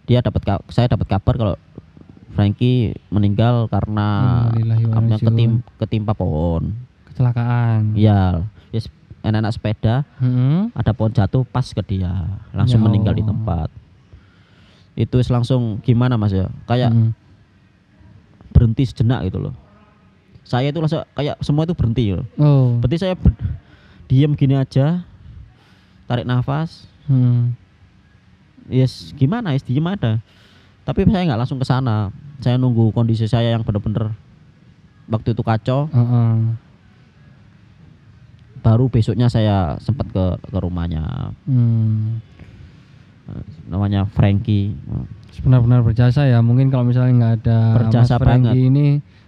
dia 0.03 0.23
dapat 0.23 0.39
saya 0.71 0.87
dapat 0.87 1.03
kabar 1.07 1.35
kalau 1.35 1.55
Frankie 2.37 2.93
meninggal 3.09 3.65
karena 3.65 4.07
inna 4.53 4.77
apa, 4.77 5.17
ketim, 5.17 5.65
ketimpa 5.81 6.13
pohon. 6.13 6.69
Kecelakaan. 7.09 7.97
Ya 7.97 8.45
yes, 8.69 8.93
enak-enak 9.25 9.57
sepeda 9.57 10.05
Mm-mm. 10.21 10.69
ada 10.77 10.93
pohon 10.93 11.09
jatuh 11.09 11.41
pas 11.41 11.65
ke 11.65 11.81
dia 11.81 12.13
langsung 12.53 12.77
Ya 12.77 12.85
meninggal 12.85 13.17
di 13.17 13.25
tempat. 13.25 13.73
Itu 14.93 15.17
langsung 15.33 15.81
gimana 15.81 16.13
mas 16.13 16.29
ya? 16.29 16.45
Kayak 16.69 16.93
Mm-mm. 16.93 17.09
berhenti 18.53 18.85
sejenak 18.85 19.25
gitu 19.25 19.41
loh. 19.41 19.57
Saya 20.45 20.69
itu 20.69 20.77
langsung 20.77 21.01
kayak 21.17 21.41
semua 21.41 21.65
itu 21.65 21.73
berhenti 21.73 22.13
loh. 22.13 22.25
Oh. 22.37 22.77
Berarti 22.77 23.01
saya 23.01 23.17
ber- 23.17 23.33
diem 24.05 24.37
gini 24.37 24.53
aja 24.53 25.01
tarik 26.05 26.29
nafas. 26.29 26.85
Mm. 27.09 27.57
yes 28.69 29.09
gimana? 29.17 29.57
Yes 29.57 29.65
diem 29.65 29.89
ada. 29.89 30.21
Tapi 30.85 31.01
saya 31.09 31.25
nggak 31.25 31.41
langsung 31.41 31.57
ke 31.57 31.65
sana 31.65 32.13
saya 32.39 32.55
nunggu 32.55 32.89
kondisi 32.91 33.25
saya 33.25 33.51
yang 33.51 33.61
bener-bener 33.61 34.13
waktu 35.07 35.31
itu 35.31 35.41
kacau 35.41 35.87
Heeh. 35.87 36.33
baru 38.59 38.85
besoknya 38.87 39.27
saya 39.27 39.77
sempat 39.79 40.07
ke 40.07 40.25
ke 40.43 40.57
rumahnya 40.57 41.31
Hmm. 41.43 42.19
namanya 43.65 44.07
Frankie 44.07 44.75
benar-benar 45.39 45.81
berjasa 45.81 46.23
ya 46.23 46.39
mungkin 46.39 46.67
kalau 46.67 46.83
misalnya 46.83 47.13
nggak 47.13 47.33
ada 47.37 47.59
Berjasa 47.77 48.15
Mas 48.15 48.21
Franky 48.21 48.47
banget. 48.49 48.67
ini 48.67 48.85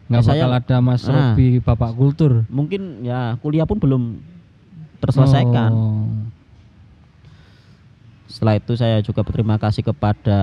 nggak 0.07 0.21
Ya, 0.21 0.25
saya- 0.25 0.41
bakal 0.41 0.53
ada 0.57 0.77
Mas 0.79 1.01
Nah. 1.03 1.13
Robi 1.31 1.47
Bapak 1.59 1.91
Kultur 1.93 2.31
mungkin 2.47 2.81
ya 3.01 3.37
kuliah 3.37 3.63
pun 3.63 3.77
belum 3.77 4.03
terselesaikan 4.99 5.71
Oh. 5.71 6.07
Setelah 8.29 8.55
itu 8.55 8.73
saya 8.73 9.01
juga 9.01 9.19
berterima 9.19 9.57
kasih 9.57 9.81
kepada 9.83 10.39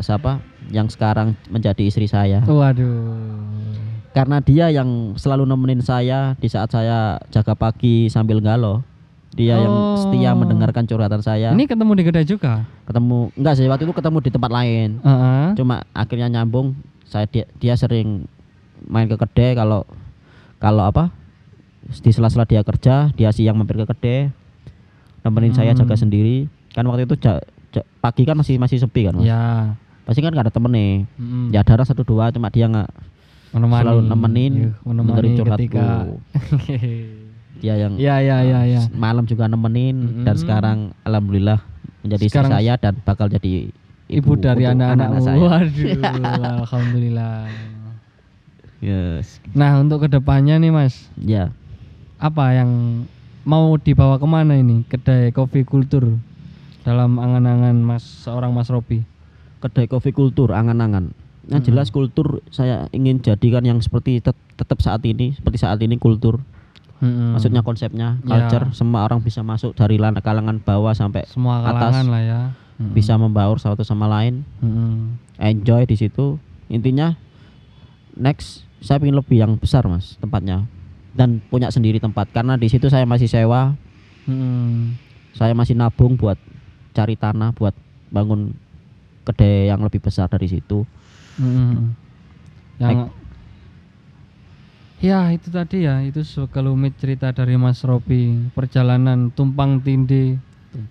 siapa 0.00 0.40
yang 0.68 0.86
sekarang 0.86 1.34
menjadi 1.46 1.82
istri 1.82 2.06
saya. 2.06 2.42
waduh 2.42 3.14
Karena 4.10 4.40
dia 4.40 4.72
yang 4.72 5.12
selalu 5.14 5.44
nemenin 5.44 5.78
saya 5.78 6.32
di 6.34 6.48
saat 6.48 6.72
saya 6.72 7.20
jaga 7.28 7.52
pagi 7.52 8.08
sambil 8.08 8.40
galau. 8.40 8.80
Dia 9.36 9.60
yang 9.60 9.68
Oh. 9.68 10.00
setia 10.00 10.32
mendengarkan 10.32 10.88
curhatan 10.88 11.20
saya. 11.20 11.52
ini 11.52 11.68
ketemu 11.68 11.92
di 11.92 12.02
kedai 12.02 12.24
juga 12.24 12.64
Ketemu 12.84 13.36
enggak 13.36 13.54
sih 13.54 13.68
waktu 13.68 13.84
itu 13.84 13.92
ketemu 13.92 14.18
di 14.18 14.30
tempat 14.32 14.48
lain. 14.50 14.88
Heeh. 14.98 15.46
Cuma 15.54 15.84
akhirnya 15.92 16.32
nyambung. 16.32 16.72
Saya 17.04 17.28
dia, 17.28 17.44
dia 17.60 17.76
sering 17.76 18.24
main 18.82 19.04
ke 19.04 19.14
kedai 19.14 19.52
kalau 19.52 19.84
kalau 20.56 20.82
apa? 20.82 21.12
Di 21.84 22.08
sela-sela 22.08 22.42
dia 22.42 22.64
kerja, 22.64 23.12
dia 23.12 23.28
siang 23.28 23.54
mampir 23.54 23.76
ke 23.76 23.86
kedai. 23.86 24.32
Nemenin 25.20 25.52
saya 25.52 25.76
Hmm. 25.76 25.84
jaga 25.84 25.94
sendiri. 25.94 26.48
Kan 26.72 26.88
waktu 26.88 27.04
itu 27.04 27.20
ja- 27.20 27.44
ja- 27.70 27.86
pagi 28.00 28.24
kan 28.24 28.34
masih 28.34 28.56
masih 28.56 28.80
sepi 28.80 29.04
kan, 29.04 29.14
Mas. 29.14 29.28
ya 29.28 29.76
pasti 30.06 30.22
kan 30.22 30.30
gak 30.30 30.46
ada 30.46 30.54
temen 30.54 30.70
nih. 30.70 30.92
Mm. 31.18 31.50
ya 31.50 31.60
ada 31.60 31.74
orang 31.74 31.84
satu 31.84 32.00
dua 32.00 32.30
cuma 32.30 32.46
dia 32.46 32.64
nggak 32.64 32.86
menemani. 33.50 33.82
selalu 33.82 34.00
nemenin 34.06 34.52
Yuh, 34.54 34.74
menemani 34.86 35.28
curhatku 35.34 35.58
ketika. 35.58 35.86
dia 37.56 37.74
yang 37.74 37.96
ya 37.96 38.20
ya 38.20 38.38
ya 38.40 38.60
ya 38.64 38.82
malam 38.92 39.24
juga 39.24 39.48
nemenin 39.48 40.22
dan 40.22 40.30
Mm-mm. 40.30 40.36
sekarang 40.38 40.78
alhamdulillah 41.02 41.58
menjadi 42.00 42.22
istri 42.22 42.36
Sekarang- 42.38 42.52
saya 42.54 42.72
dan 42.76 42.94
bakal 43.00 43.26
jadi 43.26 43.72
ibu, 44.06 44.32
dari 44.36 44.62
untuk 44.62 44.76
anak-anak 44.78 45.08
anak-anak 45.10 45.24
saya. 45.24 45.40
Waduh 45.42 46.62
alhamdulillah. 46.62 47.36
Yes. 48.78 49.40
Nah 49.50 49.80
untuk 49.80 50.04
ke 50.04 50.08
depannya 50.10 50.60
nih 50.60 50.70
mas. 50.70 51.08
Ya. 51.18 51.48
Apa 52.16 52.54
yang 52.54 53.02
mau 53.42 53.74
dibawa 53.74 54.16
ke 54.16 54.26
mana 54.26 54.54
ini? 54.54 54.84
Kedai 54.84 55.32
kopi 55.32 55.64
kultur 55.64 56.20
dalam 56.84 57.16
angan-angan 57.16 57.74
mas 57.74 58.04
seorang 58.04 58.52
mas 58.52 58.68
Robi 58.68 59.02
kedai 59.66 59.86
kopi 59.86 60.10
kultur 60.10 60.50
angan-angan 60.50 61.10
yang 61.46 61.58
Mm-mm. 61.58 61.62
jelas 61.64 61.88
kultur 61.88 62.42
saya 62.48 62.90
ingin 62.90 63.18
jadikan 63.18 63.62
yang 63.62 63.78
seperti 63.78 64.18
tet- 64.18 64.34
tetap 64.54 64.78
saat 64.80 65.02
ini 65.02 65.30
seperti 65.32 65.58
saat 65.58 65.78
ini 65.78 65.94
kultur 65.96 66.42
Mm-mm. 66.96 67.34
maksudnya 67.34 67.60
konsepnya 67.60 68.18
Ya. 68.18 68.26
culture 68.26 68.72
semua 68.72 69.02
orang 69.02 69.20
bisa 69.20 69.40
masuk 69.40 69.72
dari 69.72 69.94
lan- 69.94 70.16
kalangan 70.16 70.58
bawah 70.58 70.90
sampai 70.90 71.22
semua 71.26 71.60
atas. 71.60 71.92
kalangan 71.92 72.06
lah 72.08 72.22
ya 72.22 72.40
Mm-mm. 72.76 72.92
bisa 72.92 73.14
membaur 73.14 73.56
satu 73.56 73.82
sama 73.82 74.06
lain 74.06 74.42
Mm-mm. 74.58 75.20
enjoy 75.36 75.84
di 75.84 75.94
situ 75.94 76.40
intinya 76.66 77.14
next 78.12 78.64
saya 78.78 78.98
ingin 78.98 79.14
lebih 79.14 79.38
yang 79.38 79.54
besar 79.54 79.84
mas 79.84 80.16
tempatnya 80.16 80.66
dan 81.12 81.40
punya 81.42 81.68
sendiri 81.68 81.96
tempat 81.96 82.28
karena 82.28 82.54
di 82.54 82.66
situ 82.66 82.88
saya 82.88 83.04
masih 83.04 83.26
sewa 83.26 83.76
Mm-mm. 84.24 84.96
saya 85.32 85.52
masih 85.52 85.72
nabung 85.72 86.14
buat 86.14 86.40
cari 86.90 87.14
tanah 87.14 87.52
buat 87.52 87.76
bangun 88.08 88.56
kedai 89.26 89.66
yang 89.66 89.82
lebih 89.82 89.98
besar 89.98 90.30
dari 90.30 90.46
situ. 90.46 90.86
Mm-mm. 91.36 91.92
yang 92.80 93.12
ya 94.96 95.28
itu 95.28 95.52
tadi 95.52 95.84
ya 95.84 96.00
itu 96.00 96.24
sekelumit 96.24 96.96
cerita 96.96 97.34
dari 97.34 97.58
Mas 97.58 97.82
Robi. 97.82 98.48
Perjalanan 98.54 99.34
tumpang 99.34 99.82
tindih. 99.82 100.38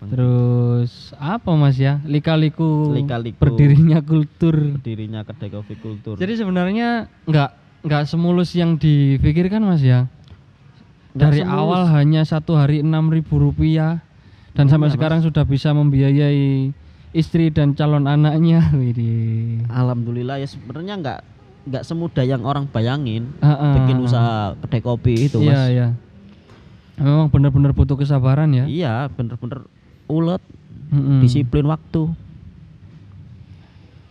Terus 0.09 1.13
apa 1.17 1.53
Mas 1.53 1.77
ya? 1.77 2.01
Lika-liku. 2.05 2.93
Lika-liku. 2.93 3.37
berdirinya 3.37 4.01
kultur. 4.01 4.77
Berdirinya 4.81 5.21
kedai 5.21 5.49
kopi 5.53 5.77
kultur. 5.77 6.17
Jadi 6.17 6.33
sebenarnya 6.41 7.05
nggak 7.29 7.49
nggak 7.85 8.03
semulus 8.09 8.53
yang 8.57 8.81
dipikirkan 8.81 9.61
Mas 9.61 9.85
ya? 9.85 10.09
Nggak 11.13 11.21
dari 11.21 11.39
semulus. 11.45 11.61
awal 11.61 11.81
hanya 11.93 12.21
satu 12.25 12.57
hari 12.57 12.81
enam 12.81 13.13
ribu 13.13 13.37
rupiah. 13.37 14.01
Dan 14.55 14.71
sampai 14.71 14.87
Iya, 14.89 14.93
Mas. 14.93 14.97
sekarang 14.97 15.19
sudah 15.21 15.43
bisa 15.43 15.69
membiayai 15.75 16.71
istri 17.15 17.47
dan 17.47 17.71
calon 17.71 18.05
anaknya 18.05 18.67
Widih. 18.75 19.63
alhamdulillah 19.65 20.35
ya 20.35 20.45
sebenarnya 20.45 20.93
nggak 20.97 21.19
nggak 21.65 21.83
semudah 21.83 22.21
yang 22.21 22.43
orang 22.43 22.67
bayangin 22.67 23.31
Ah, 23.39 23.49
ah, 23.49 23.71
bikin 23.73 23.97
ah. 23.97 24.05
usaha 24.05 24.33
kedai 24.59 24.81
kopi 24.81 25.13
itu 25.25 25.39
Iya, 25.39 25.49
mas 25.49 25.63
iya. 25.69 25.87
Memang 26.95 27.27
benar-benar 27.27 27.71
butuh 27.71 27.95
kesabaran 27.95 28.51
ya. 28.51 28.63
iya 28.65 29.07
bener-bener 29.09 29.67
ulet 30.05 30.39
Mm-mm. 30.87 31.19
disiplin 31.19 31.65
waktu 31.65 32.11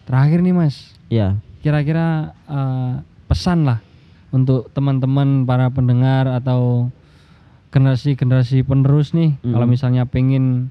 Terakhir 0.05 0.41
nih 0.41 0.53
Mas, 0.53 0.77
ya 1.09 1.41
kira-kira 1.61 2.37
eh, 2.45 2.93
pesan 3.25 3.65
lah 3.65 3.81
untuk 4.29 4.69
teman-teman 4.71 5.43
para 5.43 5.71
pendengar 5.71 6.29
atau 6.29 6.93
generasi-generasi 7.71 8.63
penerus 8.63 9.11
nih, 9.11 9.35
Mm. 9.41 9.51
kalau 9.51 9.67
misalnya 9.67 10.05
pengen 10.05 10.69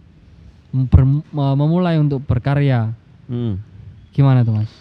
ber- 0.73 1.05
me- 1.05 1.55
memulai 1.55 1.95
untuk 1.95 2.19
berkarya, 2.21 2.91
Hmm. 3.25 3.61
gimana 4.09 4.41
tuh 4.41 4.55
Mas? 4.55 4.71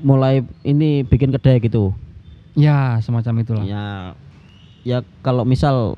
mulai 0.00 0.42
ini 0.62 1.02
bikin 1.02 1.30
kedai 1.30 1.60
gitu 1.60 1.92
Ya 2.52 2.98
semacam 2.98 3.34
itulah. 3.38 3.62
ya 3.62 4.16
ya 4.80 4.98
kalau 5.20 5.44
misal 5.44 5.94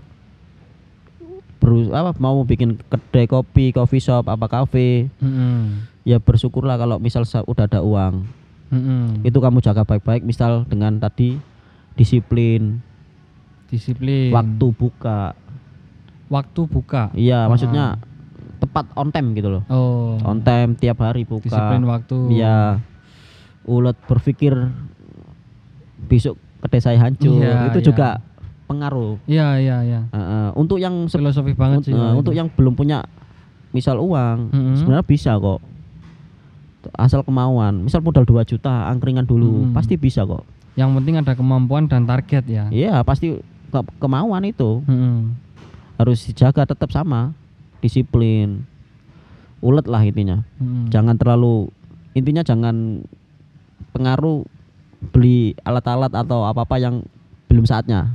beru 1.56 1.88
apa 1.88 2.10
mau 2.18 2.42
bikin 2.42 2.74
kedai 2.82 3.24
kopi 3.24 3.70
coffee 3.70 4.02
shop 4.02 4.26
apa 4.26 4.50
kafe 4.50 5.06
Mm-mm. 5.16 5.86
ya 6.02 6.18
bersyukurlah 6.18 6.74
kalau 6.74 6.98
misal 6.98 7.22
sa- 7.22 7.46
udah 7.46 7.64
ada 7.64 7.78
uang 7.80 8.26
Mm-mm. 8.68 9.22
itu 9.22 9.38
kamu 9.38 9.62
jaga 9.62 9.86
baik-baik 9.86 10.20
misal 10.20 10.66
dengan 10.66 10.98
tadi 10.98 11.38
disiplin 11.94 12.82
Disiplin. 13.66 14.28
waktu 14.28 14.66
buka 14.68 15.38
Waktu 16.32 16.60
buka. 16.64 17.12
iya 17.12 17.44
Ah. 17.44 17.46
maksudnya 17.46 18.00
tepat 18.56 18.88
on 18.94 19.10
time 19.10 19.34
gitu 19.34 19.50
loh 19.50 19.62
Oh. 19.68 20.16
on 20.22 20.40
time 20.40 20.72
tiap 20.74 20.96
hari 20.98 21.22
buka 21.22 21.44
Disiplin 21.44 21.84
waktu. 21.84 22.16
iya 22.32 22.80
ulet 23.62 23.94
berpikir 24.02 24.54
besok 26.02 26.34
kedai 26.58 26.80
saya 26.80 26.98
hancur 26.98 27.36
Iya, 27.36 27.68
itu 27.68 27.78
iya. 27.78 27.84
juga 27.84 28.08
pengaruh 28.64 29.18
Iya 29.24 29.48
iya 29.58 29.76
iya. 29.82 30.00
Heeh, 30.08 30.48
untuk 30.54 30.78
yang 30.78 31.04
Filosofi 31.04 31.52
banget 31.52 31.84
sih. 31.84 31.92
kalau 31.92 32.16
untuk 32.16 32.32
itu. 32.32 32.38
yang 32.38 32.48
belum 32.48 32.72
punya 32.72 33.04
misal 33.70 33.98
uang 33.98 34.48
Mm-mm. 34.48 34.74
sebenarnya 34.74 35.04
bisa 35.04 35.36
kok 35.36 35.60
asal 36.94 37.22
kemauan 37.22 37.78
misal 37.80 38.00
modal 38.00 38.22
2 38.22 38.42
juta 38.46 38.88
angkringan 38.88 39.22
dulu 39.22 39.64
Mm. 39.64 39.72
pasti 39.72 39.94
bisa 39.96 40.22
kok 40.22 40.42
yang 40.72 40.90
penting 40.92 41.14
ada 41.16 41.32
kemampuan 41.32 41.84
dan 41.84 42.02
target 42.02 42.42
ya. 42.44 42.64
iya 42.68 43.00
pasti 43.02 43.38
ke- 43.68 43.92
kemauan 43.96 44.42
itu 44.42 44.82
Mm-mm. 44.82 45.34
Harus 45.94 46.18
dijaga 46.22 46.64
tetap 46.64 46.88
sama 46.88 47.32
disiplin 47.78 48.64
ulet 49.58 49.86
lah 49.86 50.02
intinya 50.02 50.42
Mm-mm. 50.56 50.88
jangan 50.88 51.14
terlalu 51.14 51.70
intinya 52.12 52.42
jangan 52.42 53.02
pengaruh 53.90 54.42
beli 55.10 55.54
alat-alat 55.60 56.10
atau 56.12 56.42
apa-apa 56.42 56.78
yang 56.78 57.02
belum 57.46 57.64
saatnya 57.64 58.14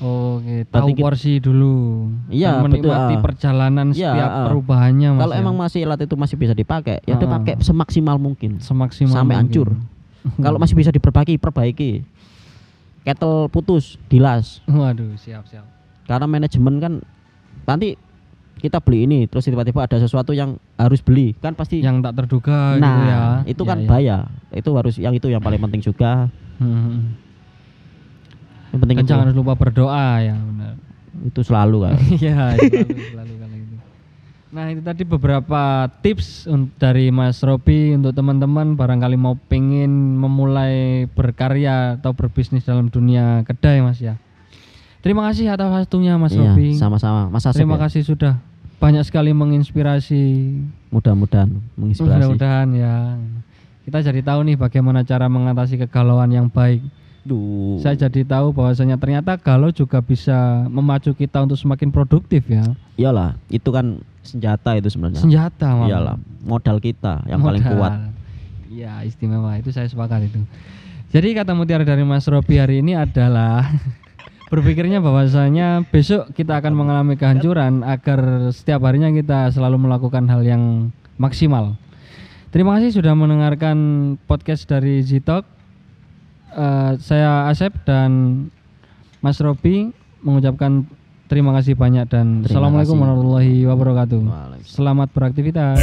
Oke, 0.00 0.64
Berarti 0.64 0.96
tahu 0.96 0.96
porsi 0.96 1.32
dulu. 1.36 2.08
Iya, 2.32 2.64
betul, 2.64 2.88
menikmati 2.88 3.14
ah. 3.14 3.20
perjalanan 3.20 3.92
Iya, 3.92 4.08
setiap 4.08 4.30
ah. 4.32 4.44
perubahannya 4.48 5.08
kalau 5.12 5.34
ya. 5.36 5.40
emang 5.44 5.52
masih 5.54 5.84
alat 5.84 6.00
itu 6.00 6.16
masih 6.16 6.40
bisa 6.40 6.56
dipakai 6.56 7.04
ya 7.04 7.20
udah 7.20 7.28
Ah. 7.28 7.34
pakai 7.36 7.60
semaksimal 7.60 8.16
mungkin 8.16 8.64
semaksimal 8.64 9.12
sampai 9.12 9.36
mungkin. 9.36 9.52
hancur. 9.52 9.68
kalau 10.40 10.56
masih 10.56 10.72
bisa 10.72 10.88
diperbaiki 10.88 11.36
perbaiki 11.36 12.00
kettle 13.02 13.48
putus 13.48 14.00
dilas 14.08 14.64
Waduh, 14.64 15.20
siap 15.20 15.44
siap. 15.44 15.68
Karena 16.10 16.26
manajemen 16.26 16.74
kan 16.76 16.92
nanti 17.64 17.94
kita 18.58 18.76
beli 18.76 19.06
ini 19.06 19.18
terus 19.24 19.46
tiba-tiba 19.46 19.86
ada 19.86 19.96
sesuatu 19.96 20.34
yang 20.34 20.58
harus 20.74 21.00
beli 21.00 21.32
kan 21.38 21.54
pasti 21.54 21.80
Yang 21.80 22.02
tak 22.02 22.14
terduga 22.18 22.74
nah 22.76 22.90
gitu 22.90 23.00
ya. 23.06 23.22
itu 23.46 23.62
Iya, 23.62 23.70
kan 23.70 23.78
iya. 23.78 23.86
bahaya 23.88 24.18
itu 24.50 24.70
harus 24.74 24.94
yang 24.98 25.14
itu 25.14 25.30
yang 25.30 25.40
paling 25.40 25.62
penting 25.62 25.80
juga 25.80 26.26
Mm-mm. 26.58 27.14
yang 28.70 28.80
penting 28.80 28.98
itu, 28.98 29.08
jangan 29.08 29.30
lupa 29.30 29.54
berdoa 29.54 30.20
ya, 30.20 30.34
benar. 30.34 30.74
itu 31.24 31.40
selalu 31.40 31.76
kan 31.86 31.94
Iya, 32.20 32.58
selalu 32.58 33.00
selalu 33.06 33.34
kalau 33.38 33.56
itu. 33.56 33.76
Nah, 34.50 34.66
itu 34.66 34.82
tadi 34.82 35.02
beberapa 35.06 35.62
tips 36.02 36.50
dari 36.74 37.08
Mas 37.08 37.38
Robi 37.38 37.94
untuk 37.94 38.10
teman-teman 38.10 38.74
barangkali 38.74 39.14
mau 39.14 39.38
pengen 39.38 40.18
memulai 40.18 41.06
berkarya 41.06 41.94
atau 41.96 42.10
berbisnis 42.10 42.66
dalam 42.66 42.90
dunia 42.90 43.46
kedai 43.46 43.78
Mas 43.78 44.02
ya. 44.02 44.18
Terima 45.00 45.24
kasih 45.24 45.48
atas 45.48 45.66
waktunya 45.66 46.14
Mas 46.14 46.30
Iya, 46.30 46.52
Robi. 46.52 46.76
sama-sama 46.76 47.26
Mas 47.26 47.42
Asep 47.42 47.58
Terima 47.58 47.74
ya. 47.74 47.88
kasih 47.88 48.02
sudah 48.04 48.32
banyak 48.76 49.00
sekali 49.02 49.32
menginspirasi. 49.32 50.22
mudah-mudahan 50.90 51.48
menginspirasi 51.74 52.10
Mudah-mudahan 52.18 52.68
ya. 52.72 52.94
Kita 53.80 54.02
jadi 54.02 54.20
tahu 54.20 54.40
nih 54.44 54.56
bagaimana 54.56 55.00
cara 55.00 55.26
mengatasi 55.26 55.78
kegalauan 55.78 56.28
yang 56.28 56.46
baik. 56.46 56.82
Duh. 57.20 57.76
Saya 57.78 57.96
jadi 57.98 58.24
tahu 58.24 58.50
bahwasanya 58.50 58.96
ternyata 58.96 59.36
galau 59.36 59.68
juga 59.68 60.00
bisa 60.00 60.34
memacu 60.66 61.12
kita 61.12 61.40
untuk 61.40 61.54
semakin 61.54 61.88
produktif 61.90 62.44
ya. 62.46 62.64
iyalah 62.96 63.36
itu 63.46 63.68
kan 63.68 64.00
senjata 64.20 64.72
itu 64.74 64.88
sebenarnya 64.88 65.20
Senjata 65.20 65.68
malah. 65.70 65.88
iyalah 65.88 66.16
modal 66.40 66.76
kita 66.76 67.20
yang 67.24 67.40
paling 67.40 67.60
Modal. 67.60 67.72
kuat 67.74 67.92
Iya 68.66 68.92
istimewa 69.02 69.52
itu 69.54 69.68
saya 69.68 69.84
sepakat 69.84 70.26
itu. 70.26 70.40
Jadi 71.10 71.28
kata 71.34 71.52
mutiara 71.52 71.82
dari 71.82 72.00
Mas 72.02 72.24
Robi 72.24 72.56
hari 72.56 72.80
ini 72.80 72.94
adalah 72.94 73.68
berpikirnya 74.50 74.98
bahwasanya 74.98 75.86
besok 75.88 76.34
kita 76.34 76.58
akan 76.58 76.74
mengalami 76.74 77.14
kehancuran 77.14 77.86
agar 77.86 78.50
setiap 78.50 78.82
harinya 78.82 79.14
kita 79.14 79.54
selalu 79.54 79.86
melakukan 79.86 80.26
hal 80.26 80.42
yang 80.42 80.90
maksimal. 81.16 81.78
Terima 82.50 82.76
kasih 82.76 82.98
sudah 82.98 83.14
mendengarkan 83.14 83.78
podcast 84.26 84.66
dari 84.66 85.06
Zitok. 85.06 85.46
Eh, 86.50 86.92
saya 86.98 87.46
Asep 87.46 87.70
dan 87.86 88.44
Mas 89.22 89.38
Robi 89.38 89.94
mengucapkan 90.18 90.82
terima 91.30 91.54
kasih 91.54 91.78
banyak 91.78 92.10
dan 92.10 92.42
Terima 92.42 92.50
Assalamualaikum 92.50 92.98
kasih. 92.98 93.02
warahmatullahi 93.06 93.56
wabarakatuh. 93.70 94.20
Selamat 94.66 95.08
beraktivitas. 95.14 95.78